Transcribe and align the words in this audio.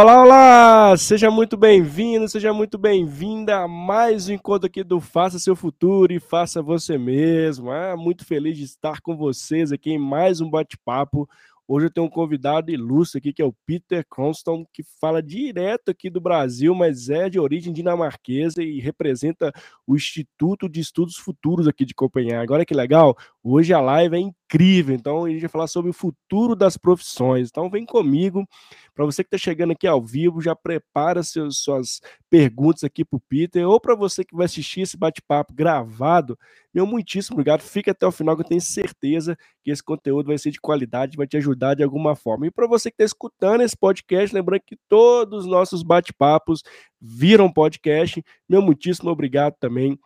Olá, 0.00 0.22
olá! 0.22 0.96
Seja 0.96 1.28
muito 1.28 1.56
bem-vindo, 1.56 2.28
seja 2.28 2.52
muito 2.52 2.78
bem-vinda 2.78 3.64
a 3.64 3.66
mais 3.66 4.28
um 4.28 4.32
encontro 4.34 4.68
aqui 4.68 4.84
do 4.84 5.00
Faça 5.00 5.40
Seu 5.40 5.56
Futuro 5.56 6.12
e 6.12 6.20
Faça 6.20 6.62
Você 6.62 6.96
Mesmo. 6.96 7.72
É 7.72 7.96
muito 7.96 8.24
feliz 8.24 8.56
de 8.56 8.62
estar 8.62 9.00
com 9.00 9.16
vocês 9.16 9.72
aqui 9.72 9.90
em 9.90 9.98
mais 9.98 10.40
um 10.40 10.48
bate-papo. 10.48 11.28
Hoje 11.66 11.86
eu 11.86 11.90
tenho 11.90 12.06
um 12.06 12.10
convidado 12.10 12.70
ilustre 12.70 13.18
aqui, 13.18 13.32
que 13.32 13.42
é 13.42 13.44
o 13.44 13.52
Peter 13.66 14.06
Cronston, 14.08 14.64
que 14.72 14.84
fala 15.00 15.20
direto 15.20 15.90
aqui 15.90 16.08
do 16.08 16.20
Brasil, 16.20 16.74
mas 16.76 17.10
é 17.10 17.28
de 17.28 17.40
origem 17.40 17.72
dinamarquesa 17.72 18.62
e 18.62 18.78
representa 18.78 19.52
o 19.84 19.96
Instituto 19.96 20.68
de 20.68 20.78
Estudos 20.78 21.16
Futuros 21.16 21.66
aqui 21.66 21.84
de 21.84 21.92
Copenhague. 21.92 22.52
Olha 22.52 22.64
que 22.64 22.72
legal! 22.72 23.16
Hoje 23.50 23.72
a 23.72 23.80
live 23.80 24.14
é 24.14 24.20
incrível, 24.20 24.94
então 24.94 25.24
a 25.24 25.30
gente 25.30 25.40
vai 25.40 25.48
falar 25.48 25.66
sobre 25.68 25.90
o 25.90 25.94
futuro 25.94 26.54
das 26.54 26.76
profissões. 26.76 27.48
Então 27.48 27.70
vem 27.70 27.86
comigo 27.86 28.46
para 28.94 29.06
você 29.06 29.24
que 29.24 29.28
está 29.28 29.38
chegando 29.38 29.70
aqui 29.72 29.86
ao 29.86 30.02
vivo, 30.02 30.42
já 30.42 30.54
prepara 30.54 31.22
seus, 31.22 31.58
suas 31.62 32.02
perguntas 32.28 32.84
aqui 32.84 33.06
para 33.06 33.16
o 33.16 33.20
Peter, 33.26 33.66
ou 33.66 33.80
para 33.80 33.94
você 33.94 34.22
que 34.22 34.36
vai 34.36 34.44
assistir 34.44 34.82
esse 34.82 34.98
bate-papo 34.98 35.54
gravado, 35.54 36.38
meu 36.74 36.86
muitíssimo 36.86 37.36
obrigado. 37.36 37.62
Fica 37.62 37.92
até 37.92 38.06
o 38.06 38.12
final, 38.12 38.36
que 38.36 38.42
eu 38.42 38.48
tenho 38.48 38.60
certeza 38.60 39.34
que 39.64 39.70
esse 39.70 39.82
conteúdo 39.82 40.26
vai 40.26 40.36
ser 40.36 40.50
de 40.50 40.60
qualidade, 40.60 41.16
vai 41.16 41.26
te 41.26 41.38
ajudar 41.38 41.72
de 41.72 41.82
alguma 41.82 42.14
forma. 42.14 42.46
E 42.46 42.50
para 42.50 42.66
você 42.66 42.90
que 42.90 42.96
está 42.96 43.04
escutando 43.04 43.62
esse 43.62 43.76
podcast, 43.76 44.34
lembrando 44.34 44.60
que 44.66 44.76
todos 44.88 45.44
os 45.44 45.50
nossos 45.50 45.82
bate-papos 45.82 46.62
viram 47.00 47.50
podcast, 47.50 48.22
meu 48.46 48.60
muitíssimo 48.60 49.08
obrigado 49.10 49.54
também 49.58 49.98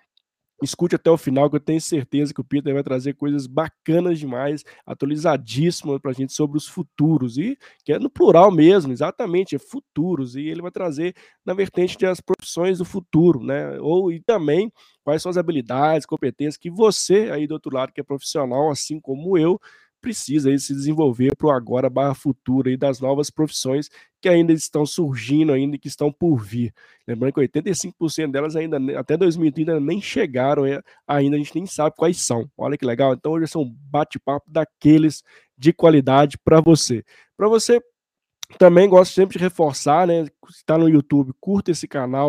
Escute 0.63 0.95
até 0.95 1.11
o 1.11 1.17
final, 1.19 1.51
que 1.51 1.57
eu 1.57 1.61
tenho 1.61 1.81
certeza 1.81 2.33
que 2.33 2.41
o 2.41 2.45
Peter 2.45 2.73
vai 2.73 2.83
trazer 2.83 3.15
coisas 3.15 3.47
bacanas 3.47 4.19
demais, 4.19 4.65
atualizadíssimas 4.87 6.01
para 6.01 6.13
a 6.13 6.15
gente 6.15 6.33
sobre 6.33 6.57
os 6.57 6.69
futuros, 6.69 7.37
e 7.37 7.59
que 7.85 7.93
é 7.93 7.99
no 7.99 8.09
plural 8.09 8.51
mesmo, 8.51 8.93
exatamente, 8.93 9.57
é 9.57 9.59
futuros, 9.59 10.37
e 10.37 10.47
ele 10.47 10.63
vai 10.63 10.71
trazer 10.71 11.15
na 11.45 11.53
vertente 11.55 11.99
das 11.99 12.21
profissões 12.21 12.79
do 12.79 12.85
futuro, 12.85 13.43
né? 13.43 13.79
Ou 13.81 14.13
e 14.13 14.21
também 14.21 14.73
quais 15.03 15.21
são 15.23 15.31
as 15.31 15.37
habilidades, 15.37 16.07
competências 16.07 16.57
que 16.57 16.71
você 16.71 17.31
aí 17.33 17.47
do 17.47 17.55
outro 17.55 17.75
lado, 17.75 17.93
que 17.93 18.01
é 18.01 18.05
profissional, 18.05 18.71
assim 18.71 19.01
como 19.01 19.37
eu, 19.37 19.61
precisa 20.03 20.51
aí 20.51 20.59
se 20.59 20.75
desenvolver 20.75 21.35
para 21.37 21.47
o 21.47 21.51
agora 21.51 21.89
barra 21.89 22.15
futuro 22.15 22.69
aí 22.69 22.77
das 22.77 23.01
novas 23.01 23.31
profissões 23.31 23.89
que 24.21 24.29
ainda 24.29 24.53
estão 24.53 24.85
surgindo 24.85 25.53
ainda 25.53 25.77
e 25.77 25.79
que 25.79 25.89
estão 25.89 26.13
por 26.13 26.37
vir. 26.37 26.75
Lembrando 27.07 27.33
que 27.33 27.41
85% 27.41 28.31
delas 28.31 28.57
ainda 28.57 28.79
até 28.99 29.17
2030 29.17 29.81
nem 29.81 30.01
chegaram 30.01 30.67
é, 30.67 30.83
ainda, 31.07 31.37
a 31.37 31.39
gente 31.39 31.55
nem 31.55 31.67
sabe 31.67 31.95
quais 31.97 32.19
são. 32.19 32.51
Olha 32.59 32.77
que 32.77 32.85
legal. 32.85 33.15
Então 33.15 33.33
hoje 33.33 33.47
são 33.47 33.63
um 33.63 33.77
bate-papo 33.91 34.45
daqueles 34.51 35.23
de 35.57 35.73
qualidade 35.73 36.37
para 36.45 36.61
você. 36.61 37.05
Para 37.37 37.49
você 37.49 37.81
também 38.59 38.89
gosto 38.89 39.13
sempre 39.13 39.39
de 39.39 39.45
reforçar, 39.45 40.07
né? 40.07 40.27
Está 40.51 40.77
no 40.77 40.89
YouTube, 40.89 41.33
curta 41.41 41.71
esse 41.71 41.87
canal, 41.89 42.29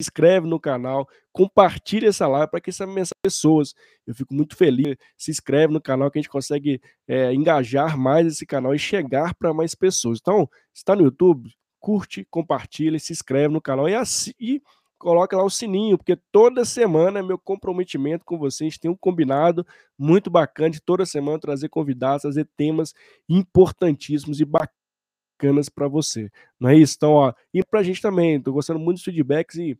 inscreve 0.00 0.46
no 0.46 0.60
canal, 0.60 1.08
compartilha 1.32 2.08
essa 2.08 2.26
live 2.26 2.50
para 2.50 2.60
que 2.60 2.70
essa 2.70 2.86
mensagem 2.86 3.12
pessoas. 3.22 3.74
Eu 4.06 4.14
fico 4.14 4.34
muito 4.34 4.56
feliz. 4.56 4.96
Se 5.16 5.30
inscreve 5.30 5.72
no 5.72 5.80
canal 5.80 6.10
que 6.10 6.18
a 6.18 6.22
gente 6.22 6.30
consegue 6.30 6.80
é, 7.06 7.32
engajar 7.32 7.98
mais 7.98 8.26
esse 8.26 8.46
canal 8.46 8.74
e 8.74 8.78
chegar 8.78 9.34
para 9.34 9.52
mais 9.52 9.74
pessoas. 9.74 10.18
Então, 10.20 10.48
está 10.74 10.94
no 10.94 11.02
YouTube, 11.02 11.50
curte, 11.78 12.26
compartilha, 12.30 12.98
se 12.98 13.12
inscreve 13.12 13.52
no 13.52 13.60
canal 13.60 13.88
e, 13.88 13.94
assim, 13.94 14.32
e 14.40 14.62
coloca 14.98 15.36
lá 15.36 15.44
o 15.44 15.50
sininho, 15.50 15.98
porque 15.98 16.16
toda 16.32 16.64
semana 16.64 17.18
é 17.18 17.22
meu 17.22 17.38
comprometimento 17.38 18.24
com 18.24 18.38
vocês. 18.38 18.78
Tem 18.78 18.90
um 18.90 18.96
combinado 18.96 19.66
muito 19.98 20.30
bacana 20.30 20.70
de 20.70 20.80
toda 20.80 21.04
semana 21.06 21.38
trazer 21.38 21.68
convidados, 21.68 22.22
trazer 22.22 22.48
temas 22.56 22.94
importantíssimos 23.28 24.40
e 24.40 24.44
bacanas 24.44 25.68
para 25.68 25.88
você. 25.88 26.30
Não 26.58 26.70
é 26.70 26.76
isso? 26.76 26.94
Então, 26.96 27.12
ó, 27.12 27.32
e 27.52 27.62
para 27.62 27.80
a 27.80 27.82
gente 27.82 28.00
também, 28.00 28.36
estou 28.36 28.54
gostando 28.54 28.80
muito 28.80 28.96
dos 28.96 29.04
feedbacks 29.04 29.56
e 29.56 29.78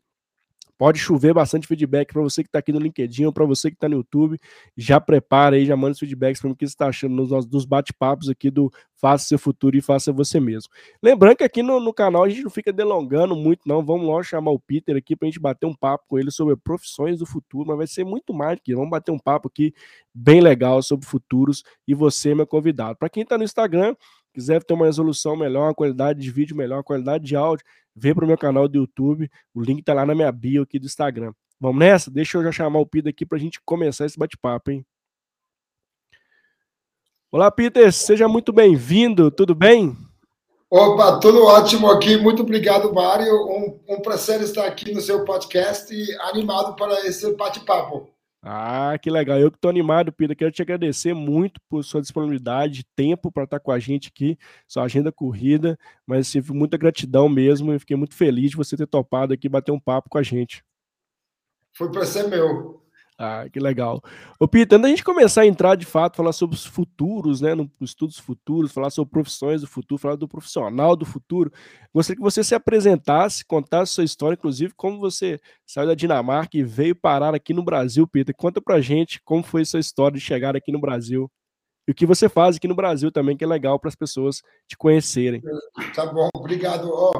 Pode 0.77 0.99
chover 0.99 1.33
bastante 1.33 1.65
feedback 1.65 2.13
para 2.13 2.21
você 2.21 2.43
que 2.43 2.49
está 2.49 2.59
aqui 2.59 2.71
no 2.71 2.79
LinkedIn 2.79 3.25
ou 3.25 3.33
para 3.33 3.45
você 3.45 3.71
que 3.71 3.75
está 3.75 3.89
no 3.89 3.95
YouTube. 3.95 4.39
Já 4.75 4.99
prepara 4.99 5.55
aí, 5.55 5.65
já 5.65 5.75
manda 5.75 5.93
os 5.93 5.99
feedbacks 5.99 6.39
para 6.39 6.49
mim 6.49 6.53
o 6.53 6.55
que 6.55 6.67
você 6.67 6.73
está 6.73 6.87
achando 6.87 7.15
nos, 7.15 7.45
dos 7.47 7.65
bate-papos 7.65 8.29
aqui 8.29 8.51
do 8.51 8.71
Faça 8.95 9.25
Seu 9.27 9.39
Futuro 9.39 9.75
e 9.75 9.81
Faça 9.81 10.11
Você 10.11 10.39
Mesmo. 10.39 10.71
Lembrando 11.01 11.37
que 11.37 11.43
aqui 11.43 11.63
no, 11.63 11.79
no, 11.79 11.91
canal 11.93 12.23
a 12.23 12.29
gente 12.29 12.43
não 12.43 12.51
fica 12.51 12.71
delongando 12.71 13.35
muito, 13.35 13.61
não. 13.65 13.83
Vamos 13.83 14.05
logo 14.05 14.23
chamar 14.23 14.51
o 14.51 14.59
Peter 14.59 14.95
aqui 14.95 15.15
para 15.15 15.27
a 15.27 15.31
gente 15.31 15.39
bater 15.39 15.65
um 15.65 15.73
papo 15.73 16.05
com 16.07 16.19
ele 16.19 16.29
sobre 16.29 16.55
profissões 16.55 17.17
do 17.17 17.25
futuro, 17.25 17.67
mas 17.67 17.77
vai 17.77 17.87
ser 17.87 18.03
muito 18.03 18.31
mais 18.31 18.59
que 18.63 18.75
vamos 18.75 18.91
bater 18.91 19.11
um 19.11 19.19
papo 19.19 19.47
aqui 19.47 19.73
bem 20.13 20.41
legal 20.41 20.81
sobre 20.83 21.07
futuros 21.07 21.63
e 21.87 21.95
você, 21.95 22.35
meu 22.35 22.45
convidado. 22.45 22.97
Para 22.97 23.09
quem 23.09 23.23
está 23.23 23.35
no 23.35 23.43
Instagram, 23.43 23.95
quiser 24.37 24.63
ter 24.63 24.75
uma 24.75 24.85
resolução 24.85 25.35
melhor, 25.35 25.63
uma 25.63 25.73
qualidade 25.73 26.21
de 26.21 26.29
vídeo 26.29 26.55
melhor, 26.55 26.77
uma 26.77 26.83
qualidade 26.83 27.23
de 27.23 27.35
áudio, 27.35 27.65
vem 27.95 28.13
para 28.13 28.23
o 28.23 28.27
meu 28.27 28.37
canal 28.37 28.67
do 28.67 28.77
YouTube. 28.77 29.27
O 29.51 29.59
link 29.59 29.79
está 29.79 29.95
lá 29.95 30.05
na 30.05 30.13
minha 30.13 30.31
bio 30.31 30.61
aqui 30.61 30.77
do 30.77 30.85
Instagram. 30.85 31.33
Vamos 31.59 31.79
nessa? 31.79 32.11
Deixa 32.11 32.37
eu 32.37 32.43
já 32.43 32.51
chamar 32.51 32.77
o 32.77 32.85
Peter 32.85 33.09
aqui 33.09 33.25
para 33.25 33.39
a 33.39 33.41
gente 33.41 33.59
começar 33.65 34.05
esse 34.05 34.15
bate-papo, 34.15 34.69
hein? 34.69 34.85
Olá, 37.31 37.49
Peter, 37.49 37.91
seja 37.91 38.27
muito 38.27 38.53
bem-vindo, 38.53 39.31
tudo 39.31 39.55
bem? 39.55 39.97
Opa, 40.69 41.19
tudo 41.19 41.43
ótimo 41.43 41.89
aqui, 41.89 42.15
muito 42.15 42.43
obrigado, 42.43 42.93
Mário. 42.93 43.33
Um, 43.47 43.79
um 43.89 44.01
prazer 44.01 44.39
estar 44.41 44.67
aqui 44.67 44.93
no 44.93 45.01
seu 45.01 45.25
podcast 45.25 45.91
e 45.91 46.15
animado 46.19 46.75
para 46.75 47.07
esse 47.07 47.35
bate-papo. 47.35 48.07
Ah, 48.49 48.97
que 48.97 49.09
legal. 49.09 49.37
Eu 49.37 49.51
que 49.51 49.57
estou 49.57 49.67
animado, 49.67 50.09
Pedro. 50.09 50.33
Quero 50.33 50.51
te 50.51 50.61
agradecer 50.61 51.13
muito 51.13 51.59
por 51.67 51.83
sua 51.83 51.99
disponibilidade, 51.99 52.85
tempo 52.95 53.29
para 53.29 53.43
estar 53.43 53.59
com 53.59 53.73
a 53.73 53.79
gente 53.79 54.07
aqui, 54.07 54.37
sua 54.65 54.83
agenda 54.83 55.11
corrida, 55.11 55.77
mas 56.05 56.29
assim, 56.29 56.41
muita 56.53 56.77
gratidão 56.77 57.27
mesmo. 57.27 57.73
Eu 57.73 57.79
fiquei 57.81 57.97
muito 57.97 58.15
feliz 58.15 58.51
de 58.51 58.55
você 58.55 58.77
ter 58.77 58.87
topado 58.87 59.33
aqui 59.33 59.49
bater 59.49 59.73
um 59.73 59.79
papo 59.79 60.09
com 60.09 60.17
a 60.17 60.23
gente. 60.23 60.63
Foi 61.73 61.91
para 61.91 62.05
ser 62.05 62.29
meu. 62.29 62.86
Ah, 63.19 63.49
que 63.51 63.59
legal. 63.59 63.99
Ô, 64.39 64.47
Peter, 64.47 64.75
antes 64.75 64.83
da 64.83 64.89
gente 64.89 65.03
começar 65.03 65.41
a 65.41 65.47
entrar 65.47 65.75
de 65.75 65.87
fato, 65.87 66.17
falar 66.17 66.31
sobre 66.31 66.55
os 66.55 66.65
futuros, 66.65 67.41
né, 67.41 67.55
no 67.55 67.67
estudos 67.81 68.19
futuros, 68.19 68.71
falar 68.71 68.91
sobre 68.91 69.11
profissões 69.11 69.61
do 69.61 69.67
futuro, 69.67 69.99
falar 69.99 70.15
do 70.15 70.27
profissional 70.27 70.95
do 70.95 71.03
futuro, 71.03 71.51
gostaria 71.91 72.17
que 72.17 72.21
você 72.21 72.43
se 72.43 72.53
apresentasse, 72.53 73.43
contasse 73.43 73.93
sua 73.93 74.03
história, 74.03 74.35
inclusive 74.35 74.71
como 74.75 74.99
você 74.99 75.39
saiu 75.65 75.87
da 75.87 75.95
Dinamarca 75.95 76.57
e 76.57 76.63
veio 76.63 76.95
parar 76.95 77.33
aqui 77.33 77.53
no 77.55 77.63
Brasil, 77.63 78.07
Peter. 78.07 78.35
Conta 78.35 78.61
pra 78.61 78.79
gente 78.81 79.19
como 79.23 79.41
foi 79.41 79.65
sua 79.65 79.79
história 79.79 80.15
de 80.15 80.23
chegar 80.23 80.55
aqui 80.55 80.71
no 80.71 80.79
Brasil 80.79 81.27
e 81.87 81.91
o 81.91 81.95
que 81.95 82.05
você 82.05 82.29
faz 82.29 82.57
aqui 82.57 82.67
no 82.67 82.75
Brasil 82.75 83.11
também, 83.11 83.35
que 83.35 83.43
é 83.43 83.47
legal 83.47 83.79
para 83.79 83.87
as 83.87 83.95
pessoas 83.95 84.43
te 84.67 84.77
conhecerem. 84.77 85.41
Tá 85.95 86.05
bom, 86.05 86.29
obrigado. 86.35 86.87
Oh, 86.91 87.13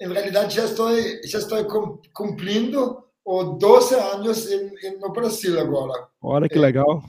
em 0.00 0.08
realidade, 0.08 0.56
já 0.56 0.64
estou, 0.64 0.90
já 1.24 1.38
estou 1.38 2.00
cumprindo 2.12 3.09
ou 3.24 3.56
12 3.58 3.94
anos 3.94 4.50
em, 4.50 4.98
no 4.98 5.12
Brasil 5.12 5.58
agora. 5.60 6.08
Olha 6.22 6.48
que 6.48 6.58
legal. 6.58 7.02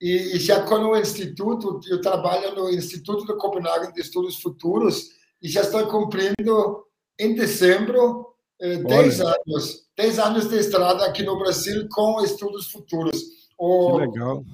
E, 0.00 0.36
e, 0.36 0.38
já 0.38 0.62
com 0.62 0.76
o 0.76 0.96
Instituto, 0.96 1.80
eu 1.88 2.00
trabalho 2.00 2.54
no 2.54 2.70
Instituto 2.70 3.26
de 3.26 3.36
Copenhague 3.36 3.92
de 3.92 4.00
Estudos 4.00 4.40
Futuros 4.40 5.08
e 5.42 5.48
já 5.48 5.62
estou 5.62 5.86
cumprindo 5.88 6.84
em 7.18 7.34
dezembro 7.34 8.28
eh, 8.60 8.76
10 8.76 9.20
anos. 9.20 9.88
10 9.96 10.18
anos 10.20 10.48
de 10.48 10.56
estrada 10.56 11.04
aqui 11.04 11.22
no 11.24 11.38
Brasil 11.38 11.88
com 11.90 12.22
estudos 12.22 12.70
futuros. 12.70 13.20
O, 13.58 13.92
que 13.92 14.06
legal. 14.06 14.44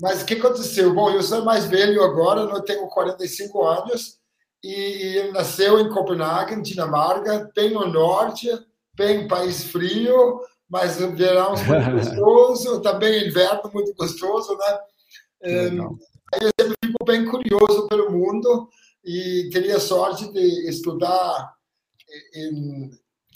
Mas 0.00 0.22
o 0.22 0.24
que 0.24 0.34
aconteceu? 0.34 0.94
Bom, 0.94 1.10
eu 1.10 1.22
sou 1.22 1.44
mais 1.44 1.66
velho 1.66 2.02
agora, 2.02 2.40
eu 2.40 2.62
tenho 2.62 2.86
45 2.88 3.66
anos 3.66 4.18
e, 4.62 5.18
e 5.18 5.32
nasceu 5.32 5.78
em 5.78 5.90
Copenhague, 5.90 6.62
Dinamarca, 6.62 7.50
bem 7.54 7.70
no 7.70 7.86
norte, 7.86 8.48
bem 8.98 9.28
país 9.28 9.64
frio, 9.64 10.40
mas 10.68 10.96
verão 10.98 11.54
muito 11.54 11.90
gostoso, 11.96 12.82
também 12.82 13.28
inverno 13.28 13.70
muito 13.72 13.94
gostoso, 13.94 14.56
né? 14.58 14.78
Aí 16.34 16.42
eu 16.42 16.50
sempre 16.60 16.76
fico 16.84 17.04
bem 17.06 17.24
curioso 17.24 17.86
pelo 17.88 18.10
mundo 18.10 18.68
e 19.04 19.48
teria 19.50 19.80
sorte 19.80 20.30
de 20.32 20.68
estudar 20.68 21.54
em 22.34 22.90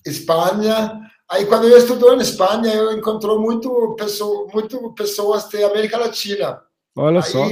Espanha. 0.05 1.00
Aí 1.31 1.47
quando 1.47 1.69
eu 1.69 1.79
estudou 1.79 2.15
em 2.15 2.20
Espanha, 2.20 2.75
eu 2.75 2.93
encontrou 2.93 3.41
muito 3.41 3.94
pessoa, 3.97 4.49
muito 4.53 4.93
pessoas 4.93 5.49
da 5.49 5.67
América 5.67 5.97
Latina. 5.97 6.61
Olha 6.97 7.20
Aí, 7.20 7.31
só. 7.31 7.47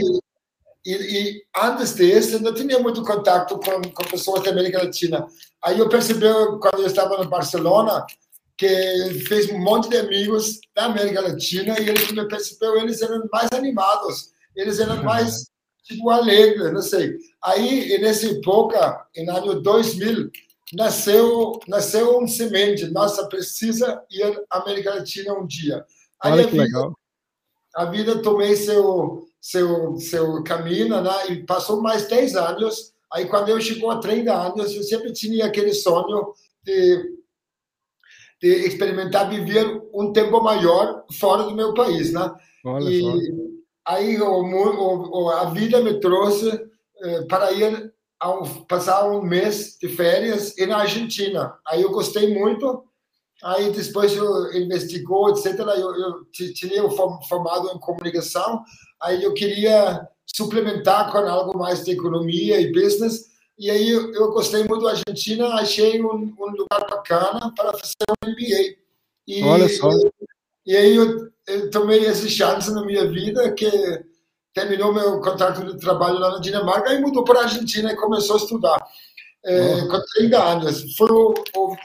E, 0.85 0.93
e, 0.93 1.43
antes 1.57 1.93
desse, 1.93 2.35
eu 2.35 2.41
não 2.41 2.55
tinha 2.55 2.79
muito 2.79 3.03
contato 3.03 3.59
com, 3.59 3.83
com 3.93 4.05
pessoas 4.05 4.43
da 4.43 4.51
América 4.51 4.83
Latina. 4.83 5.27
Aí 5.63 5.79
eu 5.79 5.89
percebi, 5.89 6.27
quando 6.61 6.81
eu 6.81 6.87
estava 6.87 7.23
no 7.23 7.29
Barcelona, 7.29 8.07
que 8.57 8.67
fez 9.27 9.51
um 9.51 9.59
monte 9.59 9.89
de 9.89 9.97
amigos 9.97 10.61
da 10.75 10.87
América 10.87 11.23
Latina 11.23 11.79
e 11.81 11.89
ele 11.89 12.13
me 12.13 12.29
percebeu, 12.29 12.79
eles 12.79 13.01
eram 13.03 13.27
mais 13.33 13.49
animados, 13.53 14.31
eles 14.55 14.79
eram 14.79 15.03
mais, 15.03 15.51
tipo, 15.85 16.11
alegres, 16.11 16.73
não 16.73 16.83
sei. 16.83 17.17
Aí, 17.43 17.99
nessa 18.01 18.27
época, 18.27 19.07
no 19.17 19.37
ano 19.37 19.63
2000, 19.63 20.31
nasceu, 20.73 21.59
nasceu 21.67 22.19
um 22.19 22.29
semente, 22.29 22.87
nossa, 22.87 23.27
precisa 23.29 24.03
ir 24.11 24.45
à 24.51 24.59
América 24.59 24.95
Latina 24.95 25.35
um 25.35 25.47
dia. 25.47 25.85
Aí 26.23 26.33
Olha 26.33 26.45
que 26.45 26.51
vida, 26.53 26.65
legal. 26.65 26.99
A 27.75 27.85
vida 27.87 28.23
tomei 28.23 28.57
seu, 28.57 29.27
seu, 29.41 29.97
seu 29.97 30.43
caminho, 30.43 31.01
né? 31.01 31.11
e 31.31 31.45
passou 31.45 31.81
mais 31.81 32.07
10 32.09 32.37
anos, 32.37 32.95
Aí, 33.13 33.27
quando 33.27 33.49
eu 33.49 33.61
chegou 33.61 33.91
a 33.91 33.99
30 33.99 34.33
anos, 34.33 34.73
eu 34.73 34.83
sempre 34.85 35.13
tinha 35.13 35.45
aquele 35.45 35.75
sonho 35.75 36.33
de, 36.63 37.19
de 38.41 38.49
experimentar 38.69 39.29
viver 39.29 39.83
um 39.93 40.13
tempo 40.13 40.41
maior 40.41 41.05
fora 41.19 41.43
do 41.43 41.55
meu 41.55 41.75
país, 41.75 42.13
né? 42.13 42.33
Olha 42.65 42.89
e 42.89 43.01
só. 43.01 43.13
aí 43.87 44.21
o, 44.21 44.43
o, 44.43 45.29
a 45.31 45.47
vida 45.47 45.81
me 45.81 45.99
trouxe 45.99 46.49
eh, 47.03 47.23
para 47.23 47.51
ir 47.51 47.93
um, 48.25 48.65
passar 48.65 49.11
um 49.11 49.23
mês 49.23 49.77
de 49.81 49.89
férias 49.89 50.55
na 50.69 50.79
Argentina. 50.79 51.59
Aí 51.67 51.83
eu 51.83 51.91
gostei 51.91 52.33
muito. 52.33 52.85
Aí 53.43 53.73
depois 53.73 54.15
eu 54.15 54.55
investigou, 54.55 55.31
etc. 55.31 55.59
Eu, 55.59 55.97
eu 55.97 56.25
tinha 56.31 56.89
formado 57.29 57.71
em 57.75 57.81
comunicação. 57.81 58.63
Aí 59.03 59.23
eu 59.23 59.33
queria 59.33 60.07
suplementar 60.27 61.11
com 61.11 61.19
algo 61.19 61.59
mais 61.59 61.85
de 61.85 61.93
economia 61.93 62.61
e 62.61 62.73
business. 62.73 63.31
E 63.59 63.71
aí 63.71 63.91
eu, 63.91 64.13
eu 64.15 64.33
gostei 64.33 64.65
muito 64.65 64.85
da 64.85 64.91
Argentina, 64.91 65.49
achei 65.55 66.03
um, 66.03 66.35
um, 66.39 66.51
lugar 66.51 66.87
bacana 66.89 67.53
para 67.55 67.73
fazer 67.73 67.95
um 68.09 68.31
MBA. 68.31 68.77
E, 69.27 69.43
Olha 69.43 69.69
só. 69.69 69.91
E, 69.91 70.11
e 70.67 70.77
aí 70.77 70.97
eu, 70.97 71.29
eu, 71.47 71.71
tomei 71.71 72.07
essa 72.07 72.29
chance 72.29 72.73
na 72.73 72.85
minha 72.85 73.07
vida 73.11 73.53
que 73.53 73.71
terminou 74.55 74.93
meu 74.93 75.21
contrato 75.21 75.65
de 75.65 75.79
trabalho 75.79 76.19
lá 76.19 76.33
na 76.33 76.41
Dinamarca 76.41 76.93
e 76.93 77.01
mudou 77.01 77.25
para 77.25 77.41
a 77.41 77.43
Argentina 77.45 77.93
e 77.93 77.97
começou 77.97 78.37
a 78.37 78.39
estudar. 78.39 78.79
É, 79.43 79.87
com 79.87 79.99
30 80.17 80.43
anos. 80.43 80.97
Foi 80.97 81.11
o, 81.11 81.35
o 81.57 81.77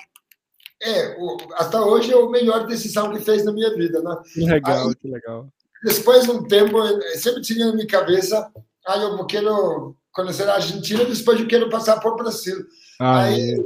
é, 0.81 1.15
o, 1.17 1.37
até 1.53 1.79
hoje 1.79 2.13
é 2.13 2.21
a 2.21 2.29
melhor 2.29 2.67
decisão 2.67 3.11
que 3.13 3.19
fez 3.19 3.45
na 3.45 3.53
minha 3.53 3.73
vida, 3.73 4.01
né? 4.01 4.15
Que 4.33 4.41
legal, 4.41 4.89
aí, 4.89 4.95
que 4.95 5.07
legal 5.07 5.49
depois 5.85 6.23
de 6.23 6.31
um 6.31 6.43
tempo, 6.43 6.79
sempre 7.15 7.41
tinha 7.41 7.67
na 7.67 7.73
minha 7.73 7.87
cabeça, 7.87 8.51
ah, 8.87 8.97
eu 8.97 9.23
quero 9.27 9.95
conhecer 10.11 10.49
a 10.49 10.55
Argentina, 10.55 11.05
depois 11.05 11.39
eu 11.39 11.47
quero 11.47 11.69
passar 11.69 11.99
por 11.99 12.15
Brasil. 12.15 12.65
Ah, 12.99 13.21
Aí, 13.21 13.53
é. 13.53 13.63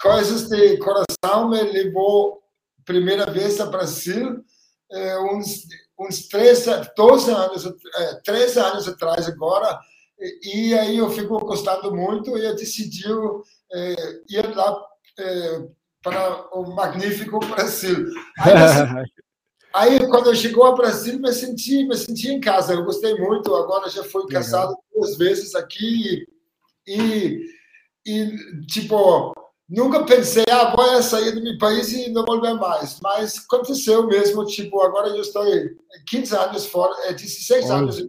coisas 0.00 0.48
de 0.48 0.78
coração 0.78 1.50
me 1.50 1.60
levou 1.60 2.42
primeira 2.86 3.30
vez 3.30 3.60
a 3.60 3.66
Brasil, 3.66 4.42
eh, 4.90 5.18
uns, 5.30 5.66
uns 6.00 6.26
13, 6.28 6.90
12 6.96 7.30
anos, 7.30 7.66
eh, 7.66 8.20
13 8.24 8.60
anos 8.60 8.88
atrás 8.88 9.28
agora, 9.28 9.78
e, 10.42 10.72
aí 10.74 10.96
eu 10.96 11.10
fico 11.10 11.38
gostando 11.40 11.94
muito 11.94 12.36
e 12.38 12.46
eu 12.46 12.56
decidi 12.56 13.04
eh, 13.72 14.20
ir 14.30 14.56
lá 14.56 14.74
eh, 15.18 15.68
para 16.02 16.48
o 16.56 16.74
magnífico 16.74 17.38
Brasil. 17.40 18.06
Aí, 18.38 18.54
Aí, 19.78 20.08
quando 20.08 20.26
eu 20.26 20.34
chegou 20.34 20.64
ao 20.64 20.74
Brasil, 20.74 21.20
me 21.20 21.32
senti, 21.32 21.84
me 21.84 21.96
senti 21.96 22.28
em 22.28 22.40
casa. 22.40 22.74
Eu 22.74 22.84
gostei 22.84 23.14
muito. 23.14 23.54
Agora 23.54 23.88
já 23.88 24.02
fui 24.02 24.26
casado 24.26 24.76
duas 24.92 25.16
vezes 25.16 25.54
aqui 25.54 26.26
e, 26.84 27.44
e, 28.04 28.66
tipo, 28.66 29.32
nunca 29.68 30.04
pensei, 30.04 30.44
ah, 30.50 30.74
vou 30.74 31.00
sair 31.00 31.30
do 31.30 31.40
meu 31.40 31.56
país 31.58 31.92
e 31.92 32.10
não 32.10 32.24
voltar 32.24 32.54
mais. 32.54 32.98
Mas 33.00 33.38
aconteceu 33.38 34.04
mesmo. 34.08 34.44
Tipo, 34.46 34.82
agora 34.82 35.10
eu 35.10 35.20
estou 35.20 35.44
15 36.08 36.36
anos 36.36 36.66
fora, 36.66 37.12
16 37.12 37.64
é, 37.64 37.68
Olha. 37.68 37.76
anos 37.76 38.08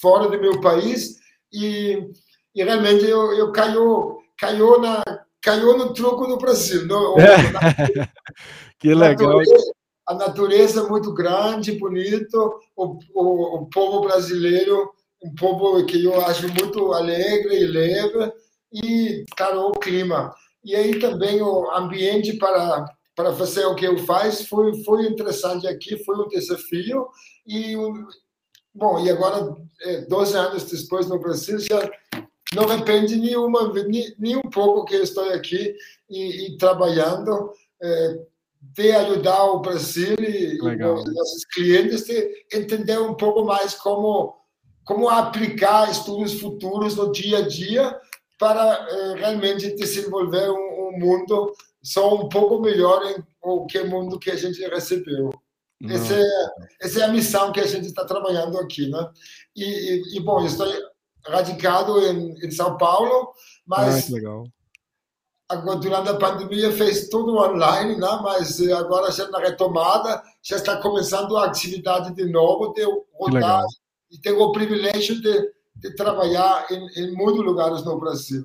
fora 0.00 0.28
do 0.28 0.40
meu 0.40 0.60
país 0.60 1.16
e, 1.52 2.10
e 2.56 2.64
realmente 2.64 3.04
eu, 3.04 3.32
eu 3.34 3.52
caiu, 3.52 4.18
caiu 4.36 4.80
na 4.80 5.00
caiu 5.40 5.76
no 5.78 5.92
truco 5.92 6.26
do 6.26 6.38
Brasil. 6.38 6.86
No, 6.86 7.14
que 8.80 8.94
legal. 8.94 9.38
Natureza, 9.38 9.72
a 10.06 10.14
natureza 10.14 10.80
é 10.80 10.88
muito 10.88 11.12
grande, 11.14 11.78
bonito, 11.78 12.60
o, 12.76 12.98
o, 13.14 13.56
o, 13.56 13.66
povo 13.66 14.00
brasileiro, 14.00 14.90
um 15.22 15.34
povo 15.34 15.84
que 15.86 16.04
eu 16.04 16.20
acho 16.22 16.48
muito 16.48 16.92
alegre 16.92 17.60
e 17.60 17.66
leve, 17.66 18.32
e, 18.72 19.24
claro, 19.36 19.68
o 19.68 19.72
clima. 19.72 20.34
E 20.64 20.74
aí 20.74 20.98
também 20.98 21.40
o 21.40 21.70
ambiente 21.70 22.34
para, 22.34 22.86
para 23.14 23.32
fazer 23.34 23.64
o 23.66 23.74
que 23.74 23.86
eu 23.86 23.98
faço 23.98 24.48
foi, 24.48 24.82
foi 24.84 25.06
interessante 25.06 25.66
aqui, 25.66 26.02
foi 26.04 26.16
um 26.16 26.28
desafio, 26.28 27.06
e, 27.46 27.76
bom, 28.74 29.04
e 29.04 29.10
agora, 29.10 29.56
12 30.08 30.34
é, 30.34 30.38
anos 30.38 30.64
depois 30.64 31.08
no 31.08 31.18
Brasil, 31.18 31.58
já 31.58 31.90
não 32.54 32.64
arrepende 32.64 33.16
nenhuma, 33.16 33.72
nem, 33.72 34.14
nem 34.18 34.36
um 34.36 34.50
pouco 34.50 34.84
que 34.84 34.94
eu 34.94 35.02
estou 35.02 35.24
aqui 35.32 35.74
e, 36.08 36.46
e 36.46 36.56
trabalhando, 36.56 37.52
é, 37.82 38.18
de 38.62 38.92
ajudar 38.92 39.44
o 39.44 39.60
Brasil 39.60 40.14
e, 40.18 40.58
Legal. 40.62 40.94
os 40.94 41.14
nossos 41.14 41.44
clientes 41.46 42.08
a 42.08 42.56
entender 42.56 42.98
um 42.98 43.14
pouco 43.14 43.44
mais 43.44 43.74
como 43.74 44.40
como 44.84 45.08
aplicar 45.08 45.90
estudos 45.90 46.40
futuros 46.40 46.96
no 46.96 47.12
dia 47.12 47.38
a 47.38 47.48
dia 47.48 47.96
para 48.36 48.84
eh, 48.90 49.14
realmente 49.16 49.76
desenvolver 49.76 50.50
um, 50.50 50.88
um, 50.88 50.98
mundo 50.98 51.52
só 51.80 52.16
um 52.16 52.28
pouco 52.28 52.60
melhor 52.60 53.00
em 53.06 53.22
o 53.44 53.66
mundo 53.88 54.18
que 54.18 54.30
a 54.30 54.36
gente 54.36 54.60
recebeu. 54.68 55.32
Essa 55.88 56.14
é, 56.14 56.48
essa 56.80 57.00
é 57.00 57.04
a 57.04 57.08
missão 57.08 57.52
que 57.52 57.60
a 57.60 57.66
gente 57.66 57.86
está 57.86 58.04
trabalhando 58.04 58.58
aqui, 58.58 58.88
né? 58.88 59.08
E, 59.54 59.64
e, 59.64 60.16
e 60.16 60.20
bom, 60.20 60.44
estou 60.44 60.66
radicado 61.26 62.00
em, 62.04 62.34
em 62.44 62.50
São 62.50 62.76
Paulo, 62.76 63.32
mas 63.66 64.12
ah, 64.12 64.44
durante 65.56 66.08
a 66.08 66.14
pandemia 66.14 66.72
fez 66.72 67.08
tudo 67.08 67.36
online, 67.36 67.96
né? 67.96 68.20
mas 68.22 68.60
eh, 68.60 68.72
agora 68.72 69.10
já 69.10 69.28
na 69.30 69.38
retomada 69.38 70.22
já 70.42 70.56
está 70.56 70.76
começando 70.76 71.36
a 71.36 71.46
atividade 71.46 72.14
de 72.14 72.24
novo, 72.26 72.72
de 72.72 72.82
rodar 73.14 73.64
e 74.10 74.18
tenho 74.18 74.40
o 74.40 74.52
privilégio 74.52 75.20
de, 75.20 75.52
de 75.76 75.94
trabalhar 75.96 76.66
em, 76.70 77.02
em 77.02 77.14
muitos 77.14 77.44
lugares 77.44 77.84
no 77.84 77.98
Brasil. 77.98 78.44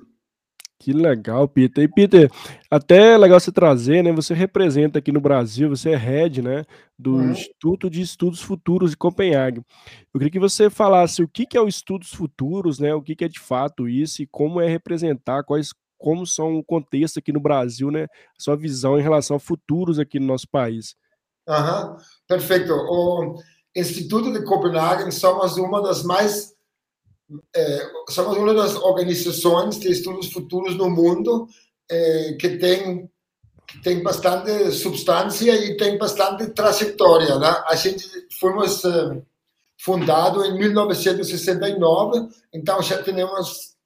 Que 0.80 0.92
legal, 0.92 1.48
Peter. 1.48 1.82
E 1.82 1.88
Peter, 1.88 2.30
até 2.70 3.14
é 3.14 3.18
legal 3.18 3.40
você 3.40 3.50
trazer, 3.50 4.02
né? 4.02 4.12
Você 4.12 4.32
representa 4.32 5.00
aqui 5.00 5.10
no 5.10 5.20
Brasil, 5.20 5.68
você 5.68 5.90
é 5.90 5.96
head, 5.96 6.40
né, 6.40 6.64
do 6.96 7.16
uhum. 7.16 7.32
Instituto 7.32 7.90
de 7.90 8.00
Estudos 8.00 8.40
Futuros 8.40 8.92
de 8.92 8.96
Copenhague. 8.96 9.60
Eu 10.14 10.20
queria 10.20 10.30
que 10.30 10.38
você 10.38 10.70
falasse 10.70 11.20
o 11.20 11.28
que 11.28 11.56
é 11.56 11.60
o 11.60 11.66
Estudos 11.66 12.12
Futuros, 12.12 12.78
né? 12.78 12.94
O 12.94 13.02
que 13.02 13.24
é 13.24 13.28
de 13.28 13.40
fato 13.40 13.88
isso 13.88 14.22
e 14.22 14.26
como 14.26 14.60
é 14.60 14.68
representar, 14.68 15.42
quais 15.42 15.72
como 15.98 16.26
são 16.26 16.56
o 16.56 16.64
contexto 16.64 17.18
aqui 17.18 17.32
no 17.32 17.40
Brasil, 17.40 17.90
né? 17.90 18.06
Sua 18.38 18.56
visão 18.56 18.98
em 18.98 19.02
relação 19.02 19.36
a 19.36 19.40
futuros 19.40 19.98
aqui 19.98 20.18
no 20.20 20.26
nosso 20.26 20.48
país. 20.48 20.94
Uhum, 21.48 21.96
perfeito. 22.26 22.72
O 22.72 23.42
Instituto 23.74 24.32
de 24.32 24.44
Copenhague 24.44 25.10
somos 25.12 25.56
uma 25.56 25.82
das 25.82 26.02
mais 26.02 26.54
é, 27.54 27.90
somos 28.08 28.36
uma 28.36 28.54
das 28.54 28.74
organizações 28.76 29.78
de 29.78 29.90
estudos 29.90 30.32
futuros 30.32 30.76
no 30.76 30.88
mundo 30.88 31.46
é, 31.90 32.36
que 32.40 32.56
tem 32.56 33.10
que 33.66 33.82
tem 33.82 34.02
bastante 34.02 34.72
substância 34.72 35.54
e 35.54 35.76
tem 35.76 35.98
bastante 35.98 36.46
trajetória, 36.48 37.38
né? 37.38 37.62
A 37.68 37.76
gente 37.76 38.08
fomos 38.40 38.82
é, 38.82 39.22
fundado 39.78 40.42
em 40.44 40.58
1969, 40.58 42.28
então 42.52 42.82
já 42.82 43.02
temos 43.02 43.76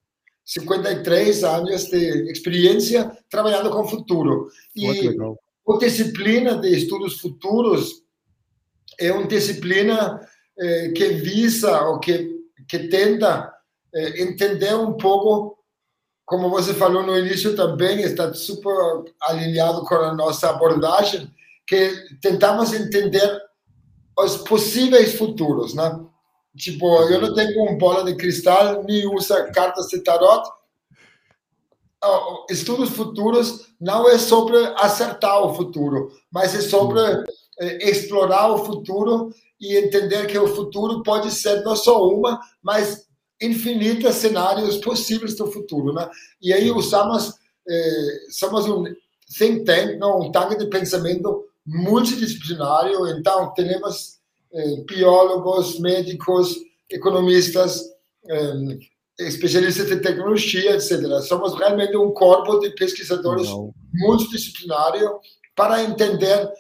53 0.45 1.45
anos 1.45 1.87
de 1.87 2.31
experiência 2.31 3.11
trabalhando 3.31 3.71
com 3.71 3.87
futuro. 3.87 4.49
E 4.75 4.87
a 4.89 5.79
disciplina 5.79 6.57
de 6.59 6.77
estudos 6.77 7.21
futuros 7.21 8.03
é 8.99 9.13
uma 9.13 9.27
disciplina 9.27 10.21
eh, 10.59 10.93
que 10.95 11.09
visa 11.09 11.83
ou 11.83 11.99
que, 11.99 12.31
que 12.69 12.89
tenta 12.89 13.53
eh, 13.95 14.23
entender 14.23 14.75
um 14.75 14.95
pouco, 14.95 15.59
como 16.25 16.51
você 16.51 16.75
falou 16.75 17.03
no 17.03 17.19
início 17.19 17.55
também, 17.55 18.01
está 18.03 18.33
super 18.35 18.75
alinhado 19.23 19.85
com 19.85 19.95
a 19.95 20.15
nossa 20.15 20.51
abordagem, 20.51 21.33
que 21.67 21.91
tentamos 22.21 22.73
entender 22.73 23.41
os 24.19 24.39
possíveis 24.39 25.15
futuros, 25.15 25.75
né? 25.75 26.05
Tipo, 26.57 26.87
eu 27.09 27.21
não 27.21 27.35
tenho 27.35 27.63
uma 27.63 27.79
bola 27.79 28.05
de 28.05 28.15
cristal, 28.17 28.83
nem 28.85 29.07
uso 29.07 29.35
cartas 29.53 29.89
de 29.89 30.01
tarot. 30.01 30.49
Estudos 32.51 32.91
futuros 32.91 33.69
não 33.81 34.09
é 34.09 34.19
sobre 34.19 34.57
acertar 34.77 35.43
o 35.43 35.55
futuro, 35.55 36.11
mas 36.31 36.55
é 36.55 36.61
sobre 36.61 37.01
é, 37.61 37.91
explorar 37.91 38.51
o 38.51 38.65
futuro 38.65 39.33
e 39.61 39.77
entender 39.77 40.27
que 40.27 40.37
o 40.37 40.49
futuro 40.49 41.03
pode 41.03 41.31
ser 41.31 41.63
não 41.63 41.77
só 41.77 42.09
uma, 42.09 42.41
mas 42.61 43.07
infinitos 43.41 44.17
cenários 44.17 44.77
possíveis 44.79 45.37
do 45.37 45.51
futuro, 45.51 45.93
né? 45.93 46.09
E 46.41 46.53
aí 46.53 46.71
usamos, 46.71 47.35
eh, 47.69 48.19
somos 48.31 48.67
um 48.67 48.85
think 49.37 49.65
tank, 49.65 49.99
não, 49.99 50.21
um 50.21 50.33
tanque 50.33 50.57
de 50.57 50.67
pensamento 50.67 51.45
multidisciplinário, 51.67 53.07
então 53.09 53.53
temos 53.55 54.15
eh, 54.17 54.22
biólogos, 54.87 55.79
médicos, 55.79 56.57
economistas, 56.91 57.83
eh, 58.29 58.79
especialistas 59.19 59.91
em 59.91 60.01
tecnologia, 60.01 60.75
etc. 60.75 61.01
Somos 61.27 61.55
realmente 61.55 61.97
um 61.97 62.11
corpo 62.11 62.59
de 62.59 62.71
pesquisadores 62.71 63.49
Não. 63.49 63.73
multidisciplinário 63.95 65.19
para 65.55 65.83
entender 65.83 66.51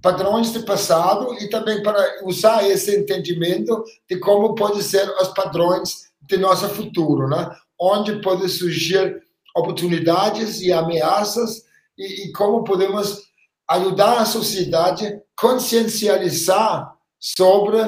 padrões 0.00 0.52
do 0.52 0.62
passado 0.62 1.34
e 1.34 1.48
também 1.48 1.82
para 1.82 2.24
usar 2.24 2.68
esse 2.68 2.96
entendimento 2.96 3.82
de 4.08 4.18
como 4.18 4.54
pode 4.54 4.82
ser 4.82 5.08
os 5.20 5.28
padrões 5.28 6.08
de 6.22 6.36
nosso 6.36 6.68
futuro, 6.68 7.28
né? 7.28 7.50
onde 7.80 8.20
podem 8.20 8.48
surgir 8.48 9.22
oportunidades 9.56 10.60
e 10.60 10.72
ameaças 10.72 11.64
e, 11.96 12.26
e 12.26 12.32
como 12.32 12.64
podemos 12.64 13.22
ajudar 13.68 14.18
a 14.18 14.24
sociedade 14.24 15.06
a 15.06 15.18
consciencializar 15.36 16.97
sobre 17.18 17.78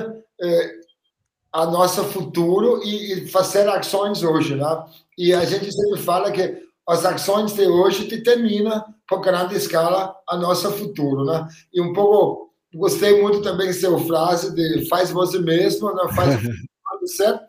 eh, 0.43 0.73
a 1.53 1.67
nosso 1.67 2.05
futuro 2.05 2.83
e, 2.85 3.13
e, 3.13 3.29
fazer 3.29 3.69
ações 3.69 4.23
hoje, 4.23 4.55
né? 4.55 4.85
E 5.19 5.33
a 5.33 5.45
gente 5.45 5.73
sempre 5.73 6.01
fala 6.01 6.31
que 6.31 6.63
as 6.89 7.05
ações 7.05 7.53
de 7.53 7.67
hoje 7.67 8.07
determinam, 8.07 8.85
por 9.09 9.21
grande 9.21 9.57
escala, 9.57 10.15
a 10.29 10.37
nosso 10.37 10.71
futuro, 10.73 11.25
né? 11.25 11.47
E 11.73 11.81
um 11.81 11.93
pouco, 11.93 12.53
gostei 12.75 13.21
muito 13.21 13.43
também 13.43 13.67
da 13.67 13.73
sua 13.73 13.99
frase 14.01 14.55
de 14.55 14.89
faz 14.89 15.11
você 15.11 15.39
mesmo, 15.39 15.93
não 15.93 16.09
faz 16.09 16.41
certo, 17.17 17.45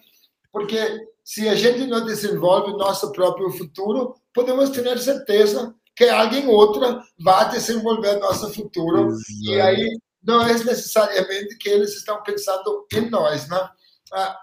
porque 0.52 1.08
se 1.24 1.48
a 1.48 1.56
gente 1.56 1.86
não 1.86 2.04
desenvolve 2.04 2.72
nosso 2.74 3.12
próprio 3.12 3.52
futuro, 3.52 4.16
podemos 4.34 4.70
ter 4.70 4.98
certeza 5.00 5.74
que 5.96 6.06
alguém 6.06 6.48
outra 6.48 7.04
vai 7.20 7.50
desenvolver 7.52 8.20
nosso 8.20 8.52
futuro. 8.54 9.08
Exato. 9.08 9.22
E 9.44 9.62
aí 9.62 10.00
não 10.24 10.46
é 10.46 10.54
necessariamente 10.54 11.58
que 11.58 11.70
eles 11.70 11.96
estão 11.96 12.22
pensando 12.24 12.86
em 12.94 13.10
nós, 13.10 13.48
né? 13.48 13.70
Ah, 14.13 14.38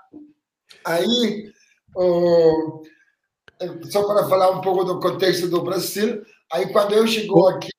aí, 0.85 1.53
oh, 1.95 2.83
só 3.91 4.07
para 4.07 4.29
falar 4.29 4.51
um 4.51 4.61
pouco 4.61 4.85
do 4.85 5.01
contexto 5.01 5.49
do 5.49 5.63
Brasil, 5.63 6.23
aí 6.53 6.73
quando 6.73 6.95
eu 6.95 7.07
chegou 7.07 7.49
aqui... 7.49 7.71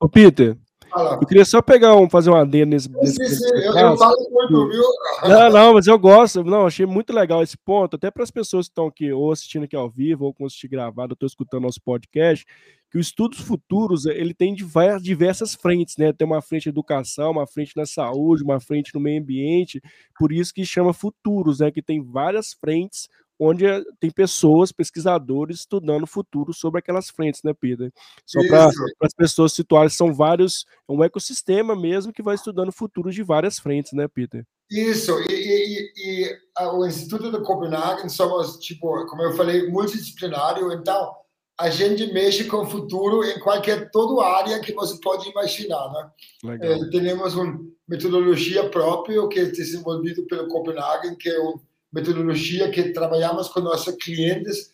Ô, 0.00 0.08
Peter, 0.08 0.58
Fala. 0.92 1.14
Eu 1.14 1.26
queria 1.26 1.44
só 1.44 1.62
pegar 1.62 1.96
um, 1.96 2.08
fazer 2.08 2.28
um 2.28 2.36
adendo 2.36 2.72
nesse. 2.72 2.90
nesse, 2.92 3.36
sim, 3.36 3.48
eu, 3.54 3.74
eu, 3.74 3.96
falo 3.96 4.28
muito, 4.30 4.68
viu? 4.68 4.84
Não, 5.22 5.50
não, 5.50 5.74
mas 5.74 5.86
eu 5.86 5.98
gosto. 5.98 6.44
Não, 6.44 6.66
achei 6.66 6.84
muito 6.84 7.14
legal 7.14 7.42
esse 7.42 7.56
ponto, 7.56 7.96
até 7.96 8.10
para 8.10 8.22
as 8.22 8.30
pessoas 8.30 8.66
que 8.66 8.72
estão 8.72 8.86
aqui 8.86 9.10
ou 9.10 9.32
assistindo 9.32 9.64
aqui 9.64 9.74
ao 9.74 9.88
vivo 9.88 10.26
ou 10.26 10.34
com 10.34 10.44
assistir 10.44 10.68
gravado, 10.68 11.14
estou 11.14 11.26
escutando 11.26 11.62
nosso 11.62 11.80
podcast, 11.82 12.44
que 12.92 12.98
o 12.98 13.00
Estudos 13.00 13.40
Futuros 13.40 14.04
ele 14.04 14.34
tem 14.34 14.54
diversas 14.54 15.54
frentes, 15.54 15.96
né? 15.96 16.12
Tem 16.12 16.26
uma 16.26 16.42
frente 16.42 16.68
educação, 16.68 17.30
uma 17.30 17.46
frente 17.46 17.74
na 17.74 17.86
saúde, 17.86 18.44
uma 18.44 18.60
frente 18.60 18.94
no 18.94 19.00
meio 19.00 19.18
ambiente, 19.18 19.80
por 20.18 20.30
isso 20.30 20.52
que 20.52 20.62
chama 20.66 20.92
Futuros, 20.92 21.60
né? 21.60 21.70
Que 21.70 21.80
tem 21.80 22.04
várias 22.04 22.52
frentes 22.52 23.08
onde 23.40 23.64
eh, 23.64 23.82
tem 23.98 24.10
pessoas, 24.10 24.72
pesquisadores, 24.72 25.60
estudando 25.60 26.02
o 26.02 26.06
futuro 26.06 26.52
sobre 26.52 26.80
aquelas 26.80 27.08
frentes, 27.08 27.42
né, 27.42 27.54
Peter? 27.54 27.90
Só 28.26 28.46
para 28.46 28.68
as 29.00 29.14
pessoas 29.16 29.54
situarem, 29.54 29.88
são 29.88 30.12
vários, 30.12 30.66
é 30.86 30.92
um 30.92 31.02
ecossistema 31.02 31.74
mesmo 31.74 32.12
que 32.12 32.22
vai 32.22 32.34
estudando 32.34 32.68
o 32.68 32.72
futuro 32.72 33.10
de 33.10 33.22
várias 33.22 33.58
frentes, 33.58 33.94
né, 33.94 34.06
Peter? 34.06 34.46
Isso, 34.70 35.18
e, 35.30 35.32
e, 35.32 36.28
e 36.28 36.66
o 36.74 36.86
Instituto 36.86 37.32
de 37.32 37.42
Copenhague 37.42 38.08
somos, 38.10 38.58
tipo, 38.58 39.06
como 39.06 39.22
eu 39.22 39.32
falei, 39.32 39.68
multidisciplinário, 39.68 40.70
então 40.72 41.21
a 41.58 41.70
gente 41.70 42.12
mexe 42.12 42.44
com 42.44 42.58
o 42.58 42.66
futuro 42.66 43.24
em 43.24 43.38
qualquer 43.38 43.90
toda 43.90 44.26
área 44.26 44.60
que 44.60 44.72
você 44.72 44.98
pode 45.00 45.28
imaginar, 45.28 45.92
né? 45.92 46.58
É, 46.60 46.90
temos 46.90 47.34
uma 47.34 47.60
metodologia 47.86 48.68
própria 48.68 49.26
que 49.28 49.38
é 49.38 49.44
desenvolvida 49.44 50.22
pelo 50.28 50.48
Copenhagen, 50.48 51.14
que 51.16 51.28
é 51.28 51.40
um 51.40 51.60
metodologia 51.92 52.70
que 52.70 52.92
trabalhamos 52.92 53.48
com 53.48 53.60
nossos 53.60 53.94
clientes 53.96 54.72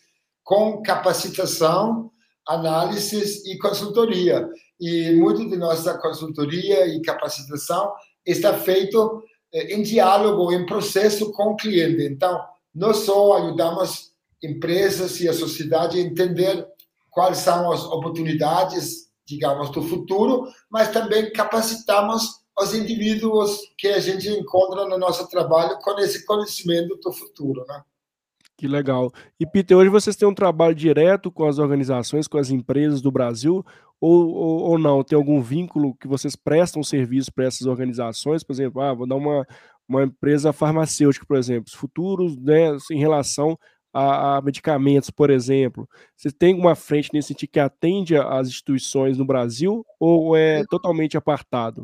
com 0.49 0.81
capacitação, 0.81 2.09
análises 2.47 3.45
e 3.45 3.57
consultoria. 3.59 4.49
E 4.79 5.11
muito 5.11 5.47
de 5.47 5.57
nossa 5.57 5.95
consultoria 5.99 6.87
e 6.87 7.01
capacitação 7.01 7.93
está 8.25 8.57
feito 8.57 9.23
eh, 9.53 9.75
em 9.75 9.83
diálogo, 9.83 10.51
em 10.51 10.65
processo 10.65 11.31
com 11.33 11.51
o 11.51 11.55
cliente. 11.55 12.01
Então, 12.03 12.41
não 12.73 12.93
só 12.93 13.37
ajudamos 13.37 14.08
empresas 14.43 15.19
e 15.19 15.27
a 15.27 15.33
sociedade 15.33 15.99
entender 15.99 16.65
quais 17.09 17.37
são 17.37 17.71
as 17.71 17.83
oportunidades, 17.83 19.09
digamos, 19.25 19.69
do 19.71 19.81
futuro, 19.81 20.47
mas 20.69 20.91
também 20.91 21.31
capacitamos 21.31 22.39
os 22.57 22.73
indivíduos 22.73 23.59
que 23.77 23.87
a 23.87 23.99
gente 23.99 24.29
encontra 24.29 24.85
no 24.85 24.97
nosso 24.97 25.27
trabalho 25.29 25.77
com 25.79 25.99
esse 25.99 26.25
conhecimento 26.25 26.95
do 26.97 27.11
futuro, 27.11 27.65
né? 27.67 27.81
Que 28.57 28.67
legal. 28.67 29.09
E, 29.39 29.45
Peter, 29.45 29.77
hoje 29.77 29.89
vocês 29.89 30.17
têm 30.17 30.27
um 30.27 30.33
trabalho 30.33 30.75
direto 30.75 31.31
com 31.31 31.47
as 31.47 31.59
organizações, 31.59 32.27
com 32.27 32.37
as 32.37 32.49
empresas 32.49 33.01
do 33.01 33.09
Brasil, 33.09 33.65
ou, 34.01 34.29
ou, 34.29 34.59
ou 34.71 34.77
não? 34.77 35.01
Tem 35.01 35.15
algum 35.15 35.41
vínculo 35.41 35.95
que 35.95 36.09
vocês 36.09 36.35
prestam 36.35 36.83
serviço 36.83 37.31
para 37.33 37.45
essas 37.45 37.65
organizações? 37.65 38.43
Por 38.43 38.51
exemplo, 38.51 38.81
ah, 38.81 38.93
vou 38.93 39.07
dar 39.07 39.15
uma, 39.15 39.47
uma 39.87 40.03
empresa 40.03 40.51
farmacêutica, 40.51 41.25
por 41.25 41.37
exemplo, 41.37 41.71
futuros 41.73 42.35
né, 42.35 42.75
em 42.91 42.99
relação 42.99 43.57
a, 43.93 44.37
a, 44.37 44.41
medicamentos, 44.41 45.09
por 45.09 45.29
exemplo. 45.29 45.87
Você 46.15 46.31
tem 46.31 46.53
uma 46.53 46.75
frente 46.75 47.09
nesse 47.13 47.29
sentido 47.29 47.49
que 47.49 47.59
atende 47.59 48.15
às 48.15 48.47
instituições 48.47 49.17
no 49.17 49.25
Brasil 49.25 49.85
ou 49.99 50.35
é 50.35 50.63
totalmente 50.69 51.17
apartado? 51.17 51.83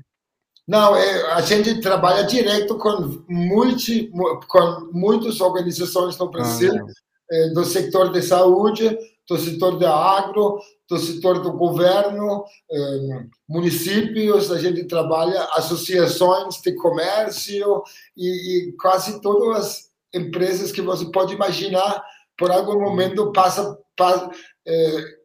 Não, 0.67 0.95
é, 0.95 1.33
a 1.33 1.41
gente 1.41 1.79
trabalha 1.79 2.23
direto 2.23 2.77
com, 2.77 3.23
multi, 3.29 4.11
com 4.47 4.89
muitas 4.91 5.39
organizações 5.39 6.17
no 6.17 6.29
Brasil, 6.29 6.73
ah, 6.73 6.91
é, 7.31 7.49
do 7.49 7.63
setor 7.63 8.11
de 8.11 8.21
saúde, 8.23 8.97
do 9.29 9.37
setor 9.37 9.77
de 9.77 9.85
agro, 9.85 10.59
do 10.89 10.97
setor 10.97 11.41
do 11.41 11.51
governo, 11.51 12.45
é, 12.71 13.25
municípios, 13.47 14.51
a 14.51 14.57
gente 14.59 14.85
trabalha 14.85 15.43
associações 15.53 16.61
de 16.61 16.75
comércio 16.75 17.83
e, 18.15 18.69
e, 18.69 18.71
quase 18.73 19.19
todas 19.21 19.57
as 19.57 19.94
empresas 20.15 20.71
que 20.71 20.81
você 20.81 21.05
pode 21.11 21.33
imaginar, 21.33 22.03
por 22.37 22.51
algum 22.51 22.79
momento 22.79 23.31
passa, 23.31 23.77
passa 23.95 24.29
é, 24.65 25.15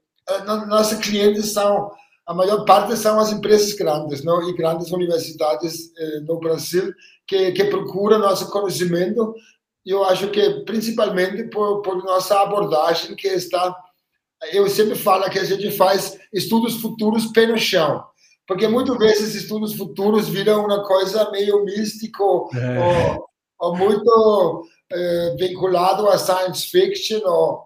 nossos 0.44 0.98
clientes 0.98 1.52
são 1.52 1.90
a 2.30 2.34
maior 2.34 2.64
parte 2.64 2.96
são 2.96 3.18
as 3.18 3.32
empresas 3.32 3.72
grandes 3.74 4.22
não? 4.22 4.48
e 4.48 4.54
grandes 4.54 4.92
universidades 4.92 5.92
eh, 5.98 6.20
no 6.20 6.38
Brasil 6.38 6.94
que, 7.26 7.50
que 7.50 7.64
procuram 7.64 8.20
nosso 8.20 8.48
conhecimento. 8.52 9.34
Eu 9.84 10.04
acho 10.04 10.30
que 10.30 10.60
principalmente 10.64 11.50
por, 11.50 11.82
por 11.82 12.04
nossa 12.04 12.40
abordagem 12.40 13.16
que 13.16 13.26
está. 13.26 13.74
Eu 14.52 14.68
sempre 14.68 14.94
falo 14.94 15.28
que 15.28 15.40
a 15.40 15.44
gente 15.44 15.72
faz 15.72 16.20
estudos 16.32 16.80
futuros 16.80 17.26
pé 17.32 17.46
no 17.46 17.58
chão, 17.58 18.04
porque 18.46 18.68
muitas 18.68 18.96
vezes 18.96 19.34
estudos 19.34 19.74
futuros 19.74 20.28
viram 20.28 20.64
uma 20.64 20.84
coisa 20.84 21.32
meio 21.32 21.64
místico 21.64 22.48
é. 22.54 22.78
ou, 22.78 23.28
ou, 23.58 23.76
muito 23.76 24.68
eh, 24.92 25.36
vinculado 25.38 26.08
a 26.08 26.18
science 26.18 26.66
fiction. 26.66 27.20
Ou, 27.24 27.64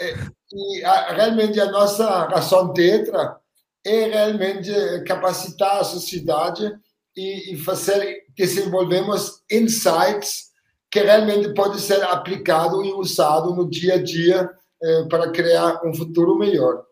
eh, 0.00 0.14
e 0.52 0.84
a, 0.84 1.12
realmente 1.14 1.60
a 1.60 1.70
nossa 1.70 2.26
razão 2.26 2.72
tetra 2.72 3.36
é 3.84 4.06
realmente 4.06 4.72
capacitar 5.06 5.78
a 5.78 5.84
sociedade 5.84 6.72
e, 7.16 7.54
e 7.54 7.56
fazer 7.56 8.24
desenvolvemos 8.36 9.42
insights 9.50 10.46
que 10.90 11.00
realmente 11.00 11.52
pode 11.54 11.80
ser 11.80 12.02
aplicado 12.04 12.84
e 12.84 12.92
usado 12.92 13.54
no 13.54 13.68
dia 13.68 13.94
a 13.94 14.02
dia 14.02 14.50
eh, 14.82 15.04
para 15.08 15.30
criar 15.30 15.80
um 15.84 15.94
futuro 15.94 16.38
melhor. 16.38 16.82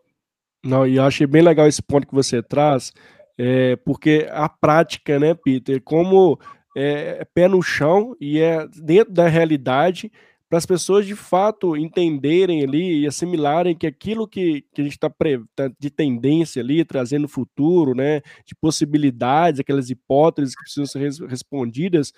Não, 0.63 0.87
e 0.87 0.97
eu 0.97 1.03
achei 1.03 1.27
bem 1.27 1.41
legal 1.41 1.67
esse 1.67 1.81
ponto 1.81 2.07
que 2.07 2.15
você 2.15 2.41
traz, 2.41 2.91
é, 3.37 3.75
porque 3.77 4.27
a 4.31 4.49
prática, 4.49 5.19
né, 5.19 5.35
Peter, 5.35 5.79
como 5.81 6.39
é, 6.75 7.25
pé 7.33 7.47
no 7.47 7.61
chão 7.61 8.15
e 8.19 8.39
é 8.39 8.67
dentro 8.67 9.13
da 9.13 9.27
realidade, 9.27 10.11
para 10.47 10.59
as 10.59 10.65
pessoas 10.65 11.05
de 11.05 11.15
fato 11.15 11.75
entenderem 11.75 12.63
ali 12.63 13.01
e 13.01 13.07
assimilarem 13.07 13.75
que 13.75 13.87
aquilo 13.87 14.27
que, 14.27 14.63
que 14.73 14.81
a 14.81 14.83
gente 14.83 14.93
está 14.93 15.09
tá 15.09 15.71
de 15.79 15.89
tendência 15.89 16.61
ali, 16.61 16.85
trazendo 16.85 17.27
futuro, 17.27 17.95
né, 17.95 18.21
de 18.45 18.53
possibilidades, 18.55 19.59
aquelas 19.59 19.89
hipóteses 19.89 20.55
que 20.55 20.61
precisam 20.61 20.85
ser 20.85 20.99
res 20.99 21.19
respondidas, 21.19 22.13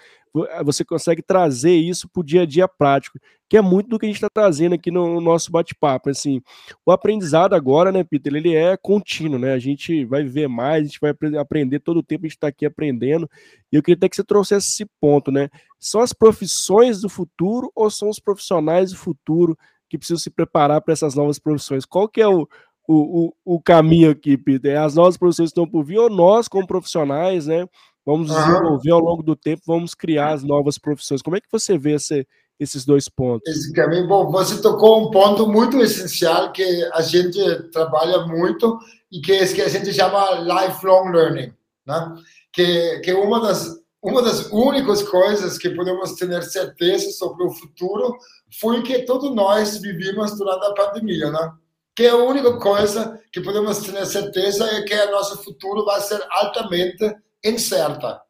você 0.64 0.84
consegue 0.84 1.22
trazer 1.22 1.76
isso 1.76 2.10
para 2.10 2.22
o 2.22 2.24
dia 2.24 2.42
a 2.42 2.46
dia 2.46 2.68
prático, 2.68 3.20
que 3.50 3.56
é 3.56 3.62
muito 3.62 3.90
do 3.90 3.98
que 3.98 4.06
a 4.06 4.10
gente 4.10 4.18
está 4.18 4.30
trazendo 4.30 4.76
aqui 4.76 4.92
no, 4.92 5.16
no 5.16 5.22
nosso 5.22 5.52
bate-papo. 5.52 6.10
Assim, 6.10 6.42
o 6.86 6.92
aprendizado 6.92 7.54
agora, 7.54 7.92
né, 7.92 8.04
Peter, 8.04 8.36
ele 8.36 8.54
é 8.54 8.76
contínuo, 8.76 9.40
né? 9.40 9.54
A 9.54 9.60
gente 9.60 10.04
vai 10.06 10.24
ver 10.24 10.48
mais, 10.48 10.82
a 10.82 10.86
gente 10.86 11.00
vai 11.00 11.14
aprender 11.40 11.80
todo 11.80 11.98
o 11.98 12.04
tempo, 12.04 12.26
a 12.26 12.28
gente 12.28 12.36
está 12.36 12.48
aqui 12.48 12.66
aprendendo. 12.66 13.30
E 13.72 13.76
eu 13.76 13.84
queria 13.84 13.98
até 13.98 14.10
que 14.10 14.16
você 14.16 14.24
trouxesse 14.24 14.68
esse 14.68 14.86
ponto, 15.00 15.32
né? 15.32 15.50
São 15.80 16.02
as 16.02 16.12
profissões 16.12 17.02
do 17.02 17.10
futuro 17.10 17.72
ou 17.74 17.90
são 17.90 18.10
os 18.10 18.20
profissionais 18.20 18.92
do 18.92 18.98
futuro 18.98 19.58
que 19.90 19.98
precisam 19.98 20.20
se 20.20 20.30
preparar 20.30 20.82
para 20.82 20.94
essas 20.94 21.16
novas 21.16 21.40
profissões? 21.40 21.86
Qual 21.86 22.08
que 22.08 22.22
é 22.22 22.28
o, 22.28 22.48
o, 22.88 23.28
o, 23.46 23.56
o 23.56 23.62
caminho 23.62 24.12
aqui, 24.12 24.38
Peter? 24.38 24.74
É 24.74 24.78
as 24.78 24.96
novas 24.96 25.18
profissões 25.18 25.50
estão 25.50 25.68
por 25.68 25.84
vir 25.84 26.00
ou 26.00 26.10
nós, 26.10 26.48
como 26.48 26.68
profissionais, 26.68 27.48
né? 27.48 27.68
Vamos 28.08 28.30
desenvolver 28.30 28.92
ao 28.92 29.02
longo 29.02 29.22
do 29.22 29.36
tempo, 29.36 29.64
vamos 29.68 29.94
criar 29.94 30.32
as 30.32 30.42
novas 30.42 30.78
profissões. 30.78 31.22
Como 31.22 31.36
é 31.36 31.42
que 31.42 31.52
você 31.52 31.78
vê 31.78 31.96
esse, 31.96 32.26
esses 32.58 32.86
dois 32.86 33.10
pontos? 33.10 33.54
Esse 33.54 33.74
caminho, 33.74 34.08
bom, 34.08 34.32
você 34.32 34.62
tocou 34.62 35.06
um 35.06 35.12
ponto 35.12 35.46
muito 35.46 35.78
essencial 35.82 36.54
que 36.54 36.64
a 36.94 37.02
gente 37.02 37.38
trabalha 37.74 38.20
muito 38.20 38.80
e 39.12 39.20
que 39.20 39.34
é 39.34 39.46
que 39.46 39.62
a 39.62 39.68
gente 39.68 39.92
chama 39.92 40.40
lifelong 40.40 41.12
learning, 41.12 41.54
né? 41.86 42.16
Que 42.54 43.02
que 43.02 43.12
uma 43.12 43.42
das 43.42 43.78
uma 44.02 44.22
das 44.22 44.50
únicas 44.54 45.04
coisas 45.04 45.58
que 45.58 45.72
podemos 45.72 46.14
ter 46.14 46.42
certeza 46.44 47.12
sobre 47.12 47.44
o 47.44 47.52
futuro 47.52 48.16
foi 48.58 48.84
que 48.84 49.00
todos 49.00 49.36
nós 49.36 49.80
vivimos 49.80 50.38
durante 50.38 50.66
a 50.66 50.74
pandemia, 50.74 51.30
né? 51.30 51.52
Que 51.94 52.08
a 52.08 52.16
única 52.16 52.58
coisa 52.58 53.20
que 53.34 53.42
podemos 53.42 53.80
ter 53.80 54.06
certeza 54.06 54.66
é 54.66 54.84
que 54.84 54.96
o 54.96 55.12
nosso 55.12 55.44
futuro 55.44 55.84
vai 55.84 56.00
ser 56.00 56.24
altamente 56.30 57.14
incerta. 57.44 58.22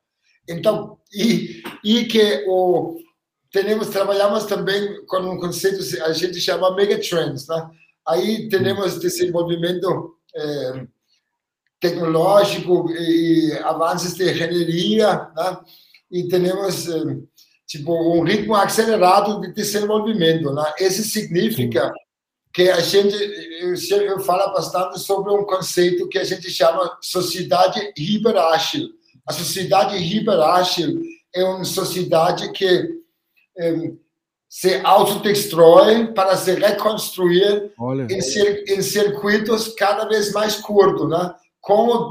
Então, 0.47 0.97
e, 1.13 1.61
e 1.83 2.05
que 2.05 2.45
o 2.47 2.97
temos 3.51 3.87
trabalhamos 3.87 4.45
também 4.45 5.05
com 5.05 5.19
um 5.19 5.39
conceito 5.39 5.79
a 6.03 6.13
gente 6.13 6.39
chama 6.39 6.75
megatrends, 6.75 7.47
né? 7.47 7.69
Aí 8.07 8.47
temos 8.49 8.99
desenvolvimento 8.99 10.15
eh, 10.35 10.87
tecnológico 11.79 12.89
e 12.91 13.51
avanços 13.63 14.13
de 14.13 14.31
engenharia, 14.31 15.29
né? 15.35 15.57
e 16.09 16.27
temos 16.27 16.87
eh, 16.87 17.17
tipo 17.65 17.91
um 17.93 18.23
ritmo 18.23 18.55
acelerado 18.55 19.41
de 19.41 19.51
desenvolvimento. 19.53 20.53
Né? 20.53 20.73
Isso 20.79 21.03
significa 21.03 21.91
que 22.53 22.69
a 22.69 22.79
gente 22.79 23.15
eu, 23.61 24.01
eu 24.03 24.19
falo 24.21 24.53
bastante 24.53 24.99
sobre 24.99 25.33
um 25.33 25.43
conceito 25.43 26.07
que 26.07 26.17
a 26.17 26.23
gente 26.23 26.49
chama 26.49 26.97
sociedade 27.01 27.91
hiperágil. 27.97 28.89
A 29.27 29.33
sociedade 29.33 29.97
hiperágil 29.97 31.01
é 31.35 31.43
uma 31.43 31.65
sociedade 31.65 32.51
que 32.53 33.01
eh, 33.57 33.91
se 34.49 34.79
autodestrói 34.83 36.07
para 36.13 36.37
se 36.37 36.53
reconstruir 36.53 37.71
em, 38.09 38.73
em, 38.73 38.81
circuitos 38.81 39.73
cada 39.75 40.05
vez 40.05 40.31
mais 40.31 40.55
curtos, 40.55 41.09
né? 41.09 41.35
com, 41.59 42.09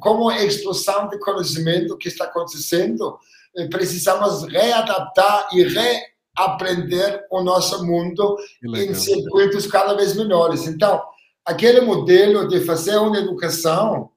com 0.00 0.28
a 0.28 0.42
explosão 0.42 1.08
de 1.08 1.18
conhecimento 1.20 1.96
que 1.96 2.08
está 2.08 2.24
acontecendo, 2.24 3.16
eh, 3.56 3.68
precisamos 3.68 4.42
readaptar 4.42 5.48
e 5.52 5.62
reaprender 5.62 7.24
o 7.30 7.42
nosso 7.42 7.86
mundo 7.86 8.36
em 8.64 8.92
circuitos 8.92 9.68
cada 9.68 9.94
vez 9.94 10.16
menores. 10.16 10.66
Então, 10.66 11.00
aquele 11.44 11.80
modelo 11.82 12.48
de 12.48 12.60
fazer 12.62 12.96
uma 12.96 13.18
educação 13.18 14.10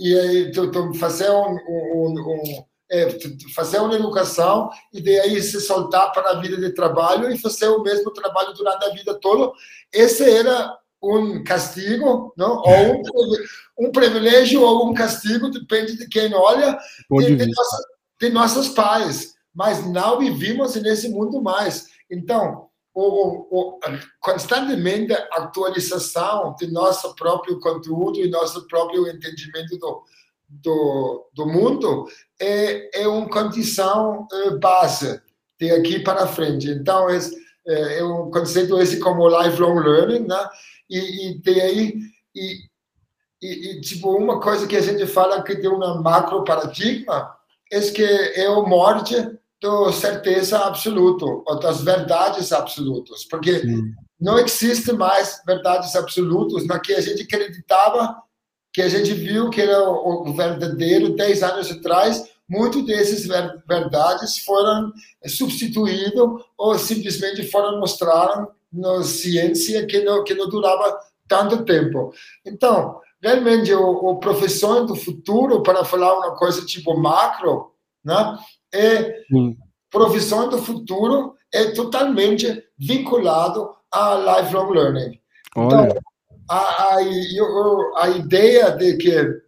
e 0.00 0.98
fazer 0.98 1.30
um, 1.30 1.56
um, 1.68 2.14
um 2.18 2.64
é, 2.90 3.08
fazer 3.54 3.78
uma 3.78 3.94
educação 3.94 4.68
e 4.92 5.00
daí 5.00 5.40
se 5.40 5.60
soltar 5.60 6.12
para 6.12 6.30
a 6.30 6.40
vida 6.40 6.56
de 6.56 6.74
trabalho 6.74 7.30
e 7.30 7.38
fazer 7.38 7.68
o 7.68 7.82
mesmo 7.82 8.10
trabalho 8.10 8.52
durante 8.52 8.84
a 8.84 8.90
vida 8.90 9.14
toda. 9.14 9.52
Esse 9.92 10.28
era 10.28 10.76
um 11.00 11.44
castigo, 11.44 12.34
não? 12.36 12.56
ou 12.56 12.96
um, 12.96 13.86
um, 13.86 13.92
privilégio 13.92 14.62
ou 14.62 14.90
um 14.90 14.94
castigo, 14.94 15.50
depende 15.50 15.96
de 15.96 16.08
quem 16.08 16.34
olha, 16.34 16.76
de, 17.10 17.36
de, 17.36 17.46
nossa, 17.46 17.84
de 18.20 18.30
nossos 18.30 18.68
pais. 18.70 19.34
Mas 19.54 19.86
não 19.86 20.18
vivimos 20.18 20.74
nesse 20.76 21.08
mundo 21.08 21.40
mais. 21.40 21.86
Então, 22.10 22.69
o, 22.94 23.46
o, 23.50 23.80
constantemente 24.20 25.12
atualização 25.32 26.54
de 26.58 26.66
nosso 26.70 27.14
próprio 27.14 27.58
conteúdo 27.60 28.18
e 28.18 28.28
nosso 28.28 28.66
próprio 28.66 29.08
entendimento 29.08 29.78
do, 29.78 30.02
do, 30.48 31.30
do 31.32 31.46
mundo 31.46 32.06
é, 32.40 33.02
é 33.02 33.08
uma 33.08 33.28
condição 33.28 34.26
é, 34.32 34.50
base 34.50 35.20
de 35.58 35.70
aqui 35.70 36.00
para 36.00 36.26
frente. 36.26 36.68
Então, 36.68 37.08
é, 37.08 37.98
é 37.98 38.04
um 38.04 38.30
conceito 38.30 38.80
esse 38.80 38.98
como 38.98 39.28
lifelong 39.28 39.78
learning, 39.78 40.26
né? 40.26 40.48
E, 40.88 41.28
e 41.28 41.40
tem 41.42 41.60
aí 41.60 41.94
e, 42.34 42.56
e, 43.42 43.70
e, 43.70 43.80
tipo 43.80 44.10
uma 44.16 44.40
coisa 44.40 44.66
que 44.66 44.76
a 44.76 44.80
gente 44.80 45.06
fala 45.06 45.42
que 45.42 45.56
tem 45.56 45.70
um 45.70 46.02
macro 46.02 46.42
paradigma 46.42 47.36
é 47.70 47.80
que 47.80 48.02
é 48.02 48.48
o 48.48 48.66
morte 48.66 49.14
da 49.60 49.92
certeza 49.92 50.58
absoluta 50.58 51.24
ou 51.24 51.58
das 51.58 51.82
verdades 51.82 52.52
absolutas, 52.52 53.24
porque 53.24 53.60
Sim. 53.60 53.92
não 54.18 54.38
existe 54.38 54.92
mais 54.92 55.42
verdades 55.46 55.94
absolutas 55.94 56.66
na 56.66 56.78
que 56.78 56.94
a 56.94 57.00
gente 57.00 57.22
acreditava 57.22 58.16
que 58.72 58.80
a 58.80 58.88
gente 58.88 59.12
viu 59.12 59.50
que 59.50 59.60
era 59.60 59.88
o 59.90 60.32
verdadeiro 60.32 61.14
10 61.14 61.42
anos 61.42 61.70
atrás, 61.70 62.24
muitos 62.48 62.84
desses 62.86 63.26
verdades 63.66 64.38
foram 64.38 64.92
substituídos 65.26 66.44
ou 66.56 66.78
simplesmente 66.78 67.50
foram 67.50 67.80
mostrados 67.80 68.48
na 68.72 69.02
ciência 69.02 69.86
que 69.86 70.00
não, 70.02 70.22
que 70.22 70.34
não 70.34 70.48
durava 70.48 70.98
tanto 71.26 71.64
tempo. 71.64 72.12
Então, 72.44 73.00
realmente, 73.22 73.72
o, 73.74 73.90
o 73.90 74.18
professor 74.18 74.86
do 74.86 74.94
futuro, 74.94 75.62
para 75.62 75.84
falar 75.84 76.16
uma 76.18 76.36
coisa 76.36 76.64
tipo 76.64 76.96
macro, 76.96 77.72
né, 78.04 78.38
é 78.72 79.22
Sim. 79.28 79.56
profissão 79.90 80.48
do 80.48 80.58
futuro 80.58 81.34
é 81.52 81.72
totalmente 81.72 82.64
vinculado 82.78 83.74
a 83.90 84.40
lifelong 84.40 84.70
learning. 84.70 85.20
Então, 85.56 85.82
Olha 85.82 86.00
a, 86.50 86.96
a, 86.96 88.02
a 88.02 88.08
ideia 88.10 88.72
de 88.72 88.96
que 88.96 89.40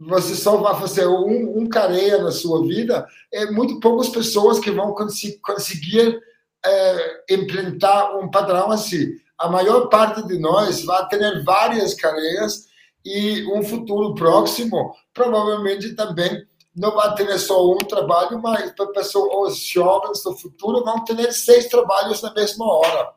você 0.00 0.34
só 0.34 0.56
vai 0.56 0.74
fazer 0.80 1.06
um, 1.06 1.58
um 1.58 1.68
careia 1.68 2.22
na 2.22 2.32
sua 2.32 2.66
vida, 2.66 3.06
é 3.32 3.46
muito 3.50 3.78
poucas 3.78 4.08
pessoas 4.08 4.58
que 4.58 4.70
vão 4.70 4.94
conseguir 4.94 6.18
é, 6.64 7.34
implantar 7.34 8.16
um 8.18 8.30
padrão 8.30 8.70
assim. 8.70 9.12
A 9.38 9.50
maior 9.50 9.88
parte 9.88 10.26
de 10.26 10.38
nós 10.38 10.82
vai 10.82 11.06
ter 11.08 11.44
várias 11.44 11.92
careias 11.92 12.66
e 13.04 13.44
um 13.52 13.62
futuro 13.62 14.14
próximo 14.14 14.94
provavelmente 15.12 15.94
também 15.94 16.42
não 16.76 16.94
vai 16.94 17.14
ter 17.14 17.38
só 17.38 17.70
um 17.70 17.78
trabalho, 17.78 18.40
mas 18.40 18.72
pessoas, 18.92 19.54
os 19.54 19.58
jovens 19.58 20.22
do 20.22 20.36
futuro 20.36 20.84
vão 20.84 21.02
ter 21.04 21.32
seis 21.32 21.66
trabalhos 21.68 22.20
na 22.20 22.32
mesma 22.34 22.66
hora. 22.66 23.12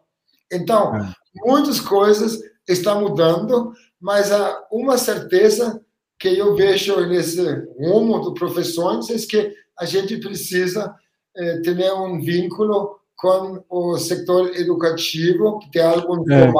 Então, 0.51 0.95
é. 0.95 1.13
muitas 1.45 1.79
coisas 1.79 2.39
está 2.67 2.95
mudando, 2.95 3.73
mas 3.99 4.31
há 4.31 4.65
uma 4.71 4.97
certeza 4.97 5.83
que 6.17 6.37
eu 6.37 6.55
vejo 6.55 7.05
nesse 7.07 7.41
rumo 7.77 8.19
do 8.19 8.33
profissões 8.33 9.09
é 9.09 9.27
que 9.27 9.53
a 9.77 9.85
gente 9.85 10.17
precisa 10.17 10.93
eh, 11.35 11.61
ter 11.61 11.93
um 11.93 12.19
vínculo 12.21 12.99
com 13.15 13.63
o 13.69 13.97
setor 13.97 14.55
educativo, 14.55 15.59
que 15.59 15.71
tem 15.71 15.81
algo 15.81 16.25
é. 16.31 16.51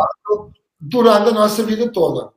durante 0.80 1.30
a 1.30 1.34
nossa 1.34 1.64
vida 1.64 1.90
toda. 1.92 2.32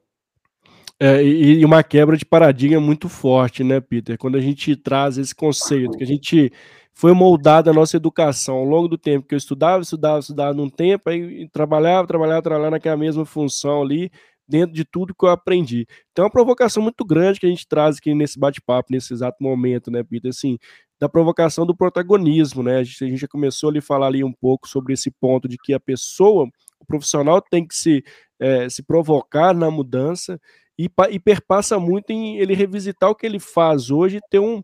É, 1.05 1.21
e 1.21 1.65
uma 1.65 1.83
quebra 1.83 2.17
de 2.17 2.25
paradigma 2.25 2.81
muito 2.81 3.09
forte, 3.09 3.65
né, 3.65 3.81
Peter? 3.81 4.17
Quando 4.17 4.37
a 4.37 4.41
gente 4.41 4.77
traz 4.77 5.19
esse 5.19 5.35
conceito, 5.35 5.99
que 5.99 6.05
a 6.05 6.07
gente 6.07 6.53
foi 6.95 7.13
moldada 7.13 7.73
a 7.73 7.75
nossa 7.75 7.97
educação 7.97 8.55
ao 8.55 8.65
longo 8.65 8.87
do 8.87 8.97
tempo, 8.97 9.27
que 9.27 9.35
eu 9.35 9.39
estudava, 9.39 9.83
estudava, 9.83 10.21
estudava 10.21 10.55
num 10.55 10.71
tempo, 10.71 11.11
aí 11.11 11.49
trabalhava, 11.49 12.07
trabalhava, 12.07 12.41
trabalhava 12.41 12.71
naquela 12.71 12.97
mesma 12.97 13.25
função 13.25 13.83
ali, 13.83 14.13
dentro 14.47 14.77
de 14.77 14.85
tudo 14.85 15.13
que 15.13 15.25
eu 15.25 15.31
aprendi. 15.31 15.89
Então 16.13 16.23
é 16.23 16.27
uma 16.27 16.31
provocação 16.33 16.81
muito 16.81 17.05
grande 17.05 17.41
que 17.41 17.47
a 17.47 17.49
gente 17.49 17.67
traz 17.67 17.97
aqui 17.97 18.15
nesse 18.15 18.39
bate-papo, 18.39 18.93
nesse 18.93 19.13
exato 19.13 19.43
momento, 19.43 19.91
né, 19.91 20.05
Peter? 20.05 20.29
Assim, 20.29 20.57
da 21.01 21.09
provocação 21.09 21.67
do 21.67 21.75
protagonismo, 21.75 22.63
né? 22.63 22.79
A 22.79 22.85
gente, 22.85 23.05
a 23.05 23.09
gente 23.09 23.21
já 23.23 23.27
começou 23.27 23.77
a 23.77 23.83
falar 23.83 24.07
ali 24.07 24.23
um 24.23 24.33
pouco 24.33 24.69
sobre 24.69 24.93
esse 24.93 25.11
ponto 25.11 25.49
de 25.49 25.57
que 25.59 25.75
a 25.75 25.81
pessoa, 25.81 26.47
o 26.79 26.87
profissional 26.87 27.43
tem 27.43 27.67
que 27.67 27.75
se, 27.75 28.05
é, 28.39 28.69
se 28.69 28.85
provocar 28.85 29.53
na 29.53 29.69
mudança 29.69 30.39
e, 30.83 30.91
e 31.11 31.21
perpassa 31.21 31.79
muito 31.79 32.11
em 32.11 32.39
ele 32.39 32.55
revisitar 32.55 33.09
o 33.09 33.15
que 33.15 33.25
ele 33.25 33.39
faz 33.39 33.89
hoje 33.89 34.17
e 34.17 34.21
ter 34.29 34.41
um, 34.41 34.61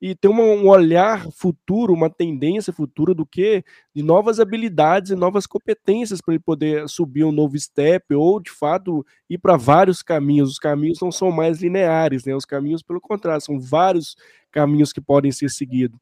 e 0.00 0.14
ter 0.14 0.28
uma, 0.28 0.42
um 0.42 0.68
olhar 0.68 1.30
futuro, 1.32 1.94
uma 1.94 2.10
tendência 2.10 2.74
futura 2.74 3.14
do 3.14 3.24
que 3.24 3.64
de 3.94 4.02
novas 4.02 4.38
habilidades 4.38 5.10
e 5.10 5.14
novas 5.14 5.46
competências 5.46 6.20
para 6.20 6.34
ele 6.34 6.42
poder 6.42 6.86
subir 6.90 7.24
um 7.24 7.32
novo 7.32 7.58
step 7.58 8.14
ou 8.14 8.38
de 8.38 8.50
fato 8.50 9.02
ir 9.30 9.38
para 9.38 9.56
vários 9.56 10.02
caminhos. 10.02 10.50
Os 10.50 10.58
caminhos 10.58 11.00
não 11.00 11.10
são 11.10 11.30
mais 11.30 11.62
lineares, 11.62 12.26
né? 12.26 12.36
Os 12.36 12.44
caminhos, 12.44 12.82
pelo 12.82 13.00
contrário, 13.00 13.40
são 13.40 13.58
vários 13.58 14.14
caminhos 14.50 14.92
que 14.92 15.00
podem 15.00 15.32
ser 15.32 15.48
seguidos. 15.48 15.98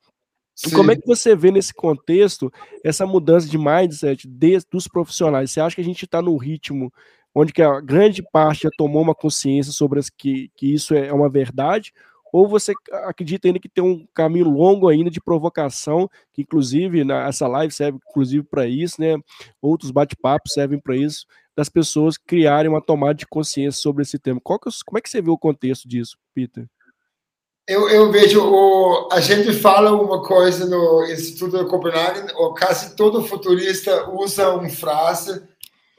E 0.66 0.70
como 0.72 0.90
é 0.90 0.96
que 0.96 1.06
você 1.06 1.34
vê 1.36 1.50
nesse 1.50 1.72
contexto 1.72 2.52
essa 2.84 3.06
mudança 3.06 3.48
de 3.48 3.56
mindset 3.56 4.28
de, 4.28 4.58
dos 4.70 4.86
profissionais? 4.88 5.50
Você 5.52 5.60
acha 5.60 5.76
que 5.76 5.80
a 5.80 5.84
gente 5.84 6.04
está 6.04 6.20
no 6.20 6.36
ritmo 6.36 6.92
onde 7.34 7.52
que 7.52 7.62
a 7.62 7.80
grande 7.80 8.22
parte 8.32 8.62
já 8.64 8.70
tomou 8.76 9.02
uma 9.02 9.14
consciência 9.14 9.72
sobre 9.72 10.00
que, 10.16 10.50
que 10.56 10.72
isso 10.72 10.94
é 10.94 11.12
uma 11.12 11.28
verdade? 11.28 11.92
ou 12.32 12.48
você 12.48 12.72
acredita 13.04 13.48
ainda 13.48 13.58
que 13.58 13.68
tem 13.68 13.82
um 13.82 14.06
caminho 14.14 14.48
longo 14.48 14.88
ainda 14.88 15.10
de 15.10 15.20
provocação, 15.20 16.08
que 16.32 16.42
inclusive 16.42 17.04
na, 17.04 17.26
essa 17.26 17.46
live 17.46 17.72
serve 17.72 17.98
inclusive 18.08 18.44
para 18.44 18.66
isso, 18.66 19.00
né? 19.00 19.16
Outros 19.60 19.90
bate-papos 19.90 20.52
servem 20.52 20.78
para 20.78 20.96
isso, 20.96 21.26
das 21.56 21.68
pessoas 21.68 22.16
criarem 22.16 22.70
uma 22.70 22.80
tomada 22.80 23.14
de 23.14 23.26
consciência 23.26 23.80
sobre 23.80 24.02
esse 24.02 24.18
tema. 24.18 24.40
Qual 24.42 24.58
que, 24.58 24.68
é 24.68 24.72
como 24.84 24.98
é 24.98 25.00
que 25.00 25.10
você 25.10 25.20
vê 25.20 25.30
o 25.30 25.38
contexto 25.38 25.88
disso, 25.88 26.16
Peter? 26.34 26.66
Eu, 27.68 27.88
eu 27.88 28.10
vejo, 28.10 28.42
o, 28.42 29.08
a 29.12 29.20
gente 29.20 29.52
fala 29.52 29.92
uma 29.92 30.22
coisa 30.22 30.66
no 30.66 31.04
Instituto 31.04 31.56
de 31.56 31.70
Copenhague, 31.70 32.32
ou 32.34 32.54
quase 32.54 32.96
todo 32.96 33.22
futurista 33.22 34.10
usa 34.10 34.54
uma 34.54 34.68
frase 34.68 35.42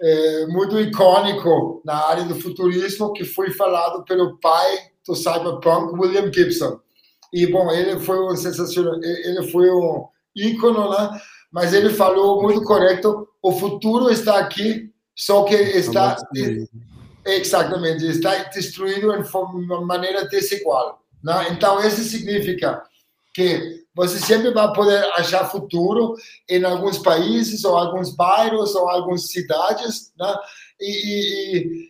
é, 0.01 0.45
muito 0.47 0.79
icônico 0.79 1.81
na 1.85 1.95
área 2.07 2.23
do 2.23 2.39
futurismo 2.39 3.13
que 3.13 3.23
foi 3.23 3.51
falado 3.51 4.03
pelo 4.03 4.37
pai 4.39 4.77
do 5.07 5.15
cyberpunk, 5.15 5.93
William 5.99 6.31
Gibson. 6.31 6.79
E, 7.33 7.47
bom, 7.47 7.71
ele 7.71 7.99
foi 7.99 8.19
um 8.19 8.35
sensacional, 8.35 8.99
ele 9.01 9.49
foi 9.51 9.69
um 9.69 10.05
ícone, 10.35 10.89
né? 10.89 11.21
Mas 11.51 11.73
ele 11.73 11.89
falou 11.89 12.41
muito 12.41 12.63
correto, 12.63 13.27
o 13.41 13.51
futuro 13.51 14.09
está 14.09 14.39
aqui, 14.39 14.89
só 15.15 15.43
que 15.43 15.55
está... 15.55 16.17
Exatamente, 17.23 18.05
está 18.07 18.35
destruído 18.45 19.11
de 19.11 19.35
uma 19.37 19.81
maneira 19.81 20.27
desigual. 20.27 21.01
Né? 21.23 21.49
Então, 21.51 21.79
isso 21.85 22.01
significa 22.03 22.81
que 23.33 23.81
você 23.93 24.19
sempre 24.19 24.51
vai 24.51 24.71
poder 24.73 25.03
achar 25.15 25.49
futuro 25.49 26.15
em 26.49 26.63
alguns 26.63 26.97
países, 26.97 27.63
ou 27.65 27.77
alguns 27.77 28.15
bairros, 28.15 28.75
ou 28.75 28.89
algumas 28.89 29.27
cidades, 29.29 30.11
né? 30.17 30.33
e, 30.79 31.57
e, 31.57 31.89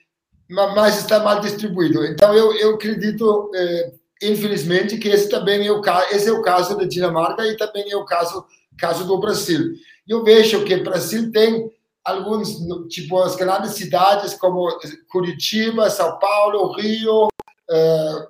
mas 0.49 0.97
está 0.97 1.19
mal 1.19 1.39
distribuído. 1.39 2.05
Então, 2.05 2.33
eu, 2.33 2.53
eu 2.53 2.75
acredito, 2.75 3.49
eh, 3.55 3.93
infelizmente, 4.23 4.97
que 4.97 5.07
esse 5.07 5.29
também 5.29 5.65
é 5.65 5.71
o, 5.71 5.81
esse 6.11 6.27
é 6.27 6.31
o 6.31 6.41
caso 6.41 6.77
da 6.77 6.85
Dinamarca 6.85 7.45
e 7.45 7.55
também 7.55 7.89
é 7.89 7.95
o 7.95 8.05
caso, 8.05 8.45
caso 8.77 9.05
do 9.05 9.19
Brasil. 9.19 9.73
Eu 10.07 10.23
vejo 10.23 10.65
que 10.65 10.75
o 10.75 10.83
Brasil 10.83 11.31
tem 11.31 11.71
alguns, 12.03 12.57
tipo, 12.89 13.21
as 13.21 13.35
grandes 13.35 13.75
cidades 13.75 14.33
como 14.33 14.67
Curitiba, 15.09 15.89
São 15.89 16.19
Paulo, 16.19 16.73
Rio, 16.73 17.29
eh, 17.69 18.27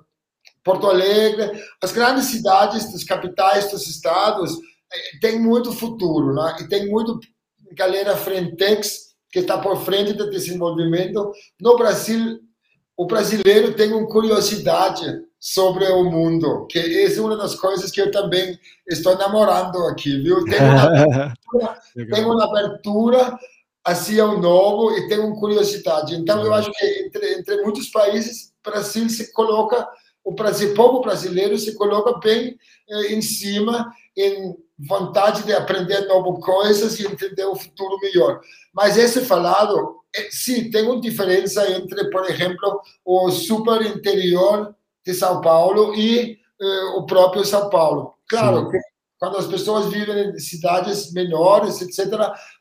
Porto 0.64 0.86
Alegre, 0.86 1.50
as 1.82 1.92
grandes 1.92 2.26
cidades, 2.26 2.94
as 2.94 3.04
capitais 3.04 3.70
dos 3.70 3.86
estados, 3.86 4.52
eh, 4.92 5.18
tem 5.20 5.38
muito 5.38 5.72
futuro, 5.72 6.34
né? 6.34 6.56
E 6.60 6.68
tem 6.68 6.88
muito 6.88 7.18
galera 7.72 8.16
frentex 8.16 9.12
que 9.30 9.40
está 9.40 9.58
por 9.58 9.76
frente 9.84 10.12
do 10.12 10.30
desenvolvimento. 10.30 11.32
No 11.60 11.76
Brasil, 11.76 12.38
o 12.96 13.06
brasileiro 13.06 13.74
tem 13.74 13.92
uma 13.92 14.06
curiosidade 14.06 15.22
sobre 15.40 15.84
o 15.86 16.04
mundo, 16.04 16.66
que 16.70 16.78
é 16.78 17.20
uma 17.20 17.36
das 17.36 17.54
coisas 17.56 17.90
que 17.90 18.00
eu 18.00 18.12
também 18.12 18.56
estou 18.86 19.16
namorando 19.16 19.76
aqui, 19.88 20.22
viu? 20.22 20.44
Tem 20.44 20.60
uma, 20.60 21.76
tem 22.14 22.24
uma 22.24 22.44
abertura 22.44 23.36
assim 23.84 24.20
ao 24.20 24.38
novo 24.40 24.96
e 24.96 25.08
tem 25.08 25.18
uma 25.18 25.34
curiosidade. 25.34 26.14
Então, 26.14 26.44
eu 26.44 26.54
acho 26.54 26.70
que 26.70 26.86
entre, 27.04 27.38
entre 27.38 27.62
muitos 27.62 27.88
países, 27.88 28.52
Brasil 28.64 29.08
se 29.08 29.32
coloca, 29.32 29.84
o 30.24 30.32
Brasil, 30.32 30.74
povo 30.74 31.00
brasileiro 31.00 31.58
se 31.58 31.74
coloca 31.74 32.18
bem 32.18 32.56
eh, 32.88 33.12
em 33.12 33.20
cima, 33.20 33.92
em 34.16 34.54
vontade 34.78 35.44
de 35.44 35.52
aprender 35.52 36.06
novas 36.06 36.44
coisas 36.44 36.98
e 36.98 37.06
entender 37.06 37.44
o 37.44 37.56
futuro 37.56 37.98
melhor. 38.00 38.40
Mas 38.72 38.96
esse 38.96 39.22
falado, 39.22 40.00
é, 40.14 40.28
sim, 40.30 40.70
tem 40.70 40.84
uma 40.84 41.00
diferença 41.00 41.70
entre, 41.70 42.10
por 42.10 42.24
exemplo, 42.28 42.80
o 43.04 43.30
super 43.30 43.82
interior 43.82 44.74
de 45.04 45.14
São 45.14 45.40
Paulo 45.40 45.94
e 45.94 46.38
eh, 46.60 46.84
o 46.96 47.04
próprio 47.04 47.44
São 47.44 47.68
Paulo. 47.68 48.14
Claro, 48.28 48.70
que 48.70 48.78
quando 49.18 49.36
as 49.36 49.46
pessoas 49.46 49.86
vivem 49.86 50.30
em 50.30 50.38
cidades 50.38 51.12
menores, 51.12 51.80
etc., 51.80 52.12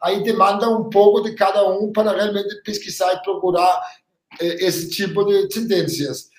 aí 0.01 0.23
demanda 0.23 0.69
um 0.69 0.89
pouco 0.89 1.21
de 1.21 1.33
cada 1.33 1.67
um 1.67 1.91
para 1.91 2.11
realmente 2.11 2.61
pesquisar 2.63 3.13
e 3.13 3.23
procurar 3.23 3.81
eh, 4.39 4.65
esse 4.65 4.89
tipo 4.89 5.23
de 5.25 5.47
tendências. 5.47 6.30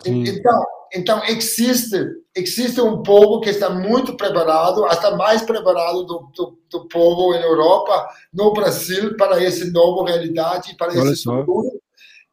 Sim. 0.00 0.24
Então, 0.26 0.64
então 0.94 1.24
existe 1.26 2.22
existe 2.34 2.80
um 2.80 3.02
povo 3.02 3.40
que 3.40 3.50
está 3.50 3.68
muito 3.68 4.16
preparado, 4.16 4.84
até 4.86 5.14
mais 5.14 5.42
preparado 5.42 6.04
do, 6.04 6.30
do, 6.34 6.58
do 6.70 6.88
povo 6.88 7.34
em 7.34 7.42
Europa, 7.42 8.08
no 8.32 8.52
Brasil, 8.52 9.16
para 9.16 9.42
essa 9.42 9.70
nova 9.70 10.08
realidade, 10.08 10.74
para 10.76 10.92
Olha 10.92 11.10
esse 11.10 11.22
só. 11.22 11.38
futuro. 11.38 11.80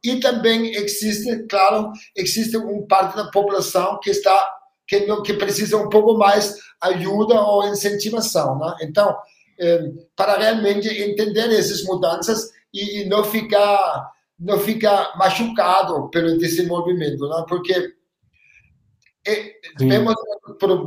E 0.04 0.20
também 0.22 0.74
existe, 0.76 1.46
claro, 1.50 1.92
existe 2.16 2.56
uma 2.56 2.88
parte 2.88 3.18
da 3.18 3.30
população 3.30 4.00
que 4.00 4.10
está 4.10 4.56
que, 4.88 5.02
que 5.22 5.34
precisa 5.34 5.78
um 5.78 5.90
pouco 5.90 6.18
mais 6.18 6.56
ajuda 6.82 7.40
ou 7.42 7.68
incentivação, 7.68 8.58
né? 8.58 8.76
Então, 8.82 9.16
eh, 9.60 9.92
para 10.16 10.38
realmente 10.38 10.88
entender 10.88 11.52
essas 11.52 11.84
mudanças 11.84 12.50
e, 12.74 13.02
e 13.02 13.06
não 13.06 13.24
ficar 13.24 14.10
não 14.40 14.60
ficar 14.60 15.18
machucado 15.18 16.10
pelo 16.10 16.38
desenvolvimento, 16.38 17.28
né? 17.28 17.46
Porque 17.48 17.94
vemos, 19.78 20.16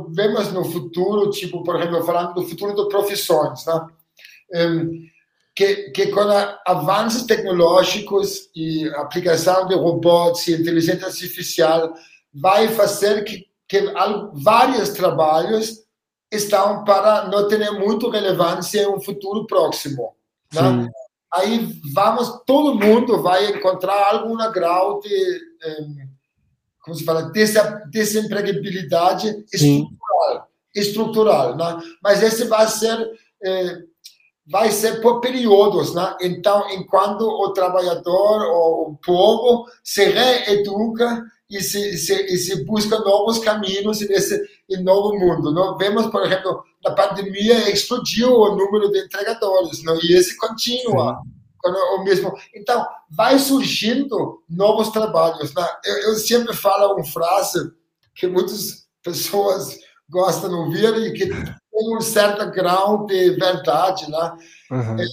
vemos 0.09 0.51
no 0.51 0.65
futuro, 0.65 1.29
tipo, 1.29 1.63
por 1.63 1.75
exemplo, 1.75 2.03
falando 2.03 2.33
do 2.33 2.43
futuro 2.43 2.73
de 2.75 2.89
profissões, 2.89 3.65
né? 3.65 3.87
que, 5.55 5.91
que 5.91 6.07
com 6.07 6.21
avanços 6.65 7.23
tecnológicos 7.23 8.49
e 8.55 8.87
aplicação 8.95 9.67
de 9.67 9.75
robôs 9.75 10.47
e 10.47 10.53
inteligência 10.53 11.05
artificial 11.05 11.93
vai 12.33 12.69
fazer 12.69 13.23
que, 13.23 13.45
que 13.67 13.93
vários 14.33 14.89
trabalhos 14.89 15.83
estão 16.31 16.83
para 16.83 17.27
não 17.27 17.47
ter 17.47 17.69
muito 17.71 18.09
relevância 18.09 18.81
em 18.81 18.87
um 18.87 18.99
futuro 18.99 19.45
próximo. 19.45 20.15
Né? 20.51 20.89
Aí 21.33 21.81
vamos, 21.93 22.41
todo 22.45 22.75
mundo 22.75 23.21
vai 23.21 23.47
encontrar 23.47 24.13
algum 24.13 24.37
grau 24.51 24.99
de 24.99 25.09
como 26.83 26.95
se 26.95 27.05
fala, 27.05 27.31
desempregabilidade 27.89 29.45
estrutural, 29.53 30.47
estrutural, 30.75 31.55
né? 31.55 31.81
Mas 32.03 32.21
esse 32.21 32.43
vai 32.45 32.67
ser 32.67 33.09
é, 33.41 33.77
vai 34.45 34.69
ser 34.71 35.01
por 35.01 35.21
períodos, 35.21 35.95
né? 35.95 36.15
Então, 36.21 36.69
enquanto 36.71 37.21
o 37.21 37.53
trabalhador 37.53 38.41
ou 38.51 38.91
o 38.91 38.97
povo 38.97 39.65
se 39.81 40.03
reeduca 40.03 41.23
e 41.57 41.61
se, 41.61 41.97
se, 41.97 42.37
se 42.37 42.65
busca 42.65 42.99
novos 42.99 43.39
caminhos 43.39 43.99
nesse 44.01 44.41
novo 44.81 45.17
mundo. 45.17 45.51
Não? 45.51 45.77
Vemos, 45.77 46.07
por 46.07 46.25
exemplo, 46.25 46.63
na 46.83 46.91
pandemia 46.91 47.69
explodiu 47.69 48.31
o 48.31 48.55
número 48.55 48.91
de 48.91 49.05
entregadores, 49.05 49.83
não? 49.83 49.97
e 50.01 50.13
esse 50.13 50.35
continua. 50.37 51.19
Sim 51.23 51.43
o 51.65 52.03
mesmo. 52.03 52.33
Então, 52.53 52.85
vai 53.09 53.39
surgindo 53.39 54.43
novos 54.49 54.89
trabalhos. 54.89 55.53
Né? 55.53 55.65
Eu, 55.85 55.97
eu, 56.09 56.15
sempre 56.15 56.53
falo 56.53 56.93
uma 56.93 57.05
frase 57.05 57.71
que 58.13 58.27
muitas 58.27 58.85
pessoas 59.01 59.79
gostam 60.09 60.49
de 60.49 60.55
ouvir 60.55 61.07
e 61.07 61.13
que 61.13 61.27
tem 61.27 61.95
um 61.95 62.01
certo 62.01 62.51
grau 62.51 63.05
de 63.05 63.31
verdade. 63.31 64.09
Né? 64.09 64.37
Uhum. 64.71 64.99
É, 64.99 65.05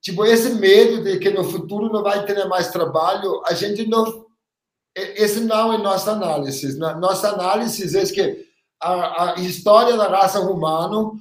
tipo, 0.00 0.24
esse 0.24 0.54
medo 0.54 1.02
de 1.02 1.18
que 1.18 1.30
no 1.30 1.44
futuro 1.44 1.92
não 1.92 2.02
vai 2.02 2.24
ter 2.24 2.46
mais 2.46 2.70
trabalho, 2.70 3.42
a 3.46 3.54
gente 3.54 3.86
não. 3.86 4.26
Esse 4.94 5.40
não 5.40 5.72
é 5.72 5.78
nossa 5.78 6.12
análise. 6.12 6.78
Nossa 6.78 7.30
análise 7.30 7.98
é 7.98 8.04
que 8.06 8.46
a, 8.80 9.32
a 9.32 9.40
história 9.40 9.96
da 9.96 10.08
raça 10.08 10.40
humana 10.40 11.12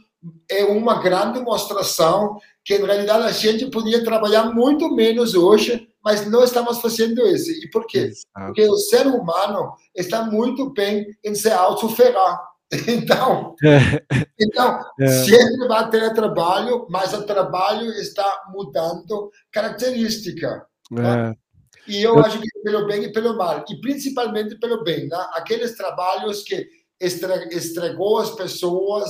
é 0.50 0.64
uma 0.66 1.02
grande 1.02 1.40
demonstração 1.40 2.38
que 2.64 2.76
em 2.76 2.86
realidade 2.86 3.24
a 3.24 3.32
gente 3.32 3.68
podia 3.68 4.04
trabalhar 4.04 4.46
muito 4.54 4.94
menos 4.94 5.34
hoje, 5.34 5.88
mas 6.04 6.26
não 6.30 6.44
estamos 6.44 6.80
fazendo 6.80 7.26
isso. 7.28 7.50
E 7.50 7.70
por 7.70 7.86
quê? 7.88 8.12
Exato. 8.12 8.46
Porque 8.48 8.68
o 8.68 8.78
ser 8.78 9.08
humano 9.08 9.74
está 9.96 10.24
muito 10.24 10.72
bem 10.72 11.06
em 11.24 11.36
se 11.36 11.50
autoferrar. 11.50 12.40
Então, 12.88 13.54
é. 13.66 14.02
então 14.40 14.80
é. 14.98 15.08
sempre 15.08 15.68
vai 15.68 15.90
ter 15.90 16.14
trabalho, 16.14 16.88
mas 16.90 17.14
o 17.14 17.24
trabalho 17.24 17.92
está 17.96 18.44
mudando 18.54 19.30
característica. 19.52 20.66
É. 20.94 21.02
Né? 21.02 21.36
E 21.88 22.02
eu, 22.02 22.16
eu 22.16 22.26
acho 22.26 22.40
que 22.40 22.48
pelo 22.64 22.86
bem 22.86 23.04
e 23.04 23.12
pelo 23.12 23.36
mal, 23.36 23.66
e 23.70 23.82
principalmente 23.82 24.56
pelo 24.60 24.84
bem, 24.84 25.08
né? 25.08 25.28
aqueles 25.34 25.76
trabalhos 25.76 26.44
que 26.44 26.68
estregou 27.00 28.20
as 28.20 28.32
pessoas. 28.32 29.10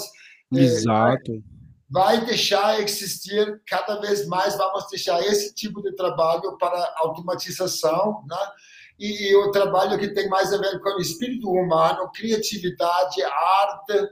É, 0.53 0.59
Exato 0.59 1.43
vai 1.91 2.25
deixar 2.25 2.81
existir 2.81 3.61
cada 3.67 3.99
vez 3.99 4.25
mais, 4.25 4.57
vamos 4.57 4.87
deixar 4.89 5.19
esse 5.23 5.53
tipo 5.53 5.81
de 5.81 5.93
trabalho 5.93 6.57
para 6.57 6.93
automatização, 6.95 8.23
né? 8.25 8.37
E, 8.97 9.29
e, 9.29 9.35
o 9.35 9.51
trabalho 9.51 9.99
que 9.99 10.13
tem 10.13 10.29
mais 10.29 10.53
a 10.53 10.57
ver 10.57 10.79
com 10.79 10.91
o 10.91 11.01
espírito 11.01 11.49
humano, 11.49 12.09
criatividade, 12.15 13.21
arte, 13.23 13.91
eh, 13.91 14.03
eh, 14.03 14.09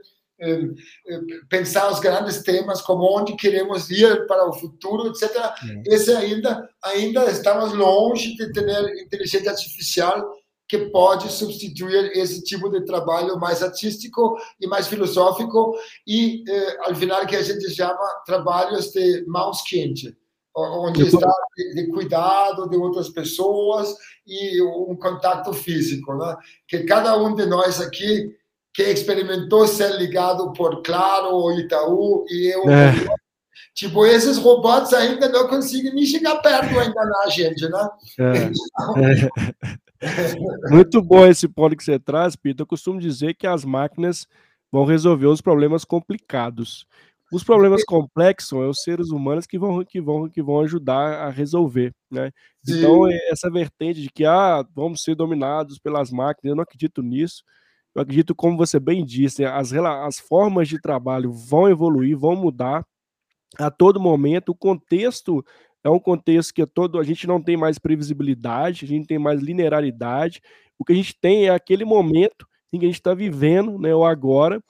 pensar 1.48 1.90
os 1.90 2.00
grandes 2.00 2.42
temas, 2.42 2.80
como 2.80 3.04
onde 3.04 3.36
queremos 3.36 3.90
ir 3.90 4.26
para 4.26 4.48
o 4.48 4.52
futuro, 4.52 5.08
etc. 5.08 5.36
É. 5.36 5.94
Esse 5.94 6.12
ainda, 6.12 6.68
ainda 6.82 7.30
estamos 7.30 7.72
longe 7.72 8.36
de 8.36 8.52
ter 8.52 9.02
inteligência 9.02 9.50
artificial 9.50 10.40
que 10.70 10.78
pode 10.90 11.30
substituir 11.32 12.12
esse 12.16 12.42
tipo 12.42 12.70
de 12.70 12.84
trabalho 12.84 13.38
mais 13.40 13.60
artístico 13.60 14.36
e 14.60 14.68
mais 14.68 14.86
filosófico 14.86 15.74
e, 16.06 16.44
eh, 16.48 16.76
ao 16.84 16.94
final, 16.94 17.26
que 17.26 17.34
a 17.34 17.42
gente 17.42 17.68
chama 17.74 17.98
trabalhos 18.24 18.92
de 18.92 19.24
mãos 19.26 19.62
quentes, 19.62 20.14
onde 20.54 21.08
está 21.08 21.28
de 21.74 21.88
cuidado 21.88 22.68
de 22.68 22.76
outras 22.76 23.08
pessoas 23.08 23.92
e 24.24 24.62
um 24.62 24.94
contato 24.94 25.52
físico, 25.52 26.14
né? 26.14 26.36
Que 26.68 26.84
cada 26.84 27.16
um 27.20 27.34
de 27.34 27.46
nós 27.46 27.80
aqui 27.80 28.32
que 28.72 28.82
experimentou 28.82 29.66
ser 29.66 29.98
ligado 29.98 30.52
por 30.52 30.82
Claro 30.82 31.34
ou 31.34 31.58
Itaú 31.58 32.24
e 32.28 32.54
eu 32.54 32.70
é. 32.70 32.92
Tipo, 33.74 34.04
esses 34.04 34.36
robôs 34.36 34.92
ainda 34.92 35.28
não 35.28 35.48
conseguem 35.48 35.94
nem 35.94 36.04
chegar 36.04 36.42
perto 36.42 36.78
a 36.78 36.84
enganar 36.84 37.22
a 37.24 37.30
gente, 37.30 37.66
né? 37.68 37.88
É. 38.18 38.32
Então, 38.44 38.94
Muito 40.70 41.02
bom 41.02 41.26
esse 41.26 41.48
ponto 41.48 41.76
que 41.76 41.84
você 41.84 41.98
traz, 41.98 42.34
Pito. 42.34 42.62
Eu 42.62 42.66
costumo 42.66 43.00
dizer 43.00 43.34
que 43.34 43.46
as 43.46 43.64
máquinas 43.64 44.26
vão 44.72 44.84
resolver 44.84 45.26
os 45.26 45.40
problemas 45.40 45.84
complicados. 45.84 46.86
Os 47.32 47.44
problemas 47.44 47.84
complexos 47.84 48.48
são 48.48 48.68
os 48.68 48.82
seres 48.82 49.10
humanos 49.10 49.46
que 49.46 49.56
vão, 49.56 49.84
que 49.84 50.00
vão, 50.00 50.28
que 50.28 50.42
vão 50.42 50.60
ajudar 50.60 51.26
a 51.26 51.30
resolver, 51.30 51.94
né? 52.10 52.32
Sim. 52.64 52.78
Então, 52.78 53.08
essa 53.30 53.48
vertente 53.48 54.02
de 54.02 54.10
que 54.10 54.24
ah, 54.24 54.64
vamos 54.74 55.02
ser 55.02 55.14
dominados 55.14 55.78
pelas 55.78 56.10
máquinas, 56.10 56.50
eu 56.50 56.56
não 56.56 56.64
acredito 56.64 57.02
nisso. 57.02 57.44
Eu 57.94 58.02
acredito, 58.02 58.34
como 58.34 58.56
você 58.56 58.78
bem 58.78 59.04
disse, 59.04 59.44
as, 59.44 59.72
as 59.72 60.18
formas 60.18 60.68
de 60.68 60.80
trabalho 60.80 61.32
vão 61.32 61.68
evoluir, 61.68 62.16
vão 62.16 62.36
mudar 62.36 62.86
a 63.58 63.70
todo 63.70 64.00
momento. 64.00 64.50
O 64.50 64.54
contexto 64.54 65.44
é 65.82 65.90
um 65.90 65.98
contexto 65.98 66.54
que 66.54 66.62
é 66.62 66.66
todo, 66.66 66.98
a 66.98 67.04
gente 67.04 67.26
não 67.26 67.42
tem 67.42 67.56
mais 67.56 67.78
previsibilidade, 67.78 68.84
a 68.84 68.88
gente 68.88 69.06
tem 69.06 69.18
mais 69.18 69.40
linearidade. 69.40 70.40
O 70.78 70.84
que 70.84 70.92
a 70.92 70.96
gente 70.96 71.18
tem 71.18 71.46
é 71.46 71.50
aquele 71.50 71.84
momento 71.84 72.46
em 72.72 72.78
que 72.78 72.84
a 72.84 72.88
gente 72.88 73.00
está 73.00 73.14
vivendo, 73.14 73.78
né, 73.78 73.94
o 73.94 74.04
agora, 74.04 74.62